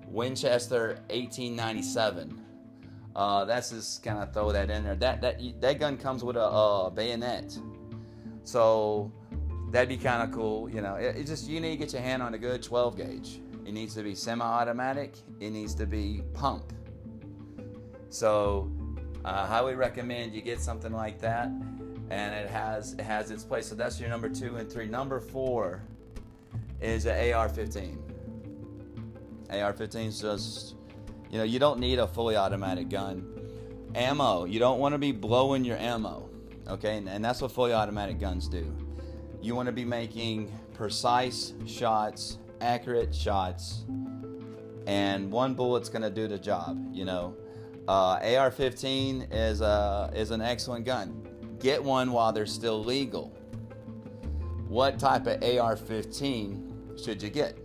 Winchester 0.09 1.01
1897. 1.11 2.41
Uh, 3.15 3.45
that's 3.45 3.71
just 3.71 4.03
kind 4.03 4.19
of 4.19 4.33
throw 4.33 4.51
that 4.51 4.71
in 4.71 4.83
there. 4.83 4.97
That 4.97 5.21
that 5.21 5.41
that 5.61 5.79
gun 5.79 5.97
comes 5.97 6.25
with 6.25 6.37
a, 6.37 6.43
a 6.43 6.91
bayonet, 6.91 7.57
so 8.43 9.13
that'd 9.75 9.89
be 9.89 9.97
kind 9.97 10.23
of 10.23 10.31
cool. 10.31 10.71
You 10.71 10.81
know, 10.81 10.95
it, 10.95 11.17
it, 11.17 11.27
just 11.27 11.49
you 11.49 11.61
need 11.61 11.73
to 11.73 11.77
get 11.77 11.93
your 11.93 12.01
hand 12.01 12.23
on 12.23 12.33
a 12.35 12.39
good 12.39 12.63
12 12.63 12.97
gauge. 12.97 13.41
It 13.67 13.73
needs 13.73 13.95
to 13.97 14.05
be 14.05 14.15
semi-automatic. 14.15 15.17
It 15.41 15.51
needs 15.51 15.75
to 15.75 15.85
be 15.85 16.23
pump. 16.33 16.73
So, 18.09 18.71
uh, 19.25 19.47
highly 19.47 19.75
recommend 19.75 20.33
you 20.33 20.43
get 20.43 20.61
something 20.61 20.93
like 20.93 21.21
that, 21.23 21.49
and 22.11 22.35
it 22.35 22.49
has 22.51 22.93
it 22.93 23.01
has 23.01 23.33
its 23.33 23.43
place. 23.43 23.67
So 23.67 23.75
that's 23.75 23.99
your 23.99 24.09
number 24.09 24.29
two 24.29 24.57
and 24.57 24.71
three. 24.71 24.87
Number 24.87 25.19
four 25.19 25.83
is 26.81 27.07
an 27.07 27.35
AR-15. 27.35 27.99
AR-15 29.51 30.07
is 30.07 30.21
just 30.21 30.77
you 31.33 31.39
know, 31.39 31.45
you 31.45 31.59
don't 31.59 31.81
need 31.81 31.99
a 31.99 32.07
fully 32.07 32.37
automatic 32.37 32.89
gun. 32.89 33.29
Ammo, 33.97 34.45
you 34.45 34.61
don't 34.61 34.79
want 34.79 34.93
to 34.93 34.99
be 34.99 35.11
blowing 35.11 35.65
your 35.65 35.79
ammo, 35.79 36.29
okay? 36.69 37.03
And 37.05 37.25
that's 37.25 37.43
what 37.43 37.51
fully 37.51 37.73
automatic 37.73 38.21
guns 38.21 38.47
do. 38.47 38.84
You 39.45 39.55
want 39.55 39.67
to 39.67 39.73
be 39.73 39.85
making 39.85 40.51
precise 40.73 41.53
shots, 41.67 42.39
accurate 42.63 43.15
shots, 43.15 43.85
and 44.87 45.31
one 45.31 45.53
bullet's 45.53 45.91
going 45.91 46.01
to 46.01 46.09
do 46.09 46.27
the 46.27 46.39
job, 46.39 46.83
you 46.95 47.05
know. 47.05 47.37
Uh, 47.87 48.17
AR-15 48.23 49.29
is 49.31 49.61
a 49.61 50.11
is 50.15 50.31
an 50.31 50.41
excellent 50.41 50.87
gun. 50.87 51.29
Get 51.61 51.85
one 51.85 52.11
while 52.11 52.33
they're 52.33 52.47
still 52.47 52.83
legal. 52.83 53.37
What 54.67 54.99
type 54.99 55.27
of 55.27 55.43
AR-15 55.43 57.05
should 57.05 57.23
you 57.23 57.29
get? 57.29 57.59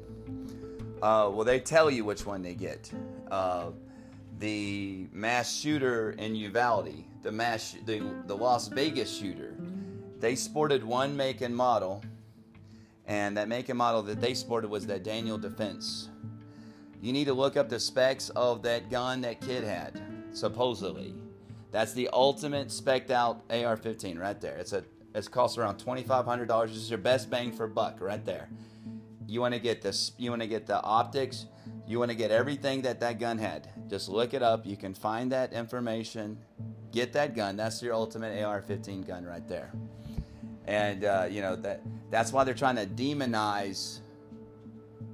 Uh, 1.02 1.32
well, 1.32 1.46
they 1.46 1.62
tell 1.62 1.90
you 1.90 2.04
which 2.04 2.26
one 2.26 2.42
they 2.42 2.56
get. 2.56 2.92
Uh, 3.32 3.72
the 4.40 5.08
mass 5.14 5.56
shooter 5.56 6.12
in 6.12 6.36
Uvalde, 6.36 7.06
the 7.22 7.32
mass, 7.32 7.78
the, 7.86 8.02
the 8.26 8.36
Las 8.36 8.68
Vegas 8.68 9.10
shooter, 9.10 9.56
they 10.20 10.36
sported 10.36 10.84
one 10.84 11.16
make 11.16 11.42
and 11.42 11.56
model, 11.56 12.04
and 13.06 13.38
that 13.38 13.48
make 13.48 13.70
and 13.70 13.78
model 13.78 14.02
that 14.04 14.22
they 14.22 14.34
sported 14.34 14.70
was 14.70 14.86
that 14.88 15.04
Daniel 15.04 15.38
Defense. 15.38 16.10
You 17.02 17.14
need 17.14 17.26
to 17.26 17.34
look 17.34 17.56
up 17.56 17.70
the 17.70 17.80
specs 17.80 18.30
of 18.30 18.62
that 18.64 18.90
gun 18.90 19.22
that 19.22 19.40
kid 19.40 19.64
had, 19.64 20.02
supposedly. 20.34 21.14
That's 21.72 21.94
the 21.94 22.10
ultimate 22.12 22.72
specked 22.72 23.12
out 23.12 23.44
AR-15 23.50 24.20
right 24.20 24.40
there. 24.40 24.58
It's 24.58 24.74
a 24.74 24.84
it's 25.16 25.28
costs 25.28 25.58
around 25.58 25.78
twenty 25.78 26.04
five 26.04 26.26
hundred 26.26 26.48
dollars. 26.48 26.72
This 26.72 26.84
is 26.84 26.90
your 26.90 27.00
best 27.00 27.30
bang 27.30 27.52
for 27.52 27.68
buck 27.68 28.00
right 28.00 28.24
there. 28.26 28.50
You 29.28 29.42
want 29.42 29.54
to 29.54 29.60
get 29.60 29.82
this. 29.82 30.12
You 30.18 30.30
want 30.32 30.42
to 30.42 30.48
get 30.48 30.68
the 30.68 30.82
optics. 30.82 31.46
You 31.88 32.00
want 32.00 32.12
to 32.12 32.18
get 32.18 32.32
everything 32.32 32.84
that 32.84 33.00
that 33.00 33.20
gun 33.20 33.38
had. 33.38 33.70
Just 33.90 34.10
look 34.10 34.34
it 34.34 34.44
up. 34.44 34.66
You 34.66 34.78
can 34.78 34.94
find 34.94 35.32
that 35.32 35.54
information. 35.54 36.38
Get 36.92 37.14
that 37.14 37.36
gun. 37.36 37.56
That's 37.56 37.82
your 37.82 37.94
ultimate 37.94 38.44
AR-15 38.44 39.08
gun 39.08 39.26
right 39.26 39.48
there. 39.48 39.72
And 40.66 41.04
uh, 41.04 41.28
you 41.30 41.42
know 41.42 41.56
that 41.58 41.82
that's 42.10 42.32
why 42.32 42.44
they're 42.44 42.54
trying 42.54 42.76
to 42.76 42.86
demonize 42.86 44.00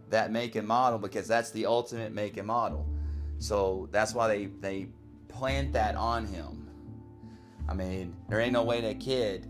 that 0.10 0.32
make 0.32 0.56
and 0.56 0.68
model 0.68 1.00
because 1.00 1.28
that's 1.28 1.52
the 1.52 1.66
ultimate 1.66 2.14
make 2.14 2.38
and 2.38 2.48
model. 2.48 2.86
So 3.40 3.88
that's 3.92 4.14
why 4.14 4.28
they 4.28 4.46
they 4.46 4.88
plant 5.28 5.74
that 5.74 5.96
on 5.96 6.26
him. 6.26 6.68
I 7.68 7.74
mean, 7.74 8.16
there 8.30 8.40
ain't 8.40 8.54
no 8.54 8.64
way 8.64 8.82
that 8.82 9.00
kid 9.00 9.48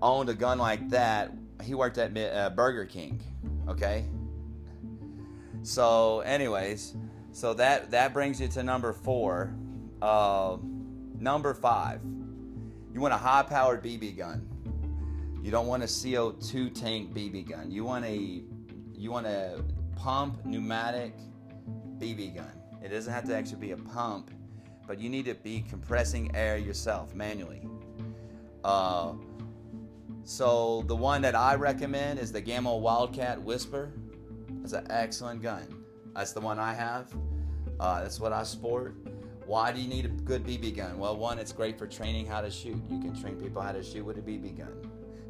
owned 0.00 0.28
a 0.28 0.34
gun 0.34 0.58
like 0.58 0.88
that. 0.90 1.32
He 1.62 1.74
worked 1.74 1.98
at 1.98 2.16
uh, 2.16 2.50
Burger 2.50 2.84
King, 2.84 3.20
okay? 3.68 4.04
So, 5.62 6.20
anyways, 6.20 6.94
so 7.32 7.52
that 7.54 7.90
that 7.90 8.12
brings 8.12 8.40
you 8.40 8.48
to 8.48 8.62
number 8.62 8.92
four. 8.92 9.54
Uh, 10.00 10.58
number 11.18 11.52
five, 11.54 12.00
you 12.94 13.00
want 13.00 13.12
a 13.12 13.16
high-powered 13.18 13.82
BB 13.82 14.16
gun. 14.16 14.48
You 15.48 15.52
don't 15.52 15.66
want 15.66 15.82
a 15.82 15.86
CO2 15.86 16.78
tank 16.78 17.14
BB 17.14 17.48
gun. 17.48 17.70
You 17.70 17.82
want 17.82 18.04
a 18.04 18.42
you 18.94 19.10
want 19.10 19.26
a 19.26 19.64
pump 19.96 20.44
pneumatic 20.44 21.14
BB 21.96 22.34
gun. 22.34 22.52
It 22.84 22.90
doesn't 22.90 23.10
have 23.10 23.24
to 23.28 23.34
actually 23.34 23.56
be 23.56 23.70
a 23.70 23.78
pump, 23.78 24.30
but 24.86 25.00
you 25.00 25.08
need 25.08 25.24
to 25.24 25.32
be 25.32 25.64
compressing 25.66 26.36
air 26.36 26.58
yourself 26.58 27.14
manually. 27.14 27.66
Uh, 28.62 29.14
so 30.22 30.84
the 30.86 30.94
one 30.94 31.22
that 31.22 31.34
I 31.34 31.54
recommend 31.54 32.18
is 32.18 32.30
the 32.30 32.42
Gamo 32.42 32.78
Wildcat 32.78 33.40
Whisper. 33.40 33.90
It's 34.62 34.74
an 34.74 34.86
excellent 34.90 35.40
gun. 35.40 35.82
That's 36.14 36.32
the 36.32 36.42
one 36.42 36.58
I 36.58 36.74
have. 36.74 37.10
Uh, 37.80 38.02
that's 38.02 38.20
what 38.20 38.34
I 38.34 38.42
sport. 38.42 38.96
Why 39.46 39.72
do 39.72 39.80
you 39.80 39.88
need 39.88 40.04
a 40.04 40.08
good 40.08 40.44
BB 40.44 40.76
gun? 40.76 40.98
Well, 40.98 41.16
one, 41.16 41.38
it's 41.38 41.52
great 41.52 41.78
for 41.78 41.86
training 41.86 42.26
how 42.26 42.42
to 42.42 42.50
shoot. 42.50 42.82
You 42.90 43.00
can 43.00 43.18
train 43.18 43.36
people 43.36 43.62
how 43.62 43.72
to 43.72 43.82
shoot 43.82 44.04
with 44.04 44.18
a 44.18 44.20
BB 44.20 44.58
gun. 44.58 44.87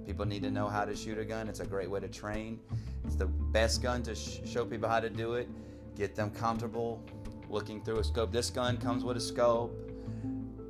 People 0.08 0.24
need 0.24 0.42
to 0.42 0.50
know 0.50 0.68
how 0.68 0.86
to 0.86 0.96
shoot 0.96 1.18
a 1.18 1.24
gun. 1.24 1.50
It's 1.50 1.60
a 1.60 1.66
great 1.66 1.90
way 1.90 2.00
to 2.00 2.08
train. 2.08 2.60
It's 3.04 3.14
the 3.14 3.26
best 3.26 3.82
gun 3.82 4.02
to 4.04 4.14
sh- 4.14 4.38
show 4.46 4.64
people 4.64 4.88
how 4.88 5.00
to 5.00 5.10
do 5.10 5.34
it. 5.34 5.50
Get 5.98 6.16
them 6.16 6.30
comfortable 6.30 7.04
looking 7.50 7.84
through 7.84 7.98
a 7.98 8.04
scope. 8.04 8.32
This 8.32 8.48
gun 8.48 8.78
comes 8.78 9.04
with 9.04 9.18
a 9.18 9.20
scope. 9.20 9.76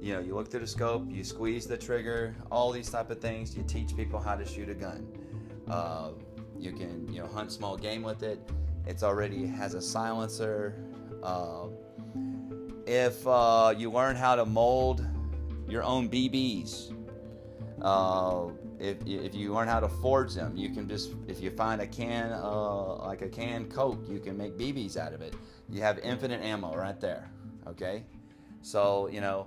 You 0.00 0.14
know, 0.14 0.18
you 0.18 0.34
look 0.34 0.50
through 0.50 0.60
the 0.60 0.66
scope, 0.66 1.04
you 1.08 1.22
squeeze 1.22 1.68
the 1.68 1.76
trigger, 1.76 2.34
all 2.50 2.72
these 2.72 2.90
type 2.90 3.12
of 3.12 3.20
things. 3.20 3.56
You 3.56 3.62
teach 3.62 3.96
people 3.96 4.18
how 4.18 4.34
to 4.34 4.44
shoot 4.44 4.68
a 4.70 4.74
gun. 4.74 5.06
Uh, 5.70 6.10
you 6.58 6.72
can, 6.72 7.06
you 7.06 7.20
know, 7.20 7.28
hunt 7.28 7.52
small 7.52 7.76
game 7.76 8.02
with 8.02 8.24
it. 8.24 8.40
It's 8.88 9.04
already 9.04 9.46
has 9.46 9.74
a 9.74 9.80
silencer. 9.80 10.82
Uh, 11.22 11.66
if 12.88 13.24
uh, 13.24 13.72
you 13.76 13.92
learn 13.92 14.16
how 14.16 14.34
to 14.34 14.44
mold 14.44 15.06
your 15.68 15.84
own 15.84 16.08
BBs, 16.08 16.92
uh, 17.82 18.48
if, 18.78 18.96
if 19.06 19.34
you 19.34 19.52
learn 19.52 19.68
how 19.68 19.80
to 19.80 19.88
forge 19.88 20.34
them, 20.34 20.56
you 20.56 20.70
can 20.70 20.88
just 20.88 21.10
if 21.26 21.40
you 21.40 21.50
find 21.50 21.80
a 21.80 21.86
can 21.86 22.32
uh, 22.32 22.96
like 22.96 23.22
a 23.22 23.28
can 23.28 23.68
Coke, 23.68 24.00
you 24.08 24.18
can 24.18 24.36
make 24.36 24.56
BBs 24.56 24.96
out 24.96 25.12
of 25.12 25.20
it. 25.20 25.34
You 25.68 25.82
have 25.82 25.98
infinite 25.98 26.42
ammo 26.42 26.76
right 26.76 27.00
there. 27.00 27.30
Okay, 27.66 28.04
so 28.62 29.08
you 29.08 29.20
know, 29.20 29.46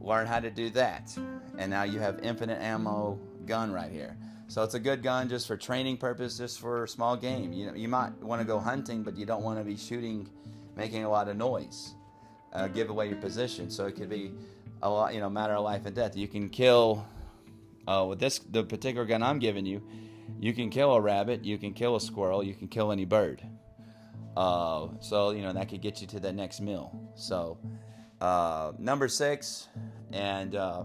learn 0.00 0.26
how 0.26 0.40
to 0.40 0.50
do 0.50 0.70
that, 0.70 1.16
and 1.58 1.70
now 1.70 1.84
you 1.84 2.00
have 2.00 2.20
infinite 2.22 2.60
ammo 2.60 3.18
gun 3.46 3.72
right 3.72 3.90
here. 3.90 4.16
So 4.48 4.62
it's 4.62 4.74
a 4.74 4.80
good 4.80 5.02
gun 5.02 5.28
just 5.28 5.46
for 5.46 5.56
training 5.56 5.96
purpose, 5.96 6.36
just 6.36 6.60
for 6.60 6.86
small 6.86 7.16
game. 7.16 7.52
You 7.52 7.68
know, 7.68 7.74
you 7.74 7.88
might 7.88 8.20
want 8.22 8.40
to 8.42 8.46
go 8.46 8.58
hunting, 8.58 9.02
but 9.02 9.16
you 9.16 9.24
don't 9.24 9.42
want 9.42 9.58
to 9.58 9.64
be 9.64 9.76
shooting, 9.76 10.28
making 10.76 11.04
a 11.04 11.08
lot 11.08 11.28
of 11.28 11.36
noise, 11.36 11.94
uh, 12.52 12.68
give 12.68 12.90
away 12.90 13.08
your 13.08 13.16
position. 13.16 13.70
So 13.70 13.86
it 13.86 13.92
could 13.92 14.10
be 14.10 14.32
a 14.82 14.90
lot, 14.90 15.14
you 15.14 15.20
know, 15.20 15.30
matter 15.30 15.54
of 15.54 15.64
life 15.64 15.86
and 15.86 15.96
death. 15.96 16.16
You 16.16 16.28
can 16.28 16.50
kill 16.50 17.06
uh, 17.86 18.06
with 18.08 18.18
this 18.18 18.38
the 18.38 18.64
particular 18.64 19.06
gun 19.06 19.22
I'm 19.22 19.38
giving 19.38 19.66
you. 19.66 19.82
You 20.40 20.52
can 20.52 20.70
kill 20.70 20.92
a 20.94 21.00
rabbit, 21.00 21.44
you 21.44 21.58
can 21.58 21.72
kill 21.72 21.96
a 21.96 22.00
squirrel, 22.00 22.42
you 22.42 22.54
can 22.54 22.68
kill 22.68 22.92
any 22.92 23.04
bird. 23.04 23.42
Uh, 24.36 24.88
so 25.00 25.30
you 25.30 25.42
know 25.42 25.52
that 25.52 25.68
could 25.68 25.82
get 25.82 26.00
you 26.00 26.06
to 26.08 26.20
the 26.20 26.32
next 26.32 26.60
meal. 26.60 26.98
So 27.14 27.58
uh, 28.20 28.72
number 28.78 29.08
six, 29.08 29.68
and 30.12 30.54
uh, 30.54 30.84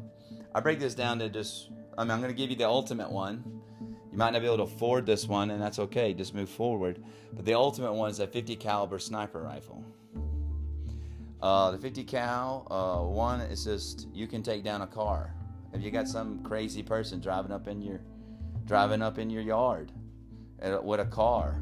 I 0.54 0.60
break 0.60 0.80
this 0.80 0.96
down 0.96 1.20
to 1.20 1.30
just 1.30 1.70
I 1.98 2.04
mean, 2.04 2.12
I'm 2.12 2.22
going 2.22 2.32
to 2.32 2.38
give 2.38 2.52
you 2.52 2.56
the 2.56 2.68
ultimate 2.68 3.12
one. 3.12 3.44
You 4.12 4.18
might 4.18 4.32
not 4.32 4.42
be 4.42 4.46
able 4.46 4.58
to 4.58 4.64
afford 4.64 5.06
this 5.06 5.28
one, 5.28 5.50
and 5.50 5.62
that's 5.62 5.80
okay. 5.80 6.14
Just 6.14 6.36
move 6.36 6.50
forward. 6.50 7.04
But 7.34 7.46
the 7.46 7.56
ultimate 7.56 7.94
one 7.94 8.12
is 8.12 8.20
a 8.20 8.28
50 8.28 8.56
caliber 8.56 9.00
sniper 9.00 9.42
rifle. 9.42 9.84
Uh, 11.42 11.72
the 11.72 11.78
50 11.78 12.04
cal 12.04 12.68
uh, 12.72 13.08
one 13.08 13.42
is 13.42 13.64
just 13.64 14.08
you 14.14 14.28
can 14.28 14.42
take 14.44 14.64
down 14.64 14.82
a 14.82 14.88
car. 14.88 15.34
If 15.74 15.82
you 15.82 15.92
got 15.92 16.08
some 16.08 16.44
crazy 16.44 16.84
person 16.84 17.20
driving 17.20 17.52
up 17.52 17.68
in 17.68 17.82
your 17.82 18.02
driving 18.66 19.02
up 19.02 19.18
in 19.18 19.30
your 19.30 19.42
yard 19.42 19.92
with 20.84 21.00
a 21.00 21.06
car, 21.06 21.62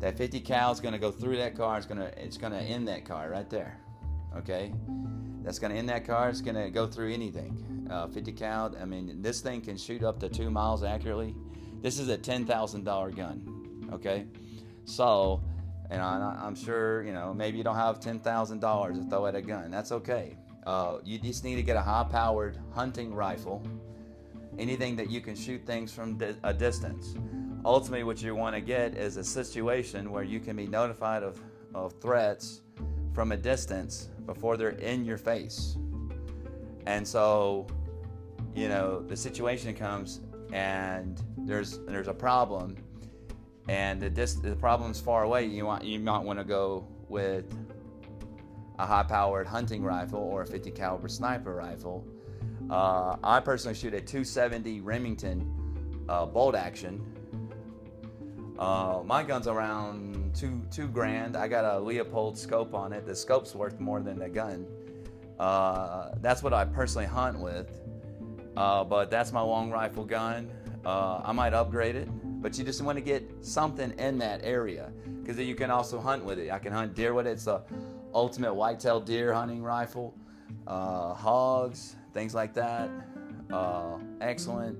that 0.00 0.16
50 0.16 0.40
cal 0.40 0.72
is 0.72 0.80
going 0.80 0.92
to 0.92 0.98
go 0.98 1.10
through 1.10 1.36
that 1.36 1.56
car. 1.56 1.76
It's 1.76 1.86
going 1.86 2.00
to 2.00 2.22
it's 2.22 2.36
going 2.36 2.52
to 2.52 2.60
end 2.60 2.88
that 2.88 3.04
car 3.04 3.30
right 3.30 3.48
there. 3.48 3.78
Okay, 4.36 4.72
that's 5.42 5.58
going 5.58 5.72
to 5.72 5.78
end 5.78 5.88
that 5.88 6.06
car. 6.06 6.28
It's 6.28 6.40
going 6.40 6.56
to 6.56 6.70
go 6.70 6.86
through 6.86 7.12
anything 7.12 7.88
uh, 7.90 8.06
50 8.06 8.32
cal. 8.32 8.76
I 8.80 8.84
mean, 8.84 9.20
this 9.20 9.40
thing 9.40 9.60
can 9.60 9.76
shoot 9.76 10.02
up 10.02 10.20
to 10.20 10.28
two 10.28 10.50
miles 10.50 10.82
accurately. 10.82 11.34
This 11.82 11.98
is 11.98 12.08
a 12.08 12.18
$10,000 12.18 13.16
gun. 13.16 13.88
Okay, 13.92 14.26
so 14.84 15.42
and 15.90 16.00
I, 16.00 16.46
am 16.46 16.54
sure 16.54 17.02
you 17.02 17.12
know 17.12 17.34
maybe 17.34 17.58
you 17.58 17.64
don't 17.64 17.76
have 17.76 17.98
$10,000 17.98 18.94
to 18.94 19.10
throw 19.10 19.26
at 19.26 19.34
a 19.34 19.42
gun. 19.42 19.70
That's 19.70 19.92
okay. 19.92 20.36
Uh, 20.66 20.98
you 21.04 21.18
just 21.18 21.44
need 21.44 21.56
to 21.56 21.62
get 21.62 21.76
a 21.76 21.80
high-powered 21.80 22.58
hunting 22.72 23.14
rifle. 23.14 23.62
Anything 24.58 24.96
that 24.96 25.10
you 25.10 25.20
can 25.20 25.34
shoot 25.34 25.64
things 25.64 25.92
from 25.92 26.18
di- 26.18 26.34
a 26.44 26.52
distance. 26.52 27.14
Ultimately, 27.64 28.04
what 28.04 28.22
you 28.22 28.34
want 28.34 28.54
to 28.54 28.60
get 28.60 28.94
is 28.94 29.16
a 29.16 29.24
situation 29.24 30.10
where 30.10 30.24
you 30.24 30.40
can 30.40 30.56
be 30.56 30.66
notified 30.66 31.22
of, 31.22 31.40
of 31.74 31.92
threats 32.00 32.62
from 33.12 33.32
a 33.32 33.36
distance 33.36 34.08
before 34.26 34.56
they're 34.56 34.70
in 34.70 35.04
your 35.04 35.18
face. 35.18 35.76
And 36.86 37.06
so, 37.06 37.66
you 38.54 38.68
know, 38.68 39.00
the 39.00 39.16
situation 39.16 39.74
comes 39.74 40.20
and 40.52 41.22
there's 41.38 41.78
there's 41.86 42.08
a 42.08 42.14
problem, 42.14 42.76
and 43.68 44.00
the 44.00 44.10
dis- 44.10 44.34
the 44.34 44.56
problem's 44.56 45.00
far 45.00 45.22
away. 45.22 45.44
You 45.44 45.66
want 45.66 45.84
you 45.84 46.00
might 46.00 46.24
want 46.24 46.38
to 46.38 46.44
go 46.44 46.86
with 47.08 47.44
a 48.80 48.86
high-powered 48.86 49.46
hunting 49.46 49.82
rifle 49.82 50.20
or 50.20 50.42
a 50.42 50.46
50 50.46 50.70
caliber 50.70 51.08
sniper 51.08 51.54
rifle. 51.54 52.06
Uh, 52.70 53.16
I 53.22 53.40
personally 53.40 53.74
shoot 53.74 53.92
a 53.92 54.00
270 54.00 54.80
Remington 54.80 56.02
uh, 56.08 56.24
bolt 56.24 56.54
action. 56.54 57.04
Uh, 58.58 59.02
my 59.04 59.22
gun's 59.22 59.46
around 59.46 60.34
two 60.34 60.62
two 60.70 60.86
grand. 60.86 61.36
I 61.36 61.48
got 61.48 61.64
a 61.64 61.80
Leupold 61.80 62.36
scope 62.36 62.74
on 62.74 62.92
it. 62.92 63.06
The 63.06 63.14
scope's 63.14 63.54
worth 63.54 63.80
more 63.80 64.00
than 64.00 64.18
the 64.18 64.28
gun. 64.28 64.66
Uh, 65.38 66.10
that's 66.20 66.42
what 66.42 66.52
I 66.52 66.64
personally 66.64 67.06
hunt 67.06 67.38
with. 67.38 67.70
Uh, 68.56 68.84
but 68.84 69.10
that's 69.10 69.32
my 69.32 69.40
long 69.40 69.70
rifle 69.70 70.04
gun. 70.04 70.50
Uh, 70.84 71.22
I 71.24 71.32
might 71.32 71.54
upgrade 71.54 71.96
it, 71.96 72.08
but 72.42 72.58
you 72.58 72.64
just 72.64 72.82
want 72.82 72.96
to 72.96 73.02
get 73.02 73.28
something 73.40 73.92
in 73.98 74.18
that 74.18 74.40
area 74.42 74.92
because 75.20 75.38
you 75.38 75.54
can 75.54 75.70
also 75.70 76.00
hunt 76.00 76.24
with 76.24 76.38
it. 76.38 76.50
I 76.50 76.58
can 76.58 76.72
hunt 76.72 76.94
deer 76.94 77.14
with 77.14 77.26
it. 77.26 77.32
It's 77.32 77.46
a 77.46 77.62
ultimate 78.14 78.54
whitetail 78.54 79.00
deer 79.00 79.32
hunting 79.32 79.62
rifle, 79.62 80.14
uh, 80.66 81.14
hogs, 81.14 81.96
things 82.12 82.34
like 82.34 82.54
that. 82.54 82.90
Uh, 83.52 83.98
excellent. 84.20 84.78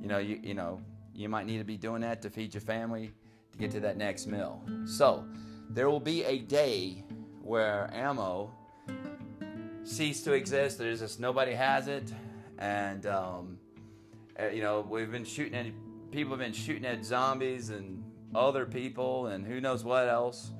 You 0.00 0.08
know, 0.08 0.18
you 0.18 0.40
you 0.42 0.54
know, 0.54 0.80
you 1.14 1.28
might 1.28 1.46
need 1.46 1.58
to 1.58 1.64
be 1.64 1.76
doing 1.76 2.02
that 2.02 2.22
to 2.22 2.30
feed 2.30 2.54
your 2.54 2.60
family 2.60 3.12
to 3.52 3.58
get 3.58 3.70
to 3.72 3.80
that 3.80 3.96
next 3.96 4.26
meal. 4.26 4.62
So, 4.86 5.24
there 5.70 5.88
will 5.90 6.00
be 6.00 6.24
a 6.24 6.38
day 6.38 7.04
where 7.42 7.90
ammo 7.92 8.52
cease 9.84 10.22
to 10.22 10.32
exist. 10.32 10.78
There's 10.78 11.00
just 11.00 11.20
nobody 11.20 11.52
has 11.52 11.88
it, 11.88 12.12
and 12.58 13.06
um, 13.06 13.58
uh, 14.38 14.48
you 14.48 14.62
know 14.62 14.86
we've 14.88 15.10
been 15.10 15.24
shooting 15.24 15.54
at 15.54 15.66
people 16.10 16.32
have 16.32 16.40
been 16.40 16.52
shooting 16.52 16.86
at 16.86 17.04
zombies 17.04 17.70
and 17.70 18.02
other 18.34 18.66
people 18.66 19.26
and 19.26 19.46
who 19.46 19.60
knows 19.60 19.84
what 19.84 20.08
else, 20.08 20.50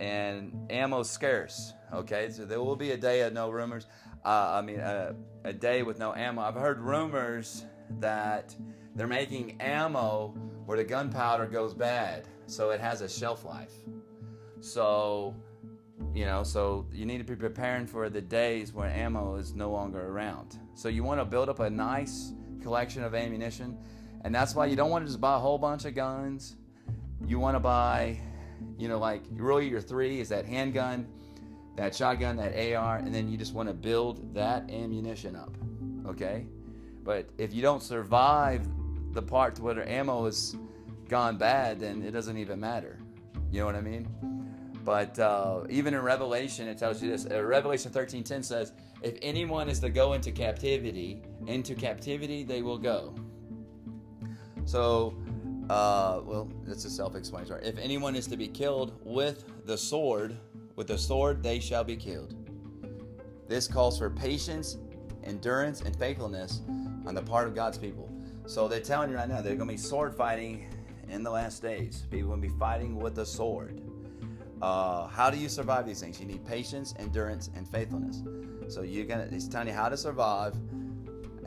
and 0.00 0.66
ammo's 0.70 1.10
scarce. 1.10 1.72
Okay, 1.92 2.30
so 2.30 2.44
there 2.44 2.62
will 2.62 2.76
be 2.76 2.92
a 2.92 2.96
day 2.96 3.22
of 3.22 3.32
no 3.32 3.50
rumors. 3.50 3.86
Uh, 4.24 4.58
I 4.58 4.62
mean, 4.62 4.80
uh, 4.80 5.14
a 5.44 5.52
day 5.52 5.82
with 5.82 5.98
no 5.98 6.14
ammo. 6.14 6.42
I've 6.42 6.54
heard 6.54 6.80
rumors 6.80 7.64
that 8.00 8.54
they're 8.94 9.06
making 9.06 9.60
ammo 9.60 10.34
where 10.66 10.76
the 10.76 10.84
gunpowder 10.84 11.46
goes 11.46 11.72
bad, 11.72 12.28
so 12.46 12.70
it 12.70 12.80
has 12.80 13.00
a 13.00 13.08
shelf 13.08 13.44
life. 13.44 13.72
So 14.60 15.34
you 16.14 16.24
know, 16.24 16.42
so 16.42 16.86
you 16.92 17.06
need 17.06 17.18
to 17.18 17.24
be 17.24 17.36
preparing 17.36 17.86
for 17.86 18.08
the 18.08 18.20
days 18.20 18.72
when 18.72 18.90
ammo 18.90 19.36
is 19.36 19.54
no 19.54 19.70
longer 19.70 20.08
around. 20.08 20.58
So 20.74 20.88
you 20.88 21.04
want 21.04 21.20
to 21.20 21.24
build 21.24 21.48
up 21.48 21.60
a 21.60 21.70
nice 21.70 22.32
collection 22.62 23.04
of 23.04 23.14
ammunition, 23.14 23.78
and 24.24 24.34
that's 24.34 24.54
why 24.54 24.66
you 24.66 24.76
don't 24.76 24.90
want 24.90 25.04
to 25.04 25.08
just 25.08 25.20
buy 25.20 25.36
a 25.36 25.38
whole 25.38 25.58
bunch 25.58 25.84
of 25.84 25.94
guns. 25.94 26.56
You 27.26 27.38
want 27.38 27.56
to 27.56 27.60
buy, 27.60 28.20
you 28.78 28.88
know, 28.88 28.98
like 28.98 29.22
really 29.32 29.68
your 29.68 29.80
three 29.80 30.20
is 30.20 30.28
that 30.28 30.46
handgun, 30.46 31.06
that 31.76 31.94
shotgun, 31.94 32.36
that 32.36 32.74
AR, 32.74 32.96
and 32.98 33.14
then 33.14 33.28
you 33.28 33.36
just 33.36 33.54
want 33.54 33.68
to 33.68 33.74
build 33.74 34.34
that 34.34 34.70
ammunition 34.70 35.36
up. 35.36 35.56
Okay? 36.06 36.46
But 37.04 37.28
if 37.38 37.54
you 37.54 37.62
don't 37.62 37.82
survive 37.82 38.66
the 39.12 39.22
part 39.22 39.54
to 39.56 39.62
where 39.62 39.88
ammo 39.88 40.26
is 40.26 40.56
gone 41.08 41.38
bad, 41.38 41.80
then 41.80 42.02
it 42.02 42.10
doesn't 42.10 42.36
even 42.36 42.60
matter. 42.60 42.98
You 43.50 43.60
know 43.60 43.66
what 43.66 43.76
I 43.76 43.80
mean? 43.80 44.06
But 44.84 45.18
uh, 45.18 45.64
even 45.68 45.94
in 45.94 46.02
Revelation, 46.02 46.68
it 46.68 46.78
tells 46.78 47.02
you 47.02 47.10
this. 47.10 47.26
Uh, 47.30 47.42
Revelation 47.42 47.90
13:10 47.90 48.42
says, 48.42 48.72
"If 49.02 49.18
anyone 49.22 49.68
is 49.68 49.80
to 49.80 49.90
go 49.90 50.14
into 50.14 50.32
captivity, 50.32 51.22
into 51.46 51.74
captivity 51.74 52.42
they 52.42 52.62
will 52.62 52.78
go." 52.78 53.14
So, 54.64 55.14
uh, 55.70 56.20
well, 56.24 56.50
it's 56.66 56.84
a 56.84 56.90
self-explanatory. 56.90 57.64
If 57.64 57.78
anyone 57.78 58.16
is 58.16 58.26
to 58.28 58.36
be 58.36 58.48
killed 58.48 58.92
with 59.04 59.44
the 59.66 59.76
sword, 59.76 60.36
with 60.76 60.86
the 60.86 60.98
sword 60.98 61.42
they 61.42 61.60
shall 61.60 61.84
be 61.84 61.96
killed. 61.96 62.34
This 63.48 63.66
calls 63.66 63.98
for 63.98 64.10
patience, 64.10 64.78
endurance, 65.24 65.80
and 65.82 65.96
faithfulness 65.96 66.62
on 67.06 67.14
the 67.14 67.22
part 67.22 67.48
of 67.48 67.54
God's 67.54 67.78
people. 67.78 68.10
So 68.46 68.68
they're 68.68 68.80
telling 68.80 69.10
you 69.10 69.16
right 69.16 69.28
now 69.28 69.42
they're 69.42 69.56
going 69.56 69.68
to 69.68 69.74
be 69.74 69.78
sword 69.78 70.14
fighting 70.14 70.66
in 71.08 71.22
the 71.22 71.30
last 71.30 71.62
days. 71.62 72.04
People 72.10 72.30
will 72.30 72.36
be 72.36 72.48
fighting 72.48 72.96
with 72.96 73.14
the 73.14 73.26
sword. 73.26 73.80
Uh, 74.60 75.06
how 75.06 75.30
do 75.30 75.38
you 75.38 75.48
survive 75.48 75.86
these 75.86 76.00
things? 76.00 76.20
You 76.20 76.26
need 76.26 76.44
patience, 76.44 76.94
endurance, 76.98 77.50
and 77.54 77.68
faithfulness. 77.68 78.22
So 78.72 78.82
you're 78.82 79.06
gonna. 79.06 79.28
It's 79.30 79.48
telling 79.48 79.68
you 79.68 79.74
how 79.74 79.88
to 79.88 79.96
survive, 79.96 80.54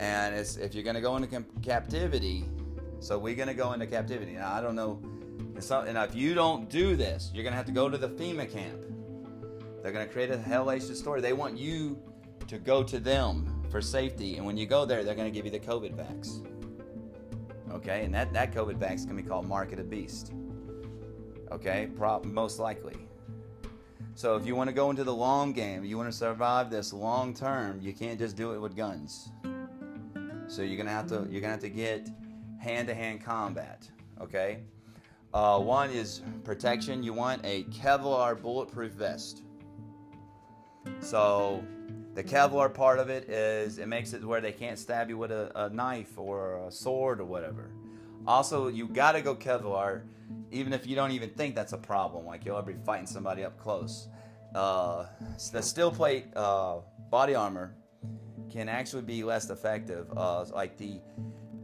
and 0.00 0.34
it's 0.34 0.56
if 0.56 0.74
you're 0.74 0.82
gonna 0.82 1.00
go 1.00 1.16
into 1.16 1.44
captivity. 1.62 2.44
So 3.02 3.18
we're 3.18 3.34
gonna 3.34 3.52
go 3.52 3.72
into 3.72 3.86
captivity. 3.86 4.34
Now 4.34 4.54
I 4.54 4.60
don't 4.60 4.76
know. 4.76 5.00
And 5.04 5.98
if 5.98 6.14
you 6.14 6.34
don't 6.34 6.70
do 6.70 6.94
this, 6.94 7.32
you're 7.34 7.42
gonna 7.42 7.56
have 7.56 7.66
to 7.66 7.72
go 7.72 7.88
to 7.88 7.98
the 7.98 8.08
FEMA 8.08 8.50
camp. 8.50 8.84
They're 9.82 9.90
gonna 9.90 10.06
create 10.06 10.30
a 10.30 10.36
hellacious 10.36 10.96
story. 10.96 11.20
They 11.20 11.32
want 11.32 11.58
you 11.58 12.00
to 12.46 12.58
go 12.58 12.84
to 12.84 13.00
them 13.00 13.64
for 13.70 13.80
safety, 13.80 14.36
and 14.36 14.46
when 14.46 14.56
you 14.56 14.66
go 14.66 14.84
there, 14.84 15.02
they're 15.02 15.16
gonna 15.16 15.32
give 15.32 15.44
you 15.44 15.50
the 15.50 15.58
COVID 15.58 15.96
vax. 15.96 16.46
Okay, 17.72 18.04
and 18.04 18.14
that 18.14 18.32
that 18.34 18.52
COVID 18.52 18.78
vax 18.78 19.04
can 19.04 19.16
be 19.16 19.22
called 19.24 19.48
Mark 19.48 19.72
of 19.72 19.78
the 19.78 19.84
Beast. 19.84 20.32
Okay, 21.50 21.88
Pro- 21.96 22.22
most 22.22 22.60
likely. 22.60 22.96
So 24.14 24.36
if 24.36 24.46
you 24.46 24.54
want 24.54 24.68
to 24.68 24.74
go 24.74 24.90
into 24.90 25.02
the 25.02 25.14
long 25.14 25.52
game, 25.52 25.84
you 25.84 25.96
want 25.96 26.10
to 26.10 26.16
survive 26.16 26.70
this 26.70 26.92
long 26.92 27.34
term, 27.34 27.80
you 27.80 27.92
can't 27.94 28.18
just 28.18 28.36
do 28.36 28.52
it 28.52 28.60
with 28.60 28.76
guns. 28.76 29.30
So 30.46 30.62
you're 30.62 30.76
gonna 30.76 30.90
have 30.90 31.08
to 31.08 31.26
you're 31.28 31.40
gonna 31.40 31.54
have 31.54 31.60
to 31.60 31.68
get 31.68 32.08
hand-to-hand 32.62 33.24
combat. 33.24 33.88
Okay. 34.20 34.60
Uh, 35.34 35.58
one 35.58 35.90
is 35.90 36.22
protection. 36.44 37.02
You 37.02 37.12
want 37.12 37.44
a 37.44 37.64
Kevlar 37.64 38.40
bulletproof 38.40 38.92
vest. 38.92 39.42
So 41.00 41.64
the 42.14 42.22
Kevlar 42.22 42.72
part 42.72 43.00
of 43.00 43.10
it 43.10 43.28
is 43.28 43.78
it 43.78 43.88
makes 43.88 44.12
it 44.12 44.24
where 44.24 44.40
they 44.40 44.52
can't 44.52 44.78
stab 44.78 45.08
you 45.08 45.18
with 45.18 45.32
a, 45.32 45.50
a 45.56 45.70
knife 45.70 46.16
or 46.16 46.64
a 46.68 46.70
sword 46.70 47.20
or 47.20 47.24
whatever. 47.24 47.70
Also, 48.28 48.68
you 48.68 48.86
got 48.86 49.12
to 49.12 49.22
go 49.22 49.34
Kevlar, 49.34 50.02
even 50.52 50.72
if 50.72 50.86
you 50.86 50.94
don't 50.94 51.10
even 51.10 51.30
think 51.30 51.56
that's 51.56 51.72
a 51.72 51.78
problem. 51.78 52.24
Like 52.24 52.44
you'll 52.44 52.58
ever 52.58 52.72
be 52.72 52.84
fighting 52.84 53.06
somebody 53.06 53.42
up 53.42 53.58
close. 53.58 54.06
Uh, 54.54 55.06
the 55.50 55.62
steel 55.62 55.90
plate 55.90 56.26
uh, 56.36 56.76
body 57.10 57.34
armor 57.34 57.74
can 58.52 58.68
actually 58.68 59.02
be 59.02 59.24
less 59.24 59.50
effective. 59.50 60.06
Uh, 60.16 60.44
like 60.54 60.76
the 60.76 61.00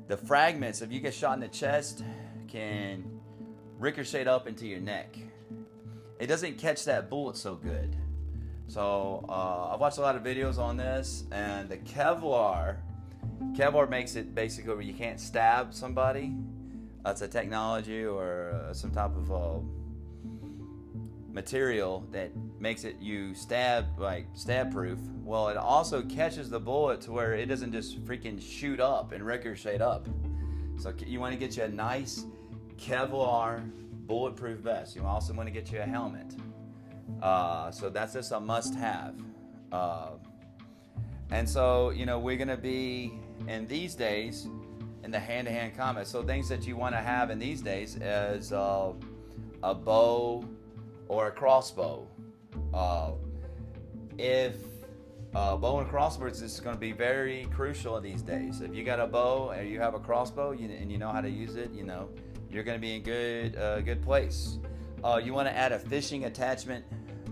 the 0.09 0.17
fragments, 0.17 0.83
if 0.83 0.91
you 0.91 1.01
get 1.01 1.15
shot 1.15 1.35
in 1.35 1.41
the 1.41 1.49
chest, 1.49 2.03
can 2.49 3.05
ricochet 3.79 4.25
up 4.27 4.49
into 4.49 4.67
your 4.67 4.81
neck. 4.81 5.17
It 6.19 6.27
doesn't 6.27 6.59
catch 6.59 6.85
that 6.87 7.09
bullet 7.09 7.37
so 7.37 7.55
good. 7.55 7.95
So 8.67 9.25
uh, 9.29 9.73
I've 9.73 9.81
watched 9.81 9.99
a 9.99 10.01
lot 10.01 10.17
of 10.17 10.23
videos 10.23 10.59
on 10.59 10.77
this, 10.77 11.25
and 11.31 11.69
the 11.69 11.77
Kevlar, 11.77 12.77
Kevlar 13.53 13.89
makes 13.89 14.17
it 14.17 14.35
basically 14.35 14.75
where 14.75 14.83
you 14.83 14.95
can't 14.95 15.21
stab 15.21 15.73
somebody. 15.73 16.35
That's 17.05 17.23
a 17.23 17.29
technology 17.29 18.05
or 18.05 18.51
uh, 18.51 18.75
some 18.75 18.91
type 18.91 19.15
of 19.17 19.31
uh, 19.31 19.61
material 21.33 22.07
that 22.11 22.31
makes 22.59 22.85
it 22.85 22.97
you 23.01 23.35
stab 23.35 23.87
like 23.99 24.27
stab 24.35 24.73
proof. 24.73 24.99
Well, 25.23 25.49
it 25.49 25.57
also 25.57 26.03
catches 26.03 26.49
the 26.51 26.61
bullet 26.61 27.01
to 27.03 27.13
where 27.13 27.35
it 27.35 27.47
doesn't 27.47 27.73
just 27.73 28.05
freaking 28.05 28.41
shoot 28.41 28.81
up 28.81 29.13
and 29.13 29.25
ricochet 29.25 29.79
up. 29.79 30.09
So 30.79 30.93
you 31.07 31.21
want 31.21 31.33
to 31.33 31.39
get 31.39 31.57
you 31.57 31.65
a 31.65 31.69
nice 31.69 32.25
Kevlar 32.77 33.71
bulletproof 34.07 34.61
vest. 34.61 34.97
You 34.97 35.05
also 35.05 35.35
want 35.35 35.49
to 35.49 35.53
get 35.53 35.71
you 35.71 35.81
a 35.81 35.85
helmet. 35.85 36.35
Uh, 37.21 37.71
so 37.71 37.91
that's 37.91 38.15
just 38.15 38.33
a 38.33 38.41
must-have. 38.41 39.15
Uh, 39.73 40.11
and 41.31 41.49
so 41.49 41.91
you 41.91 42.07
know 42.07 42.19
we're 42.19 42.39
to 42.39 42.57
be 42.57 43.13
in 43.47 43.67
these 43.67 43.95
days 43.95 44.49
in 45.05 45.11
the 45.11 45.19
hand-to-hand 45.19 45.77
combat. 45.77 46.07
So 46.07 46.23
things 46.23 46.49
that 46.49 46.67
you 46.67 46.77
want 46.77 46.95
to 46.95 47.01
have 47.01 47.31
in 47.31 47.39
these 47.39 47.61
days 47.61 47.97
is 47.97 48.53
uh, 48.53 48.93
a 49.63 49.75
bow 49.75 50.45
or 51.09 51.29
a 51.29 51.31
crossbow. 51.31 52.07
Uh, 52.73 53.13
if 54.19 54.57
uh, 55.35 55.57
bow 55.57 55.79
and 55.79 55.89
crossbows 55.89 56.41
is 56.43 56.59
going 56.61 56.75
to 56.75 56.81
be 56.81 56.93
very 56.93 57.47
crucial 57.55 58.01
these 58.01 58.23
days. 58.23 58.61
If 58.61 58.75
you 58.75 58.85
got 58.85 59.01
a 59.01 59.07
bow 59.07 59.51
or 59.51 59.63
you 59.63 59.81
have 59.81 59.95
a 59.95 59.99
crossbow 59.99 60.53
you, 60.53 60.71
and 60.71 60.91
you 60.91 60.99
know 60.99 61.11
how 61.11 61.21
to 61.21 61.31
use 61.31 61.57
it, 61.57 61.71
you 61.73 61.85
know 61.85 62.09
you're 62.51 62.65
going 62.65 62.79
to 62.79 62.81
be 62.81 62.97
in 62.97 63.03
good 63.03 63.57
uh, 63.57 63.81
good 63.81 64.03
place. 64.03 64.59
Uh, 65.05 65.21
you 65.23 65.33
want 65.33 65.47
to 65.47 65.57
add 65.57 65.73
a 65.73 65.79
fishing 65.79 66.25
attachment 66.25 66.85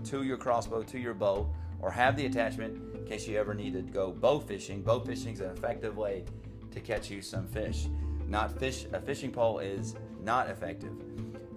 to 0.05 0.23
your 0.23 0.37
crossbow 0.37 0.83
to 0.83 0.99
your 0.99 1.13
bow, 1.13 1.49
or 1.79 1.91
have 1.91 2.15
the 2.15 2.25
attachment 2.25 2.95
in 2.95 3.05
case 3.05 3.27
you 3.27 3.37
ever 3.37 3.53
need 3.53 3.73
to 3.73 3.81
go 3.81 4.11
bow 4.11 4.39
fishing. 4.39 4.81
Bow 4.81 4.99
fishing 4.99 5.33
is 5.33 5.41
an 5.41 5.51
effective 5.51 5.97
way 5.97 6.23
to 6.71 6.79
catch 6.79 7.09
you 7.09 7.21
some 7.21 7.47
fish. 7.47 7.87
Not 8.27 8.57
fish. 8.59 8.85
A 8.93 9.01
fishing 9.01 9.31
pole 9.31 9.59
is 9.59 9.95
not 10.21 10.49
effective. 10.49 10.93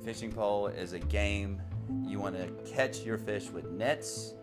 Fishing 0.04 0.32
pole 0.32 0.68
is 0.68 0.94
a 0.94 0.98
game. 0.98 1.60
You 2.06 2.18
want 2.18 2.36
to 2.36 2.48
catch 2.70 3.00
your 3.00 3.18
fish 3.18 3.50
with 3.50 3.70
nets, 3.70 4.34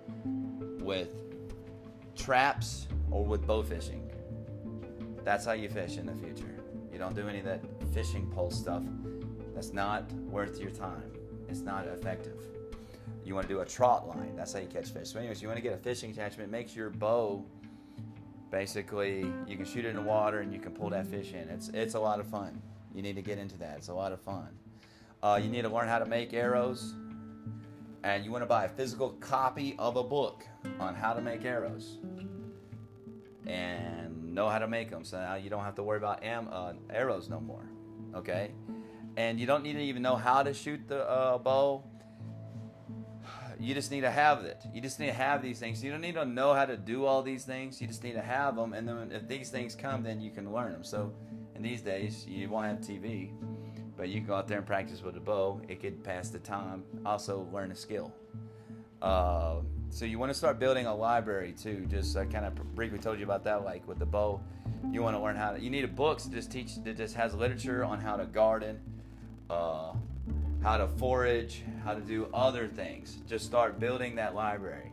with 0.80 1.10
traps, 2.16 2.88
or 3.12 3.26
with 3.26 3.45
bow 3.45 3.64
fishing. 3.64 4.10
That's 5.24 5.45
how 5.45 5.54
you 5.54 5.70
fish 5.70 5.98
in 5.98 6.06
the 6.06 6.16
future. 6.16 6.56
You 6.91 6.98
don't 6.98 7.16
do 7.16 7.28
any 7.28 7.39
of 7.39 7.45
that 7.45 7.62
fishing 7.93 8.30
pole 8.32 8.50
stuff. 8.50 8.84
That's 9.54 9.74
not 9.74 10.12
worth 10.14 10.60
your 10.60 10.72
time. 10.72 11.12
It's 11.50 11.62
not 11.62 11.88
effective. 11.88 12.38
You 13.26 13.36
want 13.36 13.48
to 13.48 13.54
do 13.54 13.60
a 13.60 13.66
trot 13.66 14.08
line. 14.08 14.36
That's 14.36 14.54
how 14.54 14.60
you 14.60 14.68
catch 14.68 14.89
fish. 14.89 15.10
So, 15.10 15.20
anyways, 15.20 15.41
you 15.41 15.48
want 15.48 15.58
to 15.58 15.62
get 15.62 15.74
a 15.74 15.78
fishing 15.78 16.12
attachment. 16.12 16.50
Make 16.50 16.70
sure 16.70 16.84
your 16.84 16.89
bow, 16.89 17.43
basically, 18.52 19.32
you 19.48 19.58
can 19.58 19.66
shoot 19.66 19.84
it 19.84 19.89
in 19.89 19.95
the 19.95 20.02
water 20.02 20.39
and 20.39 20.54
you 20.54 20.60
can 20.60 20.72
pull 20.72 20.89
that 20.91 21.08
fish 21.08 21.34
in. 21.34 21.50
It's 21.50 21.70
it's 21.70 21.95
a 21.95 22.00
lot 22.00 22.20
of 22.20 22.28
fun. 22.28 22.62
You 22.93 23.02
need 23.02 23.16
to 23.16 23.22
get 23.22 23.38
into 23.38 23.58
that. 23.58 23.78
It's 23.78 23.89
a 23.89 23.93
lot 23.93 24.12
of 24.12 24.22
fun. 24.22 24.48
Uh, 25.22 25.39
you 25.41 25.50
need 25.50 25.64
to 25.64 25.70
learn 25.70 25.88
how 25.88 26.00
to 26.00 26.06
make 26.06 26.34
arrows, 26.34 26.93
and 28.08 28.24
you 28.24 28.32
want 28.32 28.41
to 28.41 28.47
buy 28.47 28.66
a 28.66 28.70
physical 28.70 29.10
copy 29.20 29.76
of 29.78 29.97
a 29.97 30.03
book 30.03 30.45
on 30.80 30.95
how 30.95 31.14
to 31.14 31.22
make 31.22 31.43
arrows, 31.43 31.97
and 33.45 34.34
know 34.34 34.47
how 34.47 34.60
to 34.60 34.68
make 34.68 34.89
them. 34.89 35.03
So 35.03 35.20
now 35.20 35.36
you 35.36 35.49
don't 35.49 35.64
have 35.64 35.76
to 35.76 35.84
worry 35.84 35.97
about 35.97 36.24
am- 36.24 36.49
uh, 36.51 36.74
arrows 36.89 37.30
no 37.30 37.39
more. 37.39 37.70
Okay, 38.16 38.51
and 39.18 39.39
you 39.39 39.45
don't 39.45 39.64
need 39.64 39.74
to 39.74 39.82
even 39.82 40.01
know 40.01 40.16
how 40.16 40.41
to 40.41 40.53
shoot 40.53 40.88
the 40.88 41.08
uh, 41.08 41.38
bow 41.38 41.84
you 43.60 43.74
just 43.74 43.91
need 43.91 44.01
to 44.01 44.12
have 44.12 44.45
it. 44.45 44.62
You 44.74 44.82
just 44.82 44.99
need 44.99 45.08
to 45.08 45.14
have 45.14 45.41
these 45.41 45.60
things. 45.60 45.84
You 45.84 45.91
don't 45.91 46.01
need 46.01 46.14
to 46.14 46.26
know 46.26 46.53
how 46.53 46.66
to 46.66 46.78
do 46.78 47.05
all 47.05 47.24
these 47.24 47.43
things. 47.43 47.82
You 47.82 47.88
just 47.88 48.03
need 48.03 48.14
to 48.14 48.22
have 48.22 48.55
them, 48.55 48.74
and 48.74 48.88
then 48.88 49.12
if 49.12 49.28
these 49.28 49.49
things 49.49 49.76
come, 49.76 50.03
then 50.03 50.22
you 50.22 50.32
can 50.32 50.53
learn 50.53 50.74
them. 50.74 50.84
So, 50.84 51.14
in 51.55 51.64
these 51.64 51.82
days, 51.82 52.26
you 52.28 52.49
won't 52.49 52.68
have 52.68 52.78
TV, 52.78 53.32
but 53.98 54.10
you 54.10 54.16
can 54.16 54.28
go 54.28 54.36
out 54.36 54.48
there 54.48 54.58
and 54.58 54.68
practice 54.68 55.02
with 55.02 55.18
a 55.18 55.20
bow. 55.20 55.60
It 55.68 55.82
could 55.82 56.04
pass 56.04 56.30
the 56.30 56.39
time. 56.39 56.84
Also, 57.06 57.48
learn 57.52 57.72
a 57.72 57.76
skill. 57.76 58.14
Uh, 59.02 59.58
so 59.89 60.06
you 60.06 60.20
want 60.20 60.32
to 60.32 60.38
start 60.38 60.60
building 60.60 60.86
a 60.86 60.95
library 60.95 61.54
too. 61.54 61.86
Just 61.89 62.16
I 62.16 62.26
kind 62.26 62.45
of 62.45 62.56
briefly 62.76 63.00
told 63.00 63.20
you 63.20 63.26
about 63.26 63.43
that, 63.45 63.64
like 63.64 63.88
with 63.88 64.00
the 64.00 64.06
bow. 64.06 64.39
You 64.91 65.02
want 65.02 65.16
to 65.16 65.22
learn 65.22 65.36
how 65.36 65.52
to. 65.52 65.60
You 65.60 65.70
need 65.70 65.84
a 65.84 65.89
book 65.89 66.20
to 66.20 66.30
just 66.30 66.52
teach 66.52 66.76
that 66.84 66.98
just 66.98 67.16
has 67.16 67.34
literature 67.34 67.84
on 67.84 68.00
how 68.00 68.16
to 68.16 68.26
garden. 68.26 68.80
Uh, 69.50 69.93
how 70.62 70.78
to 70.78 70.88
forage, 70.88 71.64
how 71.84 71.93
to 71.93 72.02
do 72.02 72.28
other 72.34 72.68
things. 72.68 73.18
Just 73.28 73.45
start 73.45 73.80
building 73.80 74.16
that 74.16 74.36
library. 74.36 74.91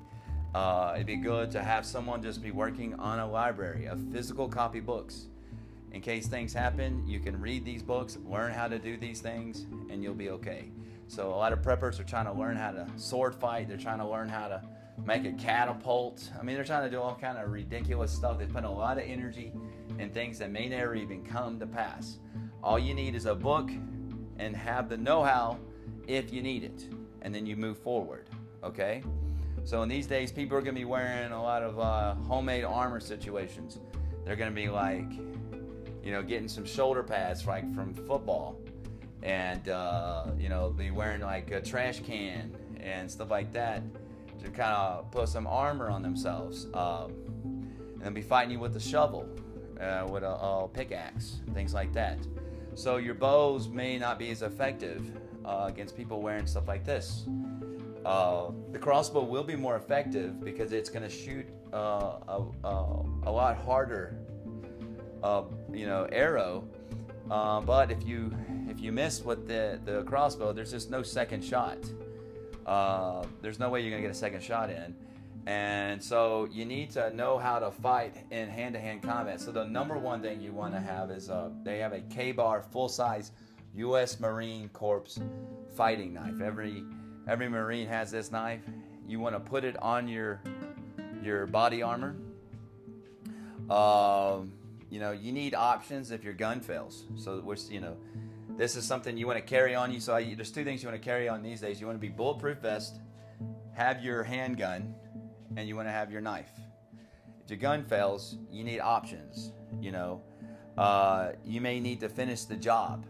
Uh, 0.55 0.93
it'd 0.95 1.07
be 1.07 1.17
good 1.17 1.51
to 1.51 1.63
have 1.63 1.85
someone 1.85 2.23
just 2.23 2.43
be 2.43 2.53
working 2.53 2.95
on 2.95 3.19
a 3.19 3.29
library 3.29 3.87
of 3.87 4.01
physical 4.13 4.49
copy 4.49 4.81
books. 4.81 5.27
In 5.95 6.01
case 6.01 6.27
things 6.27 6.53
happen, 6.53 7.05
you 7.07 7.21
can 7.21 7.41
read 7.41 7.65
these 7.65 7.81
books, 7.81 8.19
learn 8.27 8.53
how 8.53 8.67
to 8.67 8.81
do 8.81 8.97
these 8.97 9.21
things, 9.21 9.65
and 9.89 10.03
you'll 10.03 10.13
be 10.13 10.29
okay. 10.31 10.73
So 11.07 11.29
a 11.29 11.37
lot 11.37 11.53
of 11.53 11.63
preppers 11.63 12.01
are 12.01 12.05
trying 12.05 12.25
to 12.27 12.33
learn 12.33 12.57
how 12.57 12.73
to 12.73 12.89
sword 12.97 13.33
fight. 13.33 13.69
They're 13.69 13.77
trying 13.77 14.01
to 14.01 14.09
learn 14.09 14.29
how 14.29 14.49
to 14.49 14.61
make 15.07 15.25
a 15.25 15.31
catapult. 15.35 16.33
I 16.39 16.43
mean, 16.43 16.57
they're 16.57 16.65
trying 16.65 16.83
to 16.83 16.91
do 16.91 17.01
all 17.01 17.15
kind 17.15 17.39
of 17.39 17.49
ridiculous 17.49 18.11
stuff. 18.11 18.41
They 18.41 18.47
put 18.47 18.65
a 18.65 18.71
lot 18.71 18.99
of 18.99 19.05
energy 19.07 19.53
in 20.01 20.11
things 20.11 20.37
that 20.41 20.51
may 20.51 20.69
never 20.69 20.97
even 20.97 21.23
come 21.25 21.61
to 21.61 21.67
pass. 21.67 22.19
All 22.61 22.77
you 22.79 22.93
need 22.93 23.15
is 23.15 23.27
a 23.27 23.35
book 23.37 23.71
and 24.41 24.57
have 24.57 24.89
the 24.89 24.97
know 24.97 25.23
how 25.23 25.59
if 26.09 26.33
you 26.33 26.43
need 26.43 26.65
it. 26.65 26.89
And 27.23 27.33
then 27.33 27.47
you 27.47 27.55
move 27.55 27.79
forward. 27.79 28.29
Okay? 28.65 29.01
So 29.63 29.83
in 29.83 29.89
these 29.89 30.09
days, 30.09 30.33
people 30.33 30.59
are 30.59 30.61
going 30.61 30.75
to 30.75 30.81
be 30.81 30.87
wearing 30.87 31.31
a 31.31 31.41
lot 31.41 31.63
of 31.63 31.79
uh, 31.79 32.15
homemade 32.27 32.65
armor 32.65 32.99
situations. 32.99 33.79
They're 34.25 34.37
going 34.37 34.51
to 34.51 34.57
be 34.57 34.69
like, 34.69 35.07
you 36.05 36.13
know, 36.13 36.23
getting 36.23 36.49
some 36.49 36.65
shoulder 36.65 37.03
pads 37.03 37.47
like 37.47 37.73
from 37.75 37.95
football, 37.95 38.61
and 39.23 39.69
uh, 39.69 40.27
you 40.39 40.49
know, 40.49 40.71
be 40.71 40.91
wearing 40.91 41.23
like 41.23 41.51
a 41.51 41.61
trash 41.61 42.01
can 42.01 42.55
and 42.79 43.11
stuff 43.11 43.31
like 43.31 43.53
that 43.53 43.83
to 44.43 44.51
kind 44.51 44.77
of 44.77 45.11
put 45.11 45.29
some 45.29 45.47
armor 45.47 45.89
on 45.89 46.03
themselves, 46.03 46.67
um, 46.75 47.13
and 48.03 48.15
be 48.15 48.21
fighting 48.23 48.53
you 48.53 48.59
with 48.59 48.77
a 48.77 48.81
shovel, 48.81 49.27
uh, 49.81 50.07
with 50.11 50.23
a, 50.23 50.29
a 50.29 50.69
pickaxe, 50.69 51.41
things 51.55 51.73
like 51.73 51.93
that. 51.95 52.19
So 52.75 52.97
your 52.97 53.15
bows 53.15 53.69
may 53.69 53.99
not 53.99 54.19
be 54.19 54.31
as 54.31 54.43
effective 54.43 55.11
uh, 55.45 55.67
against 55.69 55.97
people 55.97 56.21
wearing 56.21 56.47
stuff 56.47 56.69
like 56.69 56.85
this. 56.85 57.27
Uh, 58.05 58.51
the 58.73 58.79
crossbow 58.79 59.23
will 59.23 59.45
be 59.45 59.57
more 59.57 59.77
effective 59.77 60.45
because 60.45 60.73
it's 60.73 60.91
going 60.91 61.03
to 61.03 61.09
shoot 61.09 61.47
uh, 61.73 62.19
a, 62.29 62.45
a, 62.65 63.03
a, 63.25 63.33
lot 63.33 63.57
harder, 63.57 64.19
uh, 65.25 65.43
you 65.73 65.87
know, 65.87 66.07
arrow. 66.13 66.69
Uh, 67.31 67.61
but 67.63 67.91
if 67.91 68.07
you 68.07 68.31
if 68.69 68.79
you 68.81 68.93
miss 68.93 69.25
with 69.25 69.49
the 69.49 69.81
the 69.85 70.03
crossbow, 70.03 70.53
there's 70.53 70.71
just 70.71 70.91
no 70.91 71.03
second 71.03 71.43
shot. 71.43 71.79
Uh, 72.67 73.25
there's 73.41 73.59
no 73.59 73.71
way 73.71 73.81
you're 73.81 73.97
to 73.97 74.03
get 74.03 74.11
a 74.11 74.15
second 74.15 74.43
shot 74.43 74.71
in. 74.71 74.95
And 75.47 76.03
so 76.03 76.49
you 76.51 76.65
need 76.65 76.91
to 76.93 77.15
know 77.15 77.37
how 77.37 77.59
to 77.59 77.71
fight 77.71 78.17
in 78.31 78.49
hand-to-hand 78.49 79.03
combat. 79.03 79.43
So 79.43 79.53
the 79.53 79.67
number 79.67 79.99
one 79.99 80.23
thing 80.23 80.41
you 80.41 80.53
want 80.53 80.73
to 80.73 80.81
have 80.81 81.11
is 81.11 81.29
uh, 81.29 81.51
they 81.63 81.79
have 81.81 81.93
a 81.93 82.01
KA-BAR 82.01 82.63
full-size 82.63 83.33
U.S. 83.75 84.19
Marine 84.21 84.71
Corps 84.71 85.19
fighting 85.75 86.15
knife. 86.15 86.41
Every 86.41 86.85
every 87.29 87.49
Marine 87.49 87.89
has 87.89 88.11
this 88.11 88.31
knife. 88.31 88.61
You 89.07 89.21
want 89.21 89.35
to 89.35 89.41
put 89.41 89.65
it 89.65 89.81
on 89.83 90.09
your 90.09 90.41
your 91.23 91.47
body 91.47 91.83
armor. 91.83 92.17
Um, 93.71 94.53
you 94.95 95.01
know, 95.01 95.11
you 95.11 95.33
need 95.33 95.57
options 95.57 96.13
if 96.13 96.23
your 96.23 96.35
gun 96.35 96.61
fails. 96.61 97.03
So, 97.17 97.41
which 97.41 97.63
you 97.69 97.81
know, 97.81 97.97
this 98.57 98.77
is 98.77 98.85
something 98.85 99.17
you 99.17 99.27
want 99.27 99.41
to 99.41 99.45
carry 99.45 99.75
on 99.75 99.93
you. 99.93 99.99
So, 99.99 100.15
I, 100.15 100.35
there's 100.37 100.53
two 100.53 100.63
things 100.63 100.85
you 100.85 100.89
want 100.89 101.03
to 101.03 101.05
carry 101.05 101.29
on 101.29 101.43
these 101.43 101.61
days. 101.61 101.81
You 101.81 101.89
want 101.89 101.99
to 101.99 102.01
be 102.01 102.11
bulletproof 102.11 102.59
vest, 102.59 103.01
have 103.73 104.05
your 104.05 104.23
handgun, 104.23 104.95
and 105.57 105.67
you 105.67 105.75
want 105.75 105.89
to 105.89 105.93
have 105.93 106.13
your 106.13 106.21
knife. 106.21 106.53
If 107.43 107.51
your 107.51 107.59
gun 107.59 107.85
fails, 107.85 108.37
you 108.53 108.63
need 108.63 108.79
options. 108.79 109.51
You 109.81 109.91
know, 109.91 110.23
uh, 110.79 111.33
you 111.45 111.61
may 111.61 111.81
need 111.81 111.99
to 111.99 112.09
finish 112.09 112.45
the 112.45 112.55
job, 112.55 113.05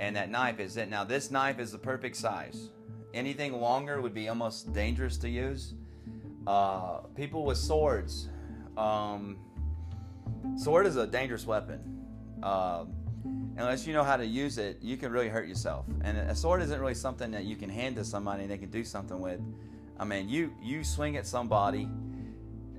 and 0.00 0.16
that 0.16 0.28
knife 0.28 0.58
is 0.58 0.76
it. 0.76 0.90
Now, 0.90 1.04
this 1.04 1.30
knife 1.30 1.60
is 1.60 1.70
the 1.70 1.78
perfect 1.78 2.16
size. 2.16 2.70
Anything 3.14 3.52
longer 3.60 4.00
would 4.00 4.12
be 4.12 4.28
almost 4.28 4.72
dangerous 4.72 5.18
to 5.18 5.28
use. 5.28 5.74
Uh, 6.48 6.98
people 7.14 7.44
with 7.44 7.58
swords, 7.58 8.28
um, 8.76 9.38
sword 10.56 10.86
is 10.86 10.96
a 10.96 11.06
dangerous 11.06 11.46
weapon. 11.46 11.80
Uh, 12.42 12.84
unless 13.56 13.86
you 13.86 13.92
know 13.92 14.04
how 14.04 14.16
to 14.16 14.26
use 14.26 14.58
it, 14.58 14.78
you 14.82 14.96
can 14.96 15.12
really 15.12 15.28
hurt 15.28 15.48
yourself. 15.48 15.86
And 16.02 16.18
a 16.18 16.34
sword 16.34 16.62
isn't 16.62 16.80
really 16.80 16.94
something 16.94 17.30
that 17.30 17.44
you 17.44 17.56
can 17.56 17.68
hand 17.68 17.96
to 17.96 18.04
somebody 18.04 18.42
and 18.42 18.50
they 18.50 18.58
can 18.58 18.70
do 18.70 18.84
something 18.84 19.20
with. 19.20 19.40
I 19.98 20.04
mean, 20.04 20.28
you 20.28 20.52
you 20.62 20.84
swing 20.84 21.16
at 21.16 21.26
somebody. 21.26 21.88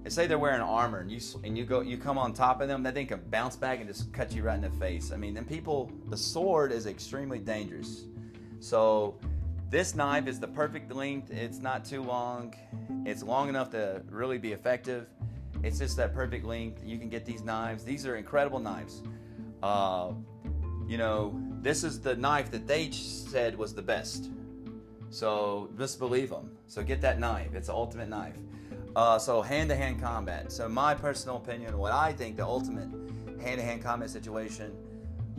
Say 0.07 0.27
they're 0.27 0.37
wearing 0.37 0.61
armor, 0.61 0.99
and 0.99 1.11
you 1.11 1.19
and 1.43 1.57
you 1.57 1.65
go 1.65 1.79
you 1.81 1.97
come 1.97 2.19
on 2.19 2.33
top 2.33 2.61
of 2.61 2.67
them, 2.67 2.83
that 2.83 2.93
thing 2.93 3.07
can 3.07 3.21
bounce 3.31 3.55
back 3.55 3.79
and 3.79 3.87
just 3.87 4.13
cut 4.13 4.35
you 4.35 4.43
right 4.43 4.55
in 4.55 4.61
the 4.61 4.69
face. 4.69 5.11
I 5.11 5.17
mean, 5.17 5.33
then 5.33 5.45
people, 5.45 5.91
the 6.09 6.17
sword 6.17 6.71
is 6.71 6.85
extremely 6.85 7.39
dangerous. 7.39 8.03
So 8.59 9.17
this 9.71 9.95
knife 9.95 10.27
is 10.27 10.39
the 10.39 10.47
perfect 10.47 10.93
length. 10.93 11.31
It's 11.31 11.57
not 11.57 11.85
too 11.85 12.03
long. 12.03 12.53
It's 13.03 13.23
long 13.23 13.49
enough 13.49 13.71
to 13.71 14.03
really 14.09 14.37
be 14.37 14.51
effective. 14.51 15.07
It's 15.65 15.79
just 15.79 15.97
that 15.97 16.13
perfect 16.13 16.45
length. 16.45 16.83
You 16.85 16.99
can 16.99 17.09
get 17.09 17.25
these 17.25 17.43
knives. 17.43 17.83
These 17.83 18.05
are 18.05 18.17
incredible 18.17 18.59
knives. 18.59 19.01
Uh, 19.63 20.11
you 20.87 20.99
know, 20.99 21.41
this 21.63 21.83
is 21.83 21.99
the 21.99 22.15
knife 22.15 22.51
that 22.51 22.67
they 22.67 22.91
said 22.91 23.57
was 23.57 23.73
the 23.73 23.81
best. 23.81 24.29
So 25.09 25.71
just 25.75 25.97
believe 25.97 26.29
them. 26.29 26.51
So 26.67 26.83
get 26.83 27.01
that 27.01 27.19
knife. 27.19 27.55
It's 27.55 27.65
the 27.65 27.73
ultimate 27.73 28.09
knife. 28.09 28.37
Uh, 28.95 29.17
so 29.17 29.41
hand-to-hand 29.41 29.99
combat. 29.99 30.51
So 30.51 30.69
my 30.69 30.93
personal 30.93 31.37
opinion, 31.37 31.75
what 31.79 31.91
I 31.91 32.13
think 32.13 32.37
the 32.37 32.45
ultimate 32.45 32.89
hand-to-hand 33.41 33.83
combat 33.83 34.11
situation, 34.11 34.71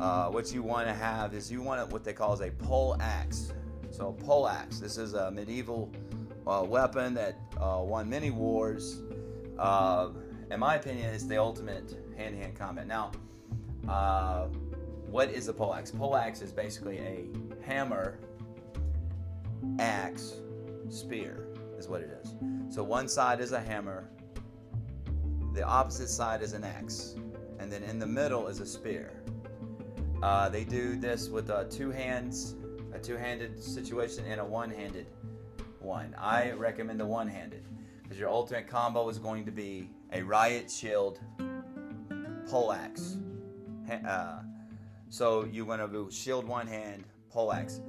uh, 0.01 0.29
what 0.29 0.53
you 0.53 0.61
want 0.61 0.89
to 0.89 0.93
have 0.93 1.35
is 1.35 1.53
you 1.53 1.63
want 1.63 1.89
what 1.93 2.03
they 2.03 2.13
call 2.13 2.33
as 2.33 2.41
a 2.41 2.51
pole 2.51 2.97
axe. 2.99 3.53
So 3.93 4.11
pole 4.13 4.49
axe. 4.49 4.81
This 4.81 4.99
is 4.99 5.15
a 5.15 5.31
medieval 5.31 5.93
uh, 6.49 6.65
weapon 6.67 7.15
that 7.15 7.39
uh, 7.61 7.81
won 7.81 8.11
many 8.11 8.31
wars. 8.31 9.03
Uh, 9.59 10.11
in 10.51 10.61
my 10.61 10.77
opinion, 10.77 11.13
it's 11.15 11.25
the 11.25 11.39
ultimate 11.39 11.97
hand-to-hand 12.17 12.57
combat. 12.59 12.87
Now, 12.87 13.13
uh, 13.89 14.47
what 15.11 15.31
is 15.31 15.49
a 15.49 15.53
pole 15.53 15.75
axe? 15.75 15.91
Pole 15.91 16.17
axe 16.17 16.43
is 16.43 16.53
basically 16.53 16.99
a 16.99 17.29
hammer, 17.65 18.19
axe, 19.79 20.35
spear, 20.89 21.49
is 21.79 21.89
what 21.89 22.01
it 22.03 22.11
is. 22.23 22.35
So 22.75 22.83
one 22.83 23.09
side 23.09 23.41
is 23.41 23.53
a 23.53 23.61
hammer, 23.61 24.09
the 25.55 25.63
opposite 25.63 26.09
side 26.09 26.43
is 26.43 26.53
an 26.53 26.65
axe, 26.65 27.15
and 27.59 27.73
then 27.73 27.83
in 27.83 27.99
the 27.99 28.07
middle 28.07 28.49
is 28.49 28.61
a 28.61 28.67
spear. 28.67 29.23
Uh, 30.23 30.49
they 30.49 30.65
do 30.65 30.97
this 30.97 31.29
with 31.29 31.51
uh, 31.51 31.65
two 31.65 31.91
hands, 31.91 32.57
a 32.93 32.99
two-handed 32.99 33.63
situation, 33.63 34.25
and 34.27 34.41
a 34.41 34.45
one-handed 34.45 35.07
one. 35.81 36.15
I 36.19 36.53
recommend 36.53 37.01
the 37.01 37.07
one-handed 37.07 37.65
because 38.07 38.21
your 38.21 38.31
ultimate 38.31 38.69
combo 38.69 39.09
is 39.09 39.19
going 39.19 39.45
to 39.45 39.51
be 39.51 39.91
a 40.13 40.23
riot 40.23 40.71
shield, 40.71 41.19
pole 42.47 42.73
axe. 42.73 43.17
Uh, 44.07 44.43
so 45.09 45.45
you 45.45 45.65
want 45.65 45.83
to 45.83 45.89
do 45.89 46.09
shield 46.11 46.47
one 46.47 46.69
hand, 46.69 47.03
pole 47.31 47.53
axe. 47.53 47.81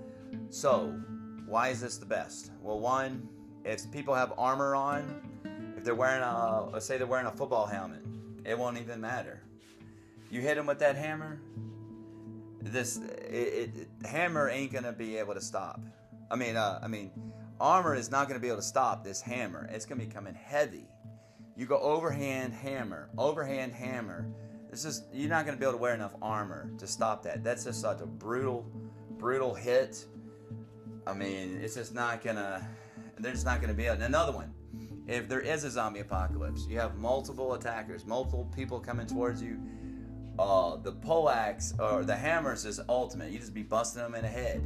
So 0.49 0.99
why 1.45 1.69
is 1.69 1.79
this 1.79 1.97
the 1.97 2.05
best? 2.05 2.51
Well, 2.61 2.79
one, 2.79 3.29
if 3.63 3.89
people 3.91 4.15
have 4.15 4.33
armor 4.37 4.75
on 4.75 5.21
If 5.77 5.83
they're 5.83 5.93
wearing 5.93 6.23
a, 6.23 6.69
let's 6.73 6.87
say 6.87 6.97
they're 6.97 7.05
wearing 7.05 7.27
a 7.27 7.31
football 7.31 7.67
helmet, 7.67 8.01
it 8.43 8.57
won't 8.57 8.79
even 8.79 8.99
matter. 8.99 9.43
You 10.31 10.41
hit 10.41 10.55
them 10.55 10.65
with 10.65 10.79
that 10.79 10.95
hammer, 10.95 11.39
this 12.59 12.97
it, 12.97 13.77
it, 14.01 14.05
hammer 14.05 14.49
ain't 14.49 14.73
gonna 14.73 14.91
be 14.91 15.17
able 15.17 15.35
to 15.35 15.41
stop. 15.41 15.79
I 16.31 16.35
mean, 16.35 16.57
uh, 16.57 16.79
I 16.81 16.87
mean, 16.87 17.11
armor 17.59 17.95
is 17.95 18.11
not 18.11 18.27
gonna 18.27 18.39
be 18.39 18.47
able 18.47 18.57
to 18.57 18.63
stop 18.63 19.03
this 19.03 19.21
hammer. 19.21 19.69
It's 19.71 19.85
gonna 19.85 20.03
be 20.03 20.11
coming 20.11 20.35
heavy. 20.35 20.87
You 21.55 21.65
go 21.65 21.79
overhand 21.79 22.53
hammer, 22.53 23.09
overhand 23.17 23.73
hammer. 23.73 24.27
This 24.69 24.85
is 24.85 25.03
you're 25.13 25.29
not 25.29 25.45
gonna 25.45 25.57
be 25.57 25.63
able 25.63 25.73
to 25.73 25.79
wear 25.79 25.93
enough 25.93 26.15
armor 26.21 26.71
to 26.77 26.87
stop 26.87 27.23
that. 27.23 27.43
That's 27.43 27.63
just 27.63 27.81
such 27.81 28.01
a 28.01 28.05
brutal, 28.05 28.65
brutal 29.17 29.53
hit. 29.53 30.05
I 31.05 31.13
mean, 31.13 31.59
it's 31.61 31.75
just 31.75 31.93
not 31.93 32.23
gonna. 32.23 32.67
They're 33.19 33.31
just 33.31 33.45
not 33.45 33.61
gonna 33.61 33.73
be 33.73 33.85
able. 33.85 34.03
Another 34.03 34.31
one. 34.31 34.53
If 35.07 35.29
there 35.29 35.39
is 35.39 35.63
a 35.63 35.71
zombie 35.71 36.01
apocalypse, 36.01 36.67
you 36.67 36.77
have 36.79 36.97
multiple 36.97 37.53
attackers, 37.53 38.05
multiple 38.05 38.51
people 38.53 38.79
coming 38.79 39.07
towards 39.07 39.41
you 39.41 39.57
uh, 40.39 40.77
the 40.77 40.91
poleaxe 40.91 41.73
or 41.79 42.03
the 42.03 42.15
hammers 42.15 42.65
is 42.65 42.79
ultimate. 42.87 43.31
You 43.31 43.39
just 43.39 43.53
be 43.53 43.63
busting 43.63 44.01
them 44.01 44.15
in 44.15 44.21
the 44.21 44.27
head. 44.27 44.61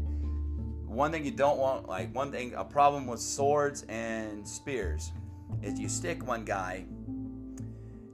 One 0.91 1.09
thing 1.09 1.23
you 1.23 1.31
don't 1.31 1.57
want, 1.57 1.87
like 1.87 2.13
one 2.13 2.33
thing, 2.33 2.53
a 2.53 2.65
problem 2.65 3.07
with 3.07 3.21
swords 3.21 3.83
and 3.83 4.45
spears, 4.45 5.13
is 5.63 5.79
you 5.79 5.87
stick 5.87 6.27
one 6.27 6.43
guy, 6.43 6.83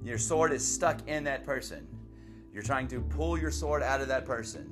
your 0.04 0.20
sword 0.20 0.54
is 0.54 0.66
stuck 0.66 1.00
in 1.08 1.24
that 1.24 1.44
person. 1.44 1.88
You're 2.54 2.62
trying 2.62 2.88
to 2.90 3.02
pull 3.02 3.36
your 3.36 3.50
sword 3.50 3.82
out 3.82 4.00
of 4.00 4.08
that 4.10 4.26
person. 4.26 4.70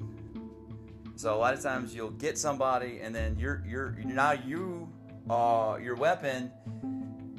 So 1.16 1.34
a 1.34 1.40
lot 1.40 1.56
of 1.56 1.64
times 1.64 1.96
you'll 1.96 2.12
get 2.12 2.38
somebody, 2.38 3.00
and 3.02 3.14
then 3.14 3.38
you're 3.40 3.64
you're 3.68 3.96
now 4.06 4.34
you 4.34 4.88
uh, 5.28 5.80
your 5.82 5.96
weapon. 5.96 6.52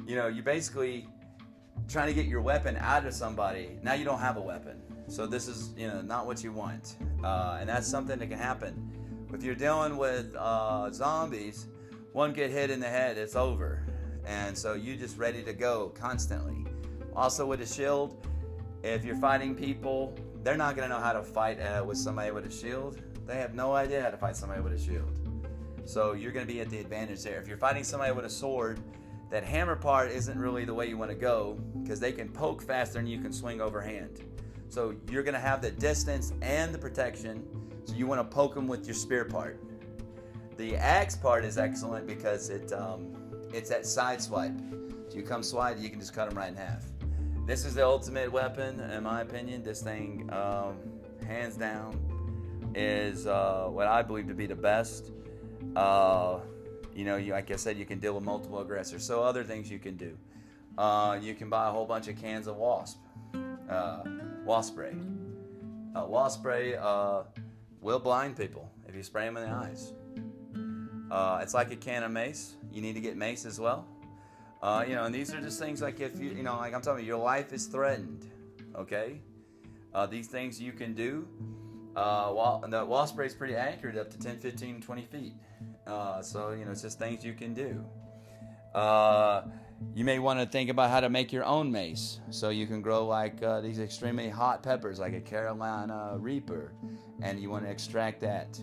You 0.05 0.17
know, 0.17 0.27
you're 0.27 0.43
basically 0.43 1.07
trying 1.87 2.07
to 2.07 2.13
get 2.13 2.25
your 2.25 2.41
weapon 2.41 2.75
out 2.81 3.05
of 3.05 3.13
somebody. 3.13 3.79
Now 3.83 3.93
you 3.93 4.03
don't 4.03 4.19
have 4.19 4.35
a 4.35 4.41
weapon. 4.41 4.81
So 5.07 5.25
this 5.27 5.47
is, 5.47 5.69
you 5.77 5.87
know, 5.87 6.01
not 6.01 6.25
what 6.25 6.43
you 6.43 6.51
want, 6.51 6.97
uh, 7.23 7.57
and 7.57 7.69
that's 7.69 7.87
something 7.87 8.19
that 8.19 8.29
can 8.29 8.37
happen. 8.37 9.06
If 9.33 9.43
you're 9.43 9.55
dealing 9.55 9.97
with 9.97 10.35
uh, 10.35 10.91
zombies, 10.91 11.67
one 12.13 12.33
get 12.33 12.49
hit 12.49 12.69
in 12.69 12.79
the 12.79 12.87
head, 12.87 13.17
it's 13.17 13.35
over, 13.35 13.85
and 14.25 14.57
so 14.57 14.73
you 14.73 14.95
just 14.95 15.17
ready 15.17 15.43
to 15.43 15.53
go 15.53 15.89
constantly. 15.89 16.65
Also 17.15 17.45
with 17.45 17.61
a 17.61 17.65
shield, 17.65 18.25
if 18.83 19.03
you're 19.03 19.17
fighting 19.17 19.55
people, 19.55 20.17
they're 20.43 20.57
not 20.57 20.75
gonna 20.75 20.89
know 20.89 20.99
how 20.99 21.13
to 21.13 21.23
fight 21.23 21.59
uh, 21.59 21.83
with 21.83 21.97
somebody 21.97 22.31
with 22.31 22.45
a 22.45 22.51
shield. 22.51 23.01
They 23.25 23.35
have 23.35 23.53
no 23.53 23.73
idea 23.73 24.01
how 24.01 24.09
to 24.09 24.17
fight 24.17 24.35
somebody 24.35 24.61
with 24.61 24.73
a 24.73 24.79
shield. 24.79 25.11
So 25.85 26.13
you're 26.13 26.31
gonna 26.31 26.45
be 26.45 26.61
at 26.61 26.69
the 26.69 26.79
advantage 26.79 27.23
there. 27.23 27.41
If 27.41 27.47
you're 27.47 27.57
fighting 27.57 27.83
somebody 27.83 28.13
with 28.13 28.25
a 28.25 28.29
sword, 28.29 28.79
that 29.29 29.43
hammer 29.43 29.75
part 29.75 30.09
isn't 30.11 30.39
really 30.39 30.63
the 30.65 30.73
way 30.73 30.87
you 30.87 30.97
want 30.97 31.11
to 31.11 31.17
go 31.17 31.59
because 31.81 31.99
they 31.99 32.11
can 32.11 32.29
poke 32.29 32.61
faster 32.61 32.93
than 32.93 33.07
you 33.07 33.19
can 33.19 33.33
swing 33.33 33.59
overhand. 33.59 34.21
So 34.69 34.95
you're 35.11 35.23
going 35.23 35.33
to 35.33 35.39
have 35.39 35.61
the 35.61 35.71
distance 35.71 36.33
and 36.41 36.73
the 36.73 36.77
protection. 36.77 37.45
So 37.87 37.95
you 37.95 38.05
want 38.05 38.19
to 38.19 38.35
poke 38.35 38.53
them 38.53 38.67
with 38.67 38.85
your 38.85 38.93
spear 38.93 39.23
part. 39.23 39.59
The 40.57 40.75
axe 40.75 41.15
part 41.15 41.45
is 41.45 41.57
excellent 41.57 42.05
because 42.05 42.49
it 42.49 42.73
um, 42.73 43.15
it's 43.53 43.69
that 43.69 43.85
side 43.85 44.21
swipe. 44.21 44.51
So 45.07 45.15
you 45.15 45.23
come 45.23 45.41
swipe, 45.41 45.79
you 45.79 45.89
can 45.89 45.99
just 45.99 46.13
cut 46.13 46.27
them 46.27 46.37
right 46.37 46.49
in 46.49 46.55
half. 46.57 46.83
This 47.45 47.63
is 47.63 47.75
the 47.75 47.85
ultimate 47.85 48.29
weapon, 48.29 48.81
in 48.81 49.03
my 49.03 49.21
opinion. 49.21 49.63
This 49.63 49.81
thing, 49.81 50.29
um, 50.33 50.75
hands 51.25 51.55
down, 51.55 51.97
is 52.75 53.25
uh, 53.25 53.67
what 53.69 53.87
I 53.87 54.01
believe 54.01 54.27
to 54.27 54.33
be 54.33 54.47
the 54.47 54.55
best. 54.55 55.11
Uh, 55.73 56.39
you 56.93 57.05
know, 57.05 57.15
you, 57.15 57.31
like 57.31 57.49
I 57.51 57.55
said, 57.55 57.77
you 57.77 57.85
can 57.85 57.99
deal 57.99 58.15
with 58.15 58.23
multiple 58.25 58.59
aggressors. 58.59 59.05
So 59.05 59.23
other 59.23 59.45
things 59.45 59.71
you 59.71 59.79
can 59.79 59.95
do. 59.95 60.17
Uh, 60.77 61.17
you 61.21 61.35
can 61.35 61.49
buy 61.49 61.69
a 61.69 61.71
whole 61.71 61.85
bunch 61.85 62.09
of 62.09 62.17
cans 62.17 62.47
of 62.47 62.57
wasp. 62.57 62.99
Uh, 63.69 64.03
wasp 64.43 64.73
spray. 64.73 64.93
Wasp 65.95 66.39
spray 66.39 66.75
uh, 66.75 67.23
will 67.87 67.99
blind 67.99 68.35
people 68.35 68.69
if 68.85 68.93
you 68.93 69.01
spray 69.01 69.23
them 69.23 69.37
in 69.37 69.43
the 69.43 69.49
eyes. 69.49 69.93
Uh, 71.09 71.39
it's 71.41 71.53
like 71.53 71.71
a 71.71 71.75
can 71.77 72.03
of 72.03 72.11
mace. 72.11 72.55
You 72.69 72.81
need 72.81 72.95
to 72.95 72.99
get 72.99 73.15
mace 73.15 73.45
as 73.45 73.61
well. 73.61 73.87
Uh, 74.61 74.83
you 74.85 74.93
know, 74.93 75.05
and 75.05 75.15
these 75.15 75.33
are 75.33 75.39
just 75.39 75.57
things 75.57 75.81
like 75.81 76.01
if 76.01 76.19
you, 76.19 76.31
you 76.31 76.43
know, 76.43 76.57
like 76.57 76.73
I'm 76.73 76.81
telling 76.81 76.99
you, 76.99 77.07
your 77.07 77.23
life 77.23 77.53
is 77.53 77.65
threatened. 77.67 78.29
Okay, 78.75 79.21
uh, 79.93 80.05
these 80.05 80.27
things 80.27 80.61
you 80.61 80.73
can 80.73 80.93
do. 80.93 81.25
Uh, 81.95 82.67
the 82.67 82.85
wall 82.85 83.07
spray 83.07 83.25
is 83.25 83.33
pretty 83.33 83.55
accurate, 83.55 83.97
up 83.97 84.09
to 84.11 84.19
10, 84.19 84.37
15, 84.37 84.81
20 84.81 85.05
feet. 85.05 85.33
Uh, 85.87 86.21
so 86.21 86.51
you 86.51 86.65
know, 86.65 86.71
it's 86.71 86.81
just 86.81 86.99
things 86.99 87.23
you 87.23 87.33
can 87.33 87.53
do. 87.53 87.85
You 89.93 90.05
may 90.05 90.19
want 90.19 90.39
to 90.39 90.45
think 90.45 90.69
about 90.69 90.89
how 90.89 90.99
to 90.99 91.09
make 91.09 91.33
your 91.33 91.43
own 91.43 91.71
mace. 91.71 92.19
So 92.29 92.49
you 92.49 92.67
can 92.67 92.81
grow 92.81 93.05
like 93.05 93.41
uh, 93.41 93.61
these 93.61 93.79
extremely 93.79 94.29
hot 94.29 94.61
peppers, 94.63 94.99
like 94.99 95.13
a 95.13 95.19
Carolina 95.19 96.15
Reaper, 96.19 96.73
and 97.21 97.39
you 97.39 97.49
want 97.49 97.65
to 97.65 97.71
extract 97.71 98.21
that 98.21 98.59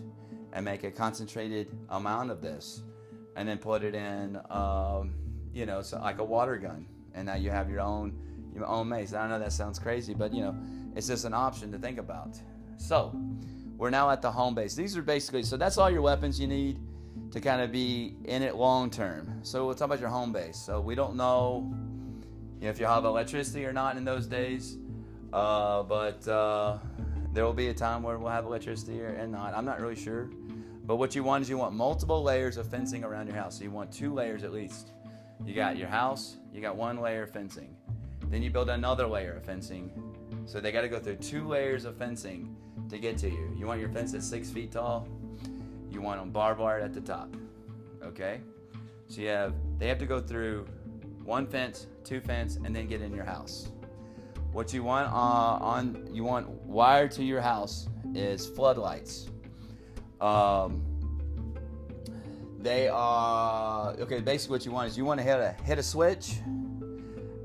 and 0.53 0.63
make 0.63 0.83
a 0.83 0.91
concentrated 0.91 1.77
amount 1.89 2.31
of 2.31 2.41
this, 2.41 2.83
and 3.35 3.47
then 3.47 3.57
put 3.57 3.83
it 3.83 3.93
in, 3.93 4.39
um, 4.49 5.13
you 5.53 5.65
know, 5.65 5.81
so 5.81 5.99
like 5.99 6.19
a 6.19 6.23
water 6.23 6.57
gun, 6.57 6.87
and 7.13 7.25
now 7.25 7.35
you 7.35 7.49
have 7.49 7.69
your 7.69 7.81
own 7.81 8.17
your 8.53 8.65
own 8.65 8.87
mace. 8.87 9.13
I 9.13 9.27
know 9.27 9.37
that 9.37 9.51
sounds 9.51 9.77
crazy, 9.77 10.13
but 10.13 10.33
you 10.33 10.41
know, 10.41 10.55
it's 10.95 11.07
just 11.07 11.25
an 11.25 11.33
option 11.33 11.71
to 11.73 11.77
think 11.77 11.97
about. 11.97 12.39
So 12.77 13.13
we're 13.77 13.89
now 13.89 14.09
at 14.09 14.21
the 14.21 14.31
home 14.31 14.55
base. 14.55 14.75
These 14.75 14.95
are 14.95 15.01
basically 15.01 15.43
so 15.43 15.57
that's 15.57 15.77
all 15.77 15.89
your 15.89 16.01
weapons 16.01 16.39
you 16.39 16.47
need 16.47 16.79
to 17.35 17.41
kind 17.41 17.61
of 17.61 17.69
be 17.69 18.15
in 18.23 18.41
it 18.41 18.55
long 18.55 18.89
term. 18.89 19.41
So 19.43 19.65
we'll 19.65 19.75
talk 19.75 19.87
about 19.87 19.99
your 19.99 20.07
home 20.07 20.31
base. 20.31 20.55
So 20.55 20.79
we 20.79 20.95
don't 20.95 21.17
know, 21.17 21.69
you 22.61 22.63
know, 22.63 22.69
if 22.69 22.79
you 22.79 22.85
have 22.85 23.03
electricity 23.03 23.65
or 23.65 23.73
not 23.73 23.97
in 23.97 24.05
those 24.05 24.25
days, 24.25 24.77
uh, 25.33 25.83
but 25.83 26.25
uh, 26.29 26.77
there 27.33 27.43
will 27.43 27.51
be 27.51 27.67
a 27.67 27.73
time 27.73 28.03
where 28.03 28.17
we'll 28.17 28.31
have 28.31 28.45
electricity 28.45 29.01
or 29.01 29.09
and 29.09 29.33
not. 29.33 29.53
I'm 29.53 29.65
not 29.65 29.81
really 29.81 29.97
sure. 29.97 30.29
But 30.85 30.95
what 30.95 31.13
you 31.13 31.25
want 31.25 31.41
is 31.41 31.49
you 31.49 31.57
want 31.57 31.73
multiple 31.75 32.23
layers 32.23 32.55
of 32.55 32.69
fencing 32.69 33.03
around 33.03 33.27
your 33.27 33.35
house. 33.35 33.57
So 33.57 33.65
you 33.65 33.71
want 33.71 33.91
two 33.91 34.13
layers 34.13 34.45
at 34.45 34.53
least. 34.53 34.93
You 35.45 35.53
got 35.53 35.75
your 35.75 35.89
house, 35.89 36.37
you 36.53 36.61
got 36.61 36.77
one 36.77 37.01
layer 37.01 37.23
of 37.23 37.31
fencing. 37.31 37.75
Then 38.29 38.43
you 38.43 38.49
build 38.49 38.69
another 38.69 39.07
layer 39.07 39.33
of 39.33 39.43
fencing. 39.43 39.91
So 40.45 40.61
they 40.61 40.71
got 40.71 40.81
to 40.81 40.87
go 40.87 40.99
through 40.99 41.17
two 41.17 41.45
layers 41.45 41.83
of 41.83 41.97
fencing 41.97 42.55
to 42.89 42.97
get 42.97 43.17
to 43.17 43.29
you. 43.29 43.53
You 43.59 43.67
want 43.67 43.81
your 43.81 43.89
fence 43.89 44.13
at 44.13 44.23
six 44.23 44.49
feet 44.49 44.71
tall? 44.71 45.05
You 45.95 46.01
want 46.01 46.19
them 46.19 46.29
barbed 46.29 46.59
wire 46.59 46.79
at 46.79 46.93
the 46.93 47.01
top. 47.01 47.33
Okay? 48.03 48.41
So 49.07 49.21
you 49.21 49.29
have 49.29 49.55
they 49.79 49.87
have 49.87 49.97
to 49.99 50.05
go 50.05 50.19
through 50.19 50.67
one 51.23 51.47
fence, 51.47 51.87
two 52.03 52.21
fence, 52.21 52.57
and 52.57 52.75
then 52.75 52.87
get 52.87 53.01
in 53.01 53.13
your 53.13 53.23
house. 53.23 53.69
What 54.51 54.73
you 54.73 54.83
want 54.83 55.07
uh, 55.07 55.15
on 55.15 56.07
you 56.11 56.23
want 56.23 56.47
wired 56.49 57.11
to 57.11 57.23
your 57.23 57.41
house 57.41 57.87
is 58.13 58.45
floodlights. 58.45 59.29
Um, 60.21 60.83
they 62.59 62.87
are 62.89 63.93
okay. 63.99 64.19
Basically, 64.19 64.55
what 64.55 64.65
you 64.65 64.71
want 64.71 64.89
is 64.89 64.97
you 64.97 65.05
want 65.05 65.19
to 65.19 65.23
hit 65.23 65.39
a 65.39 65.55
hit 65.63 65.79
a 65.79 65.83
switch, 65.83 66.35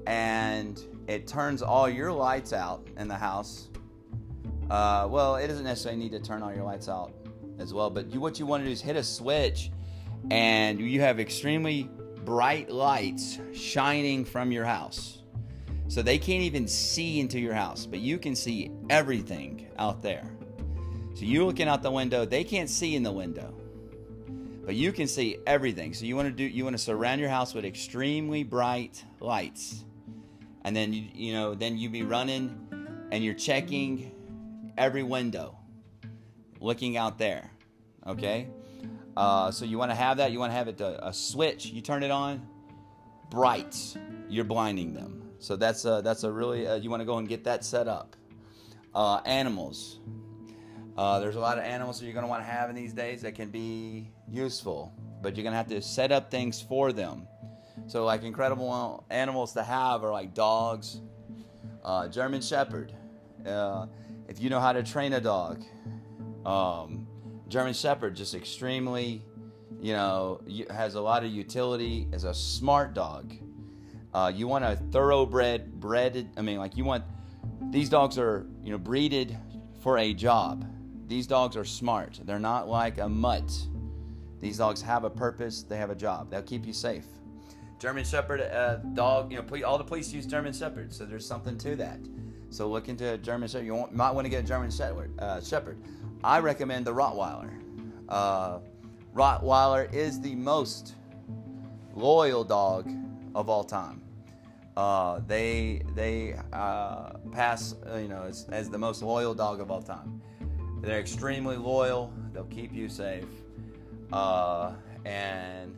and 0.06 0.80
it 1.08 1.26
turns 1.26 1.62
all 1.62 1.88
your 1.88 2.12
lights 2.12 2.52
out 2.52 2.86
in 2.96 3.06
the 3.06 3.16
house. 3.16 3.68
Uh, 4.70 5.06
well, 5.10 5.36
it 5.36 5.48
doesn't 5.48 5.64
necessarily 5.64 6.00
need 6.00 6.12
to 6.12 6.20
turn 6.20 6.42
all 6.42 6.54
your 6.54 6.64
lights 6.64 6.88
out 6.88 7.12
as 7.60 7.74
well. 7.74 7.90
But 7.90 8.10
you, 8.12 8.20
what 8.20 8.38
you 8.38 8.46
want 8.46 8.62
to 8.62 8.66
do 8.66 8.72
is 8.72 8.80
hit 8.80 8.96
a 8.96 9.02
switch, 9.02 9.70
and 10.30 10.80
you 10.80 11.00
have 11.00 11.20
extremely 11.20 11.88
bright 12.24 12.70
lights 12.70 13.38
shining 13.52 14.24
from 14.24 14.52
your 14.52 14.64
house. 14.64 15.18
So 15.88 16.02
they 16.02 16.18
can't 16.18 16.42
even 16.42 16.68
see 16.68 17.18
into 17.18 17.40
your 17.40 17.54
house, 17.54 17.86
but 17.86 17.98
you 17.98 18.18
can 18.18 18.36
see 18.36 18.70
everything 18.88 19.66
out 19.78 20.02
there. 20.02 20.30
So 21.14 21.24
you're 21.24 21.44
looking 21.44 21.66
out 21.66 21.82
the 21.82 21.90
window, 21.90 22.24
they 22.24 22.44
can't 22.44 22.70
see 22.70 22.94
in 22.94 23.02
the 23.02 23.10
window. 23.10 23.54
But 24.64 24.76
you 24.76 24.92
can 24.92 25.08
see 25.08 25.38
everything. 25.46 25.94
So 25.94 26.04
you 26.04 26.14
want 26.14 26.28
to 26.28 26.32
do 26.32 26.44
you 26.44 26.62
want 26.62 26.74
to 26.74 26.82
surround 26.82 27.20
your 27.20 27.30
house 27.30 27.54
with 27.54 27.64
extremely 27.64 28.44
bright 28.44 29.04
lights. 29.18 29.84
And 30.62 30.76
then 30.76 30.92
you 30.92 31.06
you 31.12 31.32
know, 31.32 31.54
then 31.54 31.76
you 31.76 31.90
be 31.90 32.04
running 32.04 33.08
and 33.10 33.24
you're 33.24 33.34
checking 33.34 34.12
every 34.78 35.02
window 35.02 35.56
looking 36.60 36.96
out 36.96 37.18
there. 37.18 37.50
Okay? 38.06 38.48
Uh, 39.16 39.50
so 39.50 39.64
you 39.64 39.78
want 39.78 39.90
to 39.90 39.94
have 39.94 40.18
that. 40.18 40.32
You 40.32 40.38
want 40.38 40.52
to 40.52 40.56
have 40.56 40.68
it 40.68 40.80
a, 40.80 41.08
a, 41.08 41.12
switch. 41.12 41.66
You 41.66 41.80
turn 41.80 42.02
it 42.02 42.10
on, 42.10 42.46
bright. 43.30 43.76
You're 44.28 44.44
blinding 44.44 44.94
them. 44.94 45.30
So 45.38 45.56
that's 45.56 45.84
a, 45.84 46.00
that's 46.04 46.22
a 46.22 46.30
really, 46.30 46.66
uh, 46.66 46.76
you 46.76 46.90
want 46.90 47.00
to 47.00 47.06
go 47.06 47.18
and 47.18 47.28
get 47.28 47.44
that 47.44 47.64
set 47.64 47.88
up. 47.88 48.16
Uh, 48.94 49.20
animals. 49.24 50.00
Uh, 50.96 51.18
there's 51.20 51.36
a 51.36 51.40
lot 51.40 51.58
of 51.58 51.64
animals 51.64 51.98
that 51.98 52.04
you're 52.04 52.14
going 52.14 52.24
to 52.24 52.28
want 52.28 52.42
to 52.42 52.50
have 52.50 52.68
in 52.68 52.76
these 52.76 52.92
days 52.92 53.22
that 53.22 53.34
can 53.34 53.50
be 53.50 54.10
useful, 54.28 54.92
but 55.22 55.36
you're 55.36 55.42
going 55.42 55.52
to 55.52 55.56
have 55.56 55.68
to 55.68 55.80
set 55.80 56.12
up 56.12 56.30
things 56.30 56.60
for 56.60 56.92
them. 56.92 57.26
So, 57.86 58.04
like 58.04 58.22
incredible 58.22 59.04
animals 59.10 59.52
to 59.54 59.62
have 59.62 60.04
are 60.04 60.12
like 60.12 60.34
dogs, 60.34 61.00
uh, 61.84 62.08
German 62.08 62.42
Shepherd. 62.42 62.92
Uh, 63.46 63.86
if 64.28 64.40
you 64.40 64.50
know 64.50 64.60
how 64.60 64.72
to 64.72 64.82
train 64.82 65.14
a 65.14 65.20
dog, 65.20 65.64
um, 66.44 67.06
German 67.48 67.74
Shepherd, 67.74 68.14
just 68.14 68.34
extremely, 68.34 69.22
you 69.80 69.92
know, 69.92 70.40
has 70.70 70.94
a 70.94 71.00
lot 71.00 71.24
of 71.24 71.30
utility 71.30 72.08
as 72.12 72.24
a 72.24 72.34
smart 72.34 72.94
dog. 72.94 73.34
Uh, 74.12 74.32
you 74.34 74.48
want 74.48 74.64
a 74.64 74.76
thoroughbred, 74.90 75.80
bred. 75.80 76.30
I 76.36 76.42
mean, 76.42 76.58
like 76.58 76.76
you 76.76 76.84
want 76.84 77.04
these 77.70 77.88
dogs 77.88 78.18
are 78.18 78.46
you 78.62 78.70
know 78.70 78.78
breeded 78.78 79.36
for 79.82 79.98
a 79.98 80.12
job. 80.12 80.66
These 81.06 81.26
dogs 81.26 81.56
are 81.56 81.64
smart. 81.64 82.20
They're 82.24 82.38
not 82.38 82.68
like 82.68 82.98
a 82.98 83.08
mutt. 83.08 83.52
These 84.40 84.58
dogs 84.58 84.80
have 84.82 85.04
a 85.04 85.10
purpose. 85.10 85.62
They 85.62 85.76
have 85.76 85.90
a 85.90 85.94
job. 85.94 86.30
They'll 86.30 86.42
keep 86.42 86.66
you 86.66 86.72
safe. 86.72 87.04
German 87.78 88.04
Shepherd 88.04 88.40
uh, 88.40 88.76
dog. 88.94 89.32
You 89.32 89.42
know, 89.42 89.64
all 89.64 89.78
the 89.78 89.84
police 89.84 90.12
use 90.12 90.26
German 90.26 90.52
Shepherds, 90.52 90.96
so 90.96 91.04
there's 91.04 91.26
something 91.26 91.56
to 91.58 91.76
that. 91.76 91.98
So 92.50 92.68
look 92.68 92.88
into 92.88 93.14
a 93.14 93.18
German 93.18 93.48
Shepherd. 93.48 93.66
You 93.66 93.88
might 93.92 94.10
want 94.10 94.24
to 94.24 94.28
get 94.28 94.44
a 94.44 94.46
German 94.46 94.70
Shepherd. 94.70 95.12
Uh, 95.18 95.40
Shepherd. 95.40 95.78
I 96.22 96.38
recommend 96.40 96.86
the 96.86 96.92
Rottweiler. 96.92 97.50
Uh, 98.08 98.58
Rottweiler 99.14 99.92
is 99.92 100.20
the 100.20 100.34
most 100.34 100.94
loyal 101.94 102.44
dog 102.44 102.90
of 103.34 103.48
all 103.48 103.64
time. 103.64 104.02
Uh, 104.76 105.20
they 105.26 105.82
they 105.94 106.34
uh, 106.52 107.10
pass 107.32 107.74
uh, 107.90 107.96
you 107.96 108.08
know 108.08 108.22
as, 108.22 108.46
as 108.50 108.68
the 108.70 108.78
most 108.78 109.02
loyal 109.02 109.34
dog 109.34 109.60
of 109.60 109.70
all 109.70 109.82
time. 109.82 110.20
They're 110.80 111.00
extremely 111.00 111.56
loyal. 111.56 112.12
They'll 112.32 112.44
keep 112.44 112.72
you 112.72 112.88
safe, 112.88 113.26
uh, 114.12 114.72
and 115.04 115.74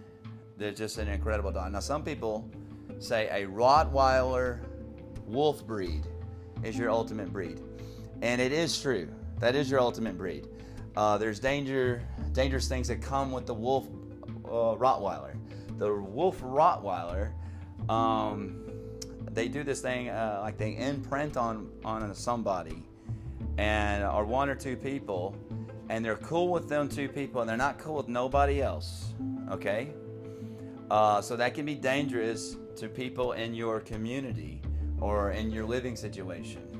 they're 0.58 0.72
just 0.72 0.98
an 0.98 1.08
incredible 1.08 1.52
dog. 1.52 1.72
Now 1.72 1.80
some 1.80 2.04
people 2.04 2.50
say 2.98 3.28
a 3.30 3.46
Rottweiler 3.48 4.60
wolf 5.26 5.66
breed 5.66 6.02
is 6.62 6.76
your 6.76 6.90
ultimate 6.90 7.32
breed, 7.32 7.60
and 8.20 8.40
it 8.40 8.52
is 8.52 8.80
true. 8.80 9.08
That 9.42 9.56
is 9.56 9.68
your 9.68 9.80
ultimate 9.80 10.16
breed. 10.16 10.46
Uh, 10.94 11.18
there's 11.18 11.40
danger, 11.40 12.00
dangerous 12.32 12.68
things 12.68 12.86
that 12.86 13.02
come 13.02 13.32
with 13.32 13.44
the 13.44 13.52
wolf 13.52 13.88
uh, 14.44 14.78
Rottweiler. 14.78 15.34
The 15.78 15.92
wolf 15.92 16.40
Rottweiler, 16.40 17.32
um, 17.88 18.62
they 19.32 19.48
do 19.48 19.64
this 19.64 19.80
thing 19.80 20.10
uh, 20.10 20.38
like 20.42 20.58
they 20.58 20.76
imprint 20.76 21.36
on 21.36 21.72
on 21.84 22.14
somebody, 22.14 22.84
and 23.58 24.04
or 24.04 24.24
one 24.24 24.48
or 24.48 24.54
two 24.54 24.76
people, 24.76 25.34
and 25.88 26.04
they're 26.04 26.14
cool 26.18 26.52
with 26.52 26.68
them 26.68 26.88
two 26.88 27.08
people, 27.08 27.40
and 27.40 27.50
they're 27.50 27.56
not 27.56 27.80
cool 27.80 27.96
with 27.96 28.06
nobody 28.06 28.62
else. 28.62 29.12
Okay, 29.50 29.88
uh, 30.88 31.20
so 31.20 31.34
that 31.34 31.52
can 31.52 31.66
be 31.66 31.74
dangerous 31.74 32.54
to 32.76 32.86
people 32.86 33.32
in 33.32 33.56
your 33.56 33.80
community 33.80 34.62
or 35.00 35.32
in 35.32 35.50
your 35.50 35.64
living 35.64 35.96
situation. 35.96 36.71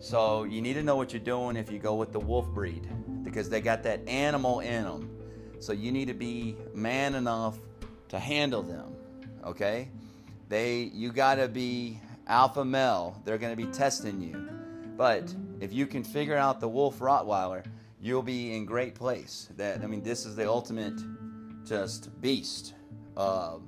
So 0.00 0.44
you 0.44 0.62
need 0.62 0.74
to 0.74 0.82
know 0.82 0.96
what 0.96 1.12
you're 1.12 1.20
doing 1.20 1.56
if 1.56 1.70
you 1.70 1.78
go 1.78 1.94
with 1.94 2.12
the 2.12 2.20
wolf 2.20 2.46
breed 2.48 2.88
because 3.24 3.48
they 3.48 3.60
got 3.60 3.82
that 3.82 4.06
animal 4.08 4.60
in 4.60 4.84
them. 4.84 5.10
So 5.60 5.72
you 5.72 5.90
need 5.90 6.06
to 6.08 6.14
be 6.14 6.56
man 6.72 7.14
enough 7.14 7.58
to 8.08 8.18
handle 8.18 8.62
them. 8.62 8.94
Okay? 9.44 9.88
They 10.48 10.90
you 10.94 11.12
got 11.12 11.36
to 11.36 11.48
be 11.48 11.98
alpha 12.26 12.64
male. 12.64 13.20
They're 13.24 13.38
going 13.38 13.56
to 13.56 13.66
be 13.66 13.70
testing 13.72 14.20
you. 14.20 14.48
But 14.96 15.34
if 15.60 15.72
you 15.72 15.86
can 15.86 16.04
figure 16.04 16.36
out 16.36 16.60
the 16.60 16.68
wolf 16.68 17.00
rottweiler, 17.00 17.64
you'll 18.00 18.22
be 18.22 18.56
in 18.56 18.64
great 18.64 18.94
place. 18.94 19.48
That 19.56 19.82
I 19.82 19.86
mean 19.86 20.02
this 20.02 20.24
is 20.24 20.36
the 20.36 20.48
ultimate 20.48 21.00
just 21.64 22.20
beast. 22.20 22.74
Uh, 23.16 23.58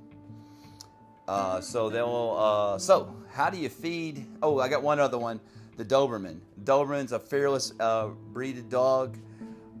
uh, 1.27 1.61
so 1.61 1.89
they'll. 1.89 2.37
Uh, 2.37 2.77
so 2.79 3.15
how 3.31 3.49
do 3.49 3.57
you 3.57 3.69
feed? 3.69 4.25
Oh, 4.41 4.59
I 4.59 4.69
got 4.69 4.81
one 4.81 4.99
other 4.99 5.17
one. 5.17 5.39
The 5.81 5.95
Doberman. 5.95 6.41
Doberman's 6.63 7.11
a 7.11 7.17
fearless 7.17 7.73
uh, 7.79 8.09
breeded 8.33 8.69
dog. 8.69 9.17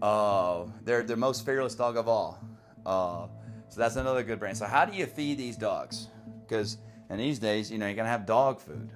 Uh, 0.01 0.65
they're 0.83 1.03
the 1.03 1.15
most 1.15 1.45
fearless 1.45 1.75
dog 1.75 1.95
of 1.95 2.07
all. 2.07 2.43
Uh, 2.87 3.27
so 3.69 3.79
that's 3.79 3.97
another 3.97 4.23
good 4.23 4.39
brand. 4.39 4.57
So 4.57 4.65
how 4.65 4.83
do 4.83 4.97
you 4.97 5.05
feed 5.05 5.37
these 5.37 5.55
dogs? 5.55 6.07
Because 6.39 6.79
in 7.11 7.19
these 7.19 7.37
days, 7.37 7.69
you 7.69 7.77
know, 7.77 7.85
you're 7.85 7.95
gonna 7.95 8.09
have 8.09 8.25
dog 8.25 8.59
food. 8.59 8.89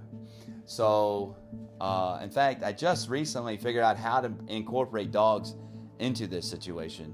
So, 0.65 1.37
uh, 1.79 2.21
in 2.23 2.31
fact, 2.31 2.63
I 2.63 2.71
just 2.71 3.07
recently 3.07 3.55
figured 3.55 3.83
out 3.83 3.97
how 3.97 4.21
to 4.21 4.31
incorporate 4.47 5.11
dogs 5.11 5.53
into 5.99 6.25
this 6.25 6.49
situation. 6.49 7.13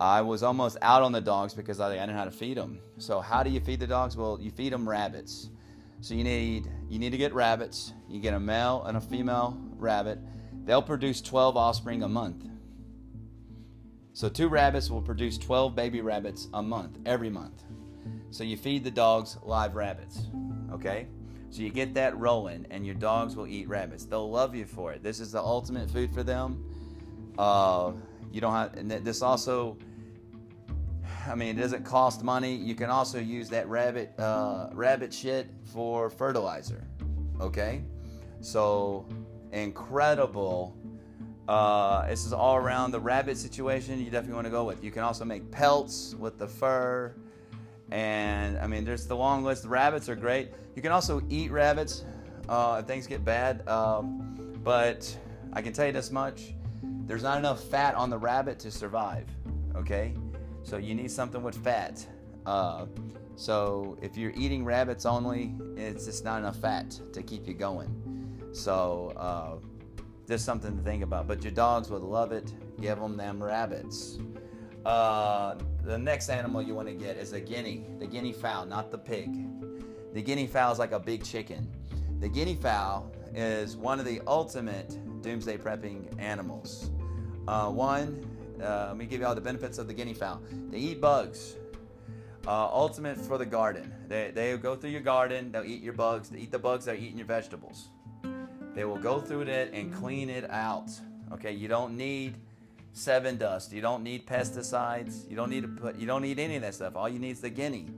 I 0.00 0.22
was 0.22 0.42
almost 0.42 0.78
out 0.80 1.02
on 1.02 1.12
the 1.12 1.20
dogs 1.20 1.52
because 1.52 1.78
I, 1.78 1.88
I 1.88 1.92
didn't 1.92 2.12
know 2.12 2.16
how 2.16 2.24
to 2.24 2.30
feed 2.30 2.56
them. 2.56 2.80
So, 2.96 3.20
how 3.20 3.42
do 3.42 3.50
you 3.50 3.60
feed 3.60 3.80
the 3.80 3.86
dogs? 3.86 4.16
Well, 4.16 4.38
you 4.40 4.50
feed 4.50 4.72
them 4.72 4.88
rabbits. 4.88 5.50
So 6.00 6.14
you 6.14 6.24
need 6.24 6.70
you 6.88 6.98
need 6.98 7.10
to 7.10 7.18
get 7.18 7.34
rabbits. 7.34 7.92
You 8.08 8.20
get 8.20 8.34
a 8.34 8.40
male 8.40 8.84
and 8.84 8.96
a 8.96 9.00
female 9.00 9.58
rabbit. 9.76 10.18
They'll 10.64 10.82
produce 10.82 11.20
12 11.20 11.56
offspring 11.56 12.02
a 12.02 12.08
month. 12.08 12.44
So 14.12 14.28
two 14.28 14.48
rabbits 14.48 14.90
will 14.90 15.02
produce 15.02 15.36
12 15.36 15.74
baby 15.74 16.00
rabbits 16.00 16.48
a 16.54 16.62
month, 16.62 16.98
every 17.04 17.30
month. 17.30 17.64
So 18.30 18.44
you 18.44 18.56
feed 18.56 18.82
the 18.82 18.90
dogs 18.90 19.36
live 19.42 19.74
rabbits. 19.74 20.22
Okay? 20.72 21.06
So 21.50 21.62
you 21.62 21.70
get 21.70 21.94
that 21.94 22.16
rolling 22.18 22.66
and 22.70 22.84
your 22.84 22.94
dogs 22.94 23.36
will 23.36 23.46
eat 23.46 23.68
rabbits. 23.68 24.04
They'll 24.04 24.30
love 24.30 24.54
you 24.54 24.64
for 24.64 24.92
it. 24.92 25.02
This 25.02 25.20
is 25.20 25.32
the 25.32 25.40
ultimate 25.40 25.90
food 25.90 26.12
for 26.12 26.22
them. 26.22 26.64
Uh, 27.38 27.92
you 28.32 28.40
don't 28.40 28.52
have 28.52 28.74
and 28.74 28.90
this 28.90 29.22
also 29.22 29.76
I 31.28 31.34
mean, 31.34 31.58
it 31.58 31.60
doesn't 31.60 31.84
cost 31.84 32.22
money. 32.22 32.54
You 32.54 32.74
can 32.74 32.90
also 32.90 33.18
use 33.18 33.48
that 33.50 33.68
rabbit 33.68 34.18
uh, 34.18 34.70
rabbit 34.72 35.12
shit 35.12 35.48
for 35.64 36.08
fertilizer. 36.08 36.84
Okay, 37.40 37.82
so 38.40 39.06
incredible. 39.52 40.76
Uh, 41.48 42.06
this 42.08 42.24
is 42.26 42.32
all 42.32 42.56
around 42.56 42.90
the 42.90 43.00
rabbit 43.00 43.36
situation. 43.36 43.98
You 43.98 44.06
definitely 44.06 44.34
want 44.34 44.46
to 44.46 44.50
go 44.50 44.64
with. 44.64 44.82
You 44.82 44.90
can 44.90 45.02
also 45.02 45.24
make 45.24 45.50
pelts 45.50 46.14
with 46.18 46.38
the 46.38 46.46
fur, 46.46 47.14
and 47.90 48.58
I 48.58 48.66
mean, 48.66 48.84
there's 48.84 49.06
the 49.06 49.16
long 49.16 49.44
list. 49.44 49.64
Rabbits 49.64 50.08
are 50.08 50.16
great. 50.16 50.50
You 50.74 50.82
can 50.82 50.92
also 50.92 51.22
eat 51.28 51.50
rabbits 51.50 52.04
uh, 52.48 52.78
if 52.80 52.86
things 52.86 53.06
get 53.06 53.24
bad. 53.24 53.66
Um, 53.68 54.58
but 54.62 55.16
I 55.52 55.62
can 55.62 55.72
tell 55.72 55.86
you 55.86 55.92
this 55.92 56.10
much: 56.10 56.54
there's 56.82 57.22
not 57.22 57.38
enough 57.38 57.62
fat 57.64 57.94
on 57.94 58.10
the 58.10 58.18
rabbit 58.18 58.58
to 58.60 58.70
survive. 58.70 59.26
Okay. 59.76 60.14
So 60.66 60.78
you 60.78 60.96
need 60.96 61.12
something 61.12 61.44
with 61.44 61.54
fat. 61.62 62.04
Uh, 62.44 62.86
so 63.36 63.96
if 64.02 64.16
you're 64.16 64.32
eating 64.32 64.64
rabbits 64.64 65.06
only, 65.06 65.54
it's 65.76 66.06
just 66.06 66.24
not 66.24 66.40
enough 66.40 66.56
fat 66.56 66.90
to 67.12 67.22
keep 67.22 67.46
you 67.46 67.54
going. 67.54 68.50
So 68.52 69.12
uh, 69.16 69.58
just 70.26 70.44
something 70.44 70.76
to 70.76 70.82
think 70.82 71.04
about. 71.04 71.28
But 71.28 71.44
your 71.44 71.52
dogs 71.52 71.88
would 71.88 72.02
love 72.02 72.32
it. 72.32 72.52
Give 72.80 72.98
them 72.98 73.16
them 73.16 73.40
rabbits. 73.40 74.18
Uh, 74.84 75.54
the 75.84 75.96
next 75.96 76.30
animal 76.30 76.60
you 76.60 76.74
want 76.74 76.88
to 76.88 76.94
get 76.94 77.16
is 77.16 77.32
a 77.32 77.40
guinea, 77.40 77.86
the 78.00 78.06
guinea 78.06 78.32
fowl, 78.32 78.66
not 78.66 78.90
the 78.90 78.98
pig. 78.98 79.46
The 80.14 80.22
guinea 80.22 80.48
fowl 80.48 80.72
is 80.72 80.80
like 80.80 80.90
a 80.90 80.98
big 80.98 81.22
chicken. 81.22 81.70
The 82.18 82.28
guinea 82.28 82.56
fowl 82.56 83.12
is 83.36 83.76
one 83.76 84.00
of 84.00 84.04
the 84.04 84.20
ultimate 84.26 84.98
doomsday 85.22 85.58
prepping 85.58 86.20
animals. 86.20 86.90
Uh, 87.46 87.70
one, 87.70 88.35
uh, 88.62 88.86
let 88.88 88.96
me 88.96 89.06
give 89.06 89.20
you 89.20 89.26
all 89.26 89.34
the 89.34 89.40
benefits 89.40 89.78
of 89.78 89.86
the 89.86 89.94
guinea 89.94 90.14
fowl. 90.14 90.40
They 90.70 90.78
eat 90.78 91.00
bugs. 91.00 91.56
Uh, 92.46 92.68
ultimate 92.72 93.16
for 93.16 93.38
the 93.38 93.46
garden. 93.46 93.92
They, 94.06 94.30
they 94.32 94.56
go 94.56 94.76
through 94.76 94.90
your 94.90 95.00
garden. 95.00 95.50
They'll 95.50 95.64
eat 95.64 95.82
your 95.82 95.94
bugs. 95.94 96.28
They 96.28 96.38
eat 96.38 96.52
the 96.52 96.58
bugs. 96.58 96.84
They're 96.84 96.94
eating 96.94 97.18
your 97.18 97.26
vegetables. 97.26 97.88
They 98.74 98.84
will 98.84 98.98
go 98.98 99.20
through 99.20 99.42
it 99.42 99.72
and 99.72 99.92
clean 99.92 100.30
it 100.30 100.48
out. 100.50 100.90
Okay, 101.32 101.52
you 101.52 101.66
don't 101.66 101.96
need 101.96 102.36
Sevin 102.94 103.38
dust. 103.38 103.72
You 103.72 103.80
don't 103.80 104.02
need 104.02 104.26
pesticides. 104.26 105.28
You 105.28 105.34
don't 105.34 105.50
need 105.50 105.62
to 105.62 105.68
put. 105.68 105.96
You 105.96 106.06
don't 106.06 106.22
need 106.22 106.38
any 106.38 106.56
of 106.56 106.62
that 106.62 106.74
stuff. 106.74 106.94
All 106.94 107.08
you 107.08 107.18
need 107.18 107.32
is 107.32 107.40
the 107.40 107.50
guinea. 107.50 107.88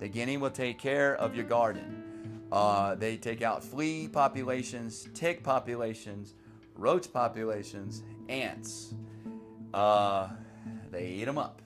The 0.00 0.08
guinea 0.08 0.36
will 0.36 0.50
take 0.50 0.78
care 0.78 1.14
of 1.16 1.36
your 1.36 1.44
garden. 1.44 2.02
Uh, 2.50 2.94
they 2.96 3.16
take 3.16 3.40
out 3.40 3.62
flea 3.62 4.08
populations, 4.08 5.08
tick 5.14 5.42
populations, 5.42 6.34
roach 6.76 7.12
populations, 7.12 8.02
ants. 8.28 8.94
Uh, 9.72 10.28
they 10.90 11.08
eat 11.08 11.24
them 11.24 11.38
up. 11.38 11.62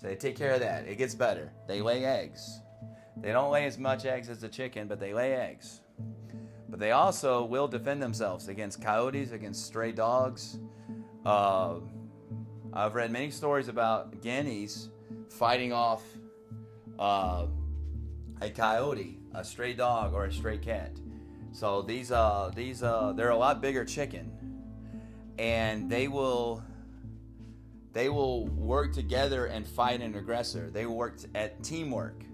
So 0.00 0.08
they 0.08 0.16
take 0.16 0.36
care 0.36 0.52
of 0.52 0.60
that. 0.60 0.86
It 0.86 0.98
gets 0.98 1.14
better. 1.14 1.52
They 1.68 1.80
lay 1.80 2.04
eggs. 2.04 2.60
They 3.16 3.32
don't 3.32 3.50
lay 3.52 3.66
as 3.66 3.78
much 3.78 4.04
eggs 4.04 4.28
as 4.28 4.40
the 4.40 4.48
chicken, 4.48 4.88
but 4.88 4.98
they 4.98 5.14
lay 5.14 5.34
eggs. 5.34 5.80
But 6.68 6.80
they 6.80 6.90
also 6.92 7.44
will 7.44 7.68
defend 7.68 8.02
themselves 8.02 8.48
against 8.48 8.82
coyotes, 8.82 9.32
against 9.32 9.66
stray 9.66 9.92
dogs. 9.92 10.58
Uh, 11.24 11.76
I've 12.72 12.94
read 12.94 13.12
many 13.12 13.30
stories 13.30 13.68
about 13.68 14.22
guineas 14.22 14.88
fighting 15.28 15.72
off 15.72 16.02
uh, 16.98 17.46
a 18.40 18.50
coyote, 18.50 19.18
a 19.34 19.44
stray 19.44 19.74
dog, 19.74 20.14
or 20.14 20.24
a 20.24 20.32
stray 20.32 20.58
cat. 20.58 20.92
So 21.52 21.82
these 21.82 22.10
uh, 22.10 22.50
these 22.54 22.82
uh, 22.82 23.12
they're 23.14 23.28
a 23.28 23.36
lot 23.36 23.60
bigger 23.60 23.84
chicken, 23.84 24.32
and 25.38 25.90
they 25.90 26.08
will 26.08 26.62
they 27.92 28.08
will 28.08 28.46
work 28.48 28.92
together 28.92 29.46
and 29.46 29.66
fight 29.66 30.00
an 30.00 30.14
aggressor. 30.14 30.70
They 30.70 30.86
work 30.86 31.18
at 31.34 31.62
teamwork. 31.62 32.24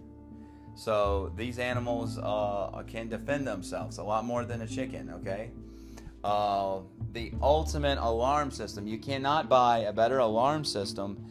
So 0.77 1.33
these 1.37 1.59
animals 1.59 2.19
uh, 2.19 2.83
can 2.87 3.09
defend 3.09 3.47
themselves 3.47 3.99
a 3.99 4.03
lot 4.03 4.25
more 4.25 4.45
than 4.45 4.63
a 4.63 4.67
chicken. 4.67 5.11
Okay. 5.17 5.51
Uh, 6.23 6.81
the 7.13 7.33
ultimate 7.43 7.99
alarm 7.99 8.51
system. 8.51 8.87
You 8.87 8.99
cannot 8.99 9.49
buy 9.49 9.79
a 9.81 9.93
better 9.93 10.19
alarm 10.19 10.65
system 10.65 11.25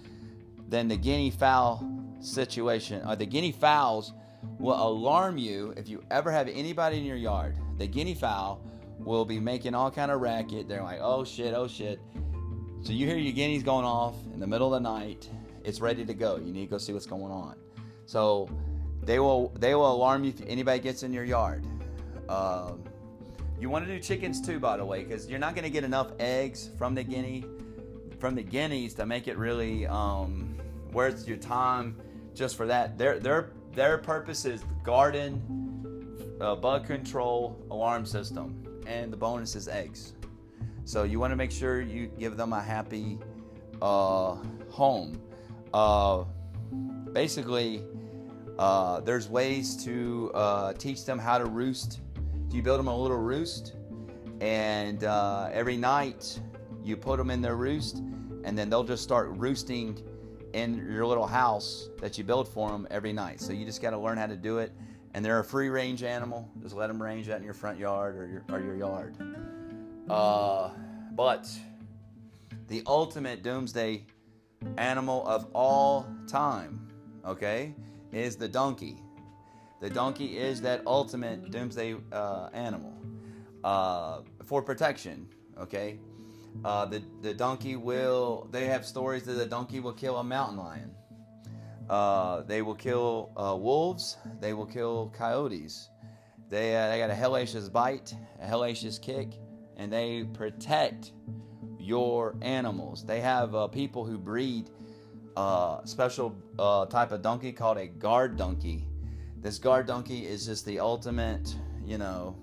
than 0.67 0.87
the 0.87 0.97
guinea 0.97 1.31
fowl 1.31 1.89
situation. 2.19 3.01
Uh, 3.03 3.15
the 3.15 3.25
guinea 3.25 3.51
fowls 3.53 4.13
will 4.59 4.81
alarm 4.81 5.37
you 5.37 5.73
if 5.77 5.87
you 5.87 6.03
ever 6.11 6.31
have 6.31 6.47
anybody 6.49 6.97
in 6.97 7.05
your 7.05 7.17
yard. 7.17 7.55
The 7.77 7.87
guinea 7.87 8.15
fowl 8.15 8.61
will 8.99 9.25
be 9.25 9.39
making 9.39 9.75
all 9.75 9.91
kind 9.91 10.11
of 10.11 10.21
racket. 10.21 10.67
They're 10.67 10.83
like, 10.83 10.99
oh 11.01 11.23
shit, 11.23 11.53
oh 11.53 11.67
shit. 11.67 11.99
So 12.81 12.93
you 12.93 13.05
hear 13.05 13.17
your 13.17 13.33
guineas 13.33 13.63
going 13.63 13.85
off 13.85 14.15
in 14.33 14.39
the 14.39 14.47
middle 14.47 14.73
of 14.73 14.81
the 14.81 14.89
night. 14.89 15.29
It's 15.63 15.81
ready 15.81 16.05
to 16.05 16.13
go. 16.13 16.37
You 16.37 16.53
need 16.53 16.65
to 16.65 16.71
go 16.71 16.77
see 16.77 16.93
what's 16.93 17.05
going 17.05 17.31
on. 17.31 17.55
So 18.05 18.49
they 19.03 19.19
will 19.19 19.49
they 19.49 19.75
will 19.75 19.91
alarm 19.91 20.23
you 20.23 20.29
if 20.29 20.41
anybody 20.47 20.79
gets 20.79 21.03
in 21.03 21.11
your 21.11 21.25
yard. 21.25 21.65
Um, 22.29 22.83
you 23.59 23.69
want 23.69 23.85
to 23.85 23.93
do 23.93 23.99
chickens 23.99 24.39
too, 24.39 24.59
by 24.59 24.77
the 24.77 24.85
way, 24.85 25.03
because 25.03 25.27
you're 25.27 25.39
not 25.39 25.55
going 25.55 25.63
to 25.63 25.69
get 25.69 25.83
enough 25.83 26.11
eggs 26.19 26.69
from 26.77 26.95
the 26.95 27.03
guinea 27.03 27.43
from 28.19 28.35
the 28.35 28.43
guineas 28.43 28.93
to 28.95 29.05
make 29.05 29.27
it 29.27 29.37
really 29.37 29.85
um, 29.87 30.57
worth 30.91 31.27
your 31.27 31.37
time 31.37 31.95
just 32.33 32.55
for 32.55 32.65
that. 32.67 32.97
Their 32.97 33.19
their 33.19 33.51
their 33.73 33.97
purpose 33.97 34.45
is 34.45 34.63
garden, 34.83 36.37
uh, 36.41 36.55
bug 36.55 36.87
control, 36.87 37.57
alarm 37.69 38.05
system, 38.05 38.63
and 38.87 39.11
the 39.11 39.17
bonus 39.17 39.55
is 39.55 39.67
eggs. 39.67 40.13
So 40.87 41.03
you 41.03 41.19
want 41.19 41.31
to 41.31 41.35
make 41.35 41.51
sure 41.51 41.81
you 41.81 42.07
give 42.17 42.37
them 42.37 42.53
a 42.53 42.61
happy 42.61 43.19
uh, 43.81 44.37
home. 44.69 45.21
Uh, 45.73 46.23
basically, 47.11 47.83
uh, 48.57 49.01
there's 49.01 49.27
ways 49.27 49.83
to 49.83 50.31
uh, 50.33 50.71
teach 50.73 51.03
them 51.03 51.19
how 51.19 51.39
to 51.39 51.45
roost. 51.45 51.99
You 52.51 52.61
build 52.61 52.79
them 52.79 52.87
a 52.87 52.97
little 52.97 53.17
roost, 53.17 53.73
and 54.39 55.03
uh, 55.03 55.49
every 55.51 55.75
night 55.75 56.39
you 56.81 56.95
put 56.95 57.17
them 57.17 57.31
in 57.31 57.41
their 57.41 57.57
roost, 57.57 57.97
and 58.45 58.57
then 58.57 58.69
they'll 58.69 58.85
just 58.85 59.03
start 59.03 59.31
roosting 59.31 60.01
in 60.53 60.89
your 60.89 61.05
little 61.05 61.27
house 61.27 61.89
that 61.99 62.17
you 62.17 62.23
build 62.23 62.47
for 62.47 62.69
them 62.69 62.87
every 62.89 63.11
night. 63.11 63.41
So 63.41 63.51
you 63.51 63.65
just 63.65 63.81
got 63.81 63.89
to 63.89 63.99
learn 63.99 64.17
how 64.17 64.27
to 64.27 64.37
do 64.37 64.59
it. 64.59 64.71
And 65.13 65.25
they're 65.25 65.39
a 65.39 65.43
free 65.43 65.67
range 65.67 66.03
animal. 66.03 66.49
Just 66.61 66.75
let 66.75 66.87
them 66.87 67.01
range 67.01 67.27
out 67.27 67.39
in 67.39 67.43
your 67.43 67.53
front 67.53 67.77
yard 67.77 68.15
or 68.15 68.27
your, 68.27 68.45
or 68.49 68.63
your 68.63 68.77
yard. 68.77 69.17
Uh, 70.09 70.69
but 71.11 71.49
the 72.67 72.81
ultimate 72.85 73.43
doomsday 73.43 74.05
animal 74.77 75.27
of 75.27 75.47
all 75.53 76.07
time, 76.27 76.89
okay, 77.25 77.75
is 78.11 78.35
the 78.35 78.47
donkey. 78.47 78.97
The 79.81 79.89
donkey 79.89 80.37
is 80.37 80.61
that 80.61 80.81
ultimate 80.87 81.51
doomsday 81.51 81.95
uh, 82.11 82.49
animal 82.53 82.93
uh, 83.63 84.21
for 84.45 84.61
protection, 84.61 85.27
okay? 85.59 85.99
Uh, 86.65 86.85
the, 86.85 87.03
the 87.21 87.33
donkey 87.33 87.75
will, 87.75 88.47
they 88.51 88.65
have 88.65 88.85
stories 88.85 89.23
that 89.23 89.33
the 89.33 89.45
donkey 89.45 89.79
will 89.79 89.93
kill 89.93 90.17
a 90.17 90.23
mountain 90.23 90.57
lion. 90.57 90.91
Uh, 91.89 92.41
they 92.41 92.61
will 92.61 92.75
kill 92.75 93.31
uh, 93.37 93.55
wolves. 93.55 94.17
They 94.41 94.53
will 94.53 94.65
kill 94.65 95.13
coyotes. 95.15 95.89
They, 96.49 96.75
uh, 96.75 96.89
they 96.89 96.97
got 96.99 97.09
a 97.09 97.13
hellacious 97.13 97.71
bite, 97.71 98.13
a 98.41 98.47
hellacious 98.47 99.01
kick, 99.01 99.33
and 99.77 99.93
they 99.93 100.25
protect 100.33 101.13
your 101.79 102.35
animals. 102.41 103.05
They 103.05 103.21
have 103.21 103.55
uh, 103.55 103.67
people 103.67 104.03
who 104.03 104.17
breed 104.17 104.69
uh, 105.37 105.85
special 105.85 106.35
uh, 106.59 106.87
type 106.87 107.11
of 107.11 107.21
donkey 107.21 107.53
called 107.53 107.77
a 107.77 107.87
guard 107.87 108.35
donkey. 108.35 108.85
This 109.39 109.59
guard 109.59 109.85
donkey 109.85 110.25
is 110.25 110.45
just 110.45 110.65
the 110.65 110.79
ultimate, 110.79 111.55
you 111.85 111.97
know. 111.97 112.35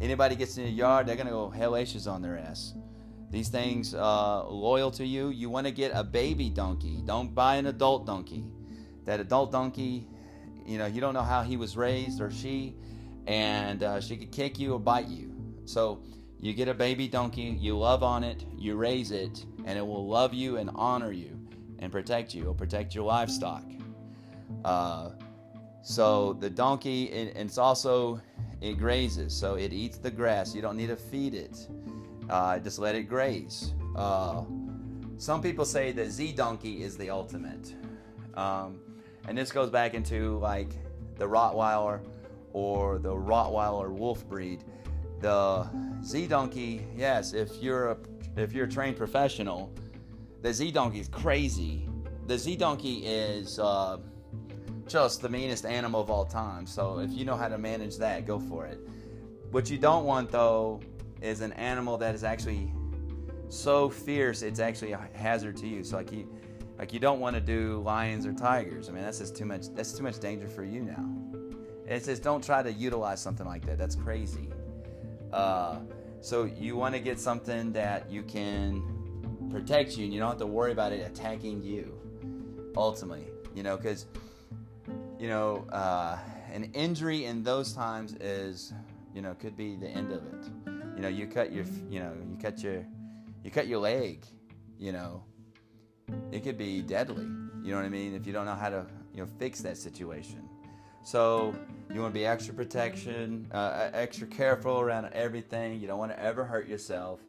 Anybody 0.00 0.34
gets 0.34 0.58
in 0.58 0.64
your 0.64 0.72
yard, 0.72 1.06
they're 1.06 1.16
gonna 1.16 1.30
go 1.30 1.52
hellacious 1.56 2.10
on 2.10 2.20
their 2.20 2.36
ass. 2.36 2.74
These 3.30 3.48
things 3.48 3.94
uh, 3.94 4.44
loyal 4.48 4.90
to 4.92 5.06
you. 5.06 5.28
You 5.28 5.48
want 5.50 5.66
to 5.68 5.72
get 5.72 5.92
a 5.94 6.02
baby 6.02 6.50
donkey. 6.50 7.00
Don't 7.04 7.32
buy 7.32 7.56
an 7.56 7.66
adult 7.66 8.06
donkey. 8.06 8.44
That 9.04 9.20
adult 9.20 9.52
donkey, 9.52 10.08
you 10.66 10.78
know, 10.78 10.86
you 10.86 11.00
don't 11.00 11.14
know 11.14 11.22
how 11.22 11.42
he 11.42 11.56
was 11.56 11.76
raised 11.76 12.20
or 12.20 12.30
she, 12.32 12.74
and 13.28 13.84
uh, 13.84 14.00
she 14.00 14.16
could 14.16 14.32
kick 14.32 14.58
you 14.58 14.74
or 14.74 14.80
bite 14.80 15.06
you. 15.06 15.32
So 15.64 16.02
you 16.40 16.54
get 16.54 16.68
a 16.68 16.74
baby 16.74 17.06
donkey, 17.06 17.56
you 17.60 17.76
love 17.76 18.02
on 18.02 18.24
it, 18.24 18.44
you 18.56 18.76
raise 18.76 19.10
it, 19.10 19.44
and 19.66 19.78
it 19.78 19.86
will 19.86 20.08
love 20.08 20.32
you 20.32 20.56
and 20.56 20.70
honor 20.74 21.12
you 21.12 21.38
and 21.80 21.92
protect 21.92 22.34
you. 22.34 22.42
It'll 22.42 22.54
protect 22.54 22.94
your 22.94 23.04
livestock. 23.04 23.64
Uh, 24.64 25.10
so 25.82 26.34
the 26.34 26.48
donkey, 26.48 27.04
it, 27.04 27.36
it's 27.36 27.58
also 27.58 28.20
it 28.60 28.78
grazes, 28.78 29.34
so 29.34 29.54
it 29.54 29.72
eats 29.72 29.98
the 29.98 30.10
grass. 30.10 30.54
You 30.54 30.62
don't 30.62 30.76
need 30.76 30.88
to 30.88 30.96
feed 30.96 31.34
it. 31.34 31.68
Uh, 32.28 32.58
just 32.58 32.78
let 32.78 32.94
it 32.94 33.04
graze. 33.04 33.74
Uh, 33.96 34.44
some 35.16 35.42
people 35.42 35.64
say 35.64 35.92
that 35.92 36.10
Z 36.10 36.32
donkey 36.32 36.82
is 36.82 36.96
the 36.96 37.10
ultimate, 37.10 37.74
um, 38.34 38.80
and 39.28 39.36
this 39.36 39.52
goes 39.52 39.68
back 39.68 39.94
into 39.94 40.38
like 40.38 40.70
the 41.16 41.26
Rottweiler 41.26 42.00
or 42.52 42.98
the 42.98 43.10
Rottweiler 43.10 43.90
wolf 43.90 44.26
breed. 44.28 44.64
The 45.20 45.68
Z 46.02 46.26
donkey, 46.28 46.86
yes, 46.96 47.34
if 47.34 47.62
you're 47.62 47.90
a 47.90 47.96
if 48.36 48.52
you're 48.52 48.66
a 48.66 48.70
trained 48.70 48.96
professional, 48.96 49.72
the 50.42 50.52
Z 50.52 50.70
donkey 50.70 51.00
is 51.00 51.08
crazy. 51.08 51.88
The 52.26 52.38
Z 52.38 52.56
donkey 52.56 53.04
is 53.04 53.58
uh, 53.58 53.98
just 54.86 55.20
the 55.20 55.28
meanest 55.28 55.66
animal 55.66 56.00
of 56.00 56.10
all 56.10 56.24
time. 56.24 56.66
So 56.66 56.98
if 57.00 57.10
you 57.10 57.24
know 57.24 57.36
how 57.36 57.48
to 57.48 57.58
manage 57.58 57.96
that, 57.98 58.26
go 58.26 58.38
for 58.38 58.66
it. 58.66 58.80
What 59.50 59.70
you 59.70 59.78
don't 59.78 60.04
want 60.04 60.30
though 60.30 60.80
is 61.20 61.42
an 61.42 61.52
animal 61.52 61.98
that 61.98 62.14
is 62.14 62.24
actually 62.24 62.72
so 63.50 63.90
fierce 63.90 64.42
it's 64.42 64.60
actually 64.60 64.92
a 64.92 65.08
hazard 65.12 65.56
to 65.58 65.66
you. 65.66 65.82
So 65.84 65.96
like 65.96 66.12
you 66.12 66.28
like 66.78 66.92
you 66.92 67.00
don't 67.00 67.20
want 67.20 67.34
to 67.34 67.40
do 67.40 67.82
lions 67.84 68.26
or 68.26 68.32
tigers. 68.32 68.88
I 68.88 68.92
mean 68.92 69.02
that's 69.02 69.18
just 69.18 69.36
too 69.36 69.44
much 69.44 69.66
that's 69.74 69.92
too 69.92 70.02
much 70.02 70.18
danger 70.18 70.48
for 70.48 70.64
you 70.64 70.82
now. 70.82 71.04
It 71.86 72.04
says 72.04 72.20
don't 72.20 72.42
try 72.42 72.62
to 72.62 72.72
utilize 72.72 73.20
something 73.20 73.46
like 73.46 73.66
that. 73.66 73.76
That's 73.76 73.96
crazy. 73.96 74.48
Uh, 75.32 75.78
so 76.20 76.44
you 76.44 76.76
want 76.76 76.94
to 76.94 77.00
get 77.00 77.18
something 77.18 77.72
that 77.72 78.10
you 78.10 78.22
can 78.22 78.82
protect 79.50 79.96
you 79.96 80.04
and 80.04 80.12
you 80.12 80.20
don't 80.20 80.30
have 80.30 80.38
to 80.38 80.46
worry 80.46 80.72
about 80.72 80.92
it 80.92 81.00
attacking 81.06 81.62
you 81.62 81.98
ultimately 82.76 83.26
you 83.54 83.62
know 83.62 83.76
because 83.76 84.06
you 85.18 85.28
know 85.28 85.66
uh, 85.72 86.18
an 86.52 86.64
injury 86.72 87.24
in 87.24 87.42
those 87.42 87.72
times 87.72 88.14
is 88.20 88.72
you 89.14 89.22
know 89.22 89.34
could 89.34 89.56
be 89.56 89.76
the 89.76 89.88
end 89.88 90.12
of 90.12 90.22
it. 90.26 90.50
You 90.96 91.02
know 91.02 91.08
you 91.08 91.26
cut 91.26 91.52
your 91.52 91.64
you 91.88 92.00
know 92.00 92.12
you 92.30 92.36
cut 92.36 92.62
your 92.62 92.84
you 93.42 93.50
cut 93.50 93.66
your 93.66 93.80
leg 93.80 94.24
you 94.78 94.92
know. 94.92 95.24
It 96.32 96.42
could 96.42 96.58
be 96.58 96.82
deadly 96.82 97.28
you 97.62 97.70
know 97.70 97.76
what 97.76 97.84
i 97.84 97.88
mean? 97.88 98.14
If 98.14 98.26
you 98.26 98.32
don't 98.32 98.46
know 98.46 98.54
how 98.54 98.70
to 98.70 98.86
you 99.14 99.20
know 99.20 99.28
fix 99.38 99.60
that 99.60 99.76
situation 99.76 100.48
so 101.02 101.54
you 101.92 102.00
want 102.00 102.12
to 102.12 102.18
be 102.18 102.26
extra 102.26 102.54
protection 102.54 103.46
uh, 103.52 103.90
extra 103.92 104.26
careful 104.26 104.80
around 104.80 105.06
everything 105.12 105.80
you 105.80 105.86
don't 105.86 105.98
want 105.98 106.10
to 106.10 106.22
ever 106.22 106.44
hurt 106.44 106.68
yourself 106.68 107.20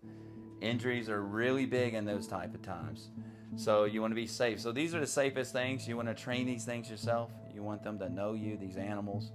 Injuries 0.62 1.10
are 1.10 1.24
really 1.24 1.66
big 1.66 1.96
in 1.96 2.06
those 2.06 2.28
type 2.28 2.54
of 2.54 2.62
times. 2.62 3.10
So 3.56 3.86
you 3.86 4.00
want 4.00 4.12
to 4.12 4.16
be 4.16 4.28
safe. 4.28 4.60
So 4.60 4.72
these 4.72 4.94
are 4.94 5.00
the 5.00 5.08
safest 5.08 5.52
things. 5.52 5.88
You 5.88 5.98
want 5.98 6.08
to 6.08 6.14
train 6.14 6.46
these 6.46 6.64
things 6.64 6.90
yourself. 6.90 7.32
You 7.54 7.64
want 7.64 7.84
them 7.84 7.98
to 8.00 8.10
know 8.10 8.34
you, 8.34 8.58
these 8.58 8.78
animals, 8.78 9.32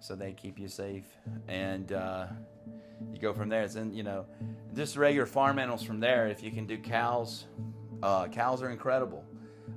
so 0.00 0.14
they 0.14 0.32
keep 0.32 0.58
you 0.58 0.68
safe. 0.68 1.04
And 1.48 1.92
uh, 1.92 2.28
you 3.12 3.20
go 3.20 3.32
from 3.34 3.48
there. 3.48 3.62
It's 3.62 3.74
in, 3.74 3.92
you 3.92 4.04
know, 4.04 4.24
just 4.74 4.96
regular 4.96 5.26
farm 5.26 5.58
animals 5.58 5.82
from 5.82 5.98
there. 5.98 6.28
If 6.28 6.42
you 6.44 6.52
can 6.52 6.64
do 6.64 6.78
cows, 6.78 7.46
uh, 8.02 8.28
cows 8.28 8.62
are 8.62 8.70
incredible. 8.70 9.24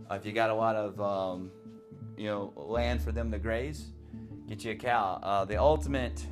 Uh, 0.09 0.13
if 0.15 0.25
you 0.25 0.33
got 0.33 0.51
a 0.51 0.55
lot 0.55 0.75
of, 0.75 1.01
um, 1.01 1.51
you 2.17 2.27
know, 2.27 2.53
land 2.55 3.01
for 3.01 3.11
them 3.11 3.31
to 3.31 3.39
graze, 3.39 3.85
get 4.47 4.63
you 4.63 4.71
a 4.71 4.75
cow. 4.75 5.19
Uh, 5.21 5.45
the 5.45 5.57
ultimate 5.57 6.25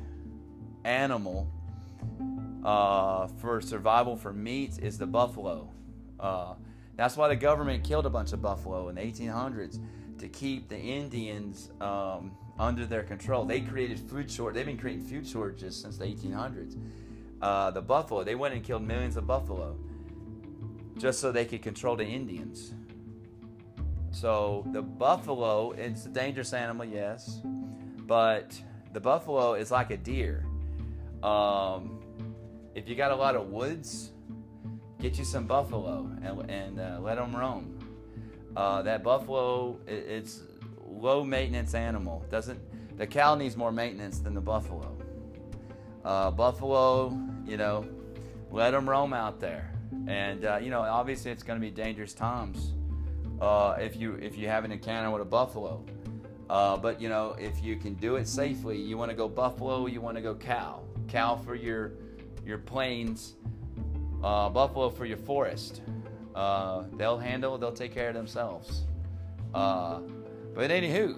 animal 0.84 1.50
uh, 2.64 3.26
for 3.40 3.60
survival 3.60 4.16
for 4.16 4.32
meat 4.32 4.78
is 4.80 4.98
the 4.98 5.06
buffalo. 5.06 5.68
Uh, 6.18 6.54
that's 6.96 7.16
why 7.16 7.28
the 7.28 7.36
government 7.36 7.84
killed 7.84 8.06
a 8.06 8.10
bunch 8.10 8.32
of 8.32 8.40
buffalo 8.40 8.88
in 8.88 8.94
the 8.94 9.00
1800s 9.00 9.80
to 10.18 10.28
keep 10.28 10.68
the 10.68 10.78
Indians 10.78 11.70
um, 11.80 12.32
under 12.58 12.86
their 12.86 13.02
control. 13.02 13.44
They 13.44 13.60
created 13.60 13.98
food 13.98 14.30
short. 14.30 14.54
They've 14.54 14.64
been 14.64 14.78
creating 14.78 15.02
food 15.02 15.26
shortages 15.26 15.76
since 15.76 15.98
the 15.98 16.04
1800s. 16.04 16.76
Uh, 17.42 17.70
the 17.72 17.82
buffalo. 17.82 18.22
They 18.22 18.36
went 18.36 18.54
and 18.54 18.62
killed 18.62 18.82
millions 18.82 19.16
of 19.16 19.26
buffalo 19.26 19.76
just 20.96 21.20
so 21.20 21.32
they 21.32 21.44
could 21.44 21.62
control 21.62 21.96
the 21.96 22.06
Indians. 22.06 22.74
So 24.14 24.64
the 24.70 24.80
buffalo, 24.80 25.72
it's 25.72 26.06
a 26.06 26.08
dangerous 26.08 26.52
animal, 26.52 26.86
yes, 26.86 27.40
but 28.06 28.56
the 28.92 29.00
buffalo 29.00 29.54
is 29.54 29.72
like 29.72 29.90
a 29.90 29.96
deer. 29.96 30.46
Um, 31.24 32.00
if 32.76 32.88
you 32.88 32.94
got 32.94 33.10
a 33.10 33.16
lot 33.16 33.34
of 33.34 33.48
woods, 33.48 34.12
get 35.00 35.18
you 35.18 35.24
some 35.24 35.48
buffalo 35.48 36.08
and, 36.22 36.48
and 36.48 36.80
uh, 36.80 37.00
let 37.02 37.16
them 37.16 37.34
roam. 37.34 37.76
Uh, 38.56 38.82
that 38.82 39.02
buffalo, 39.02 39.80
it, 39.84 40.06
it's 40.08 40.42
low 40.86 41.24
maintenance 41.24 41.74
animal. 41.74 42.24
Doesn't 42.30 42.60
the 42.96 43.08
cow 43.08 43.34
needs 43.34 43.56
more 43.56 43.72
maintenance 43.72 44.20
than 44.20 44.32
the 44.32 44.40
buffalo? 44.40 44.96
Uh, 46.04 46.30
buffalo, 46.30 47.18
you 47.44 47.56
know, 47.56 47.84
let 48.52 48.70
them 48.70 48.88
roam 48.88 49.12
out 49.12 49.40
there, 49.40 49.74
and 50.06 50.44
uh, 50.44 50.58
you 50.62 50.70
know, 50.70 50.82
obviously 50.82 51.32
it's 51.32 51.42
going 51.42 51.58
to 51.58 51.60
be 51.60 51.72
dangerous 51.72 52.14
times 52.14 52.74
uh, 53.40 53.76
if 53.78 53.96
you 53.96 54.14
if 54.14 54.36
you 54.36 54.48
have 54.48 54.64
an 54.64 54.72
encounter 54.72 55.10
with 55.10 55.22
a 55.22 55.26
buffalo. 55.26 55.84
Uh, 56.48 56.76
but 56.76 57.00
you 57.00 57.08
know, 57.08 57.34
if 57.38 57.62
you 57.62 57.76
can 57.76 57.94
do 57.94 58.16
it 58.16 58.28
safely, 58.28 58.76
you 58.76 58.98
want 58.98 59.10
to 59.10 59.16
go 59.16 59.28
buffalo, 59.28 59.86
you 59.86 60.00
want 60.00 60.16
to 60.16 60.22
go 60.22 60.34
cow. 60.34 60.82
Cow 61.08 61.36
for 61.36 61.54
your 61.54 61.92
your 62.44 62.58
plains, 62.58 63.34
uh, 64.22 64.48
buffalo 64.50 64.90
for 64.90 65.06
your 65.06 65.16
forest. 65.16 65.80
Uh, 66.34 66.84
they'll 66.94 67.18
handle, 67.18 67.56
they'll 67.56 67.72
take 67.72 67.94
care 67.94 68.08
of 68.08 68.14
themselves. 68.14 68.82
Uh, 69.54 70.00
but 70.54 70.70
anywho, 70.70 71.16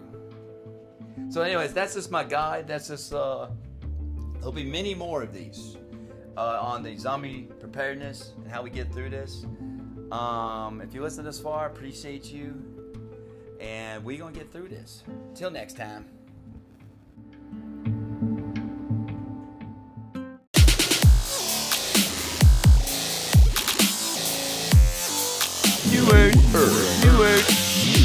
so 1.30 1.42
anyways, 1.42 1.72
that's 1.72 1.94
just 1.94 2.10
my 2.10 2.22
guide. 2.22 2.68
That's 2.68 2.88
just 2.88 3.12
uh, 3.12 3.48
there'll 4.34 4.52
be 4.52 4.64
many 4.64 4.94
more 4.94 5.22
of 5.22 5.32
these 5.32 5.76
on 6.36 6.82
the 6.82 6.96
zombie 6.96 7.48
preparedness 7.58 8.34
and 8.36 8.52
how 8.52 8.62
we 8.62 8.70
get 8.70 8.92
through 8.92 9.08
this. 9.08 9.46
Um, 10.10 10.80
if 10.80 10.94
you 10.94 11.02
listen 11.02 11.24
this 11.24 11.40
far, 11.40 11.64
I 11.64 11.66
appreciate 11.66 12.32
you. 12.32 12.54
And 13.60 14.04
we're 14.04 14.18
going 14.18 14.34
to 14.34 14.38
get 14.38 14.52
through 14.52 14.68
this. 14.68 15.02
Till 15.34 15.50
next 15.50 15.76
time. 15.76 16.06
New 25.90 26.06
word, 26.06 26.36
new 27.02 27.18
word, 27.18 27.44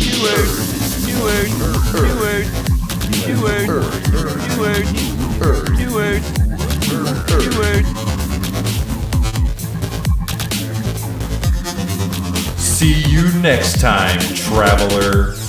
new 0.01 0.17
word, 0.23 0.49
new 1.05 1.19
word, 1.21 1.49
new 1.93 2.17
word, 2.19 2.47
new 3.27 3.41
word, 3.41 3.67
new 4.47 4.59
word, 4.59 4.85
new 5.77 5.93
word, 5.93 6.21
new 7.37 7.59
word. 7.59 8.10
See 12.81 13.03
you 13.11 13.31
next 13.33 13.79
time, 13.79 14.19
traveler. 14.33 15.40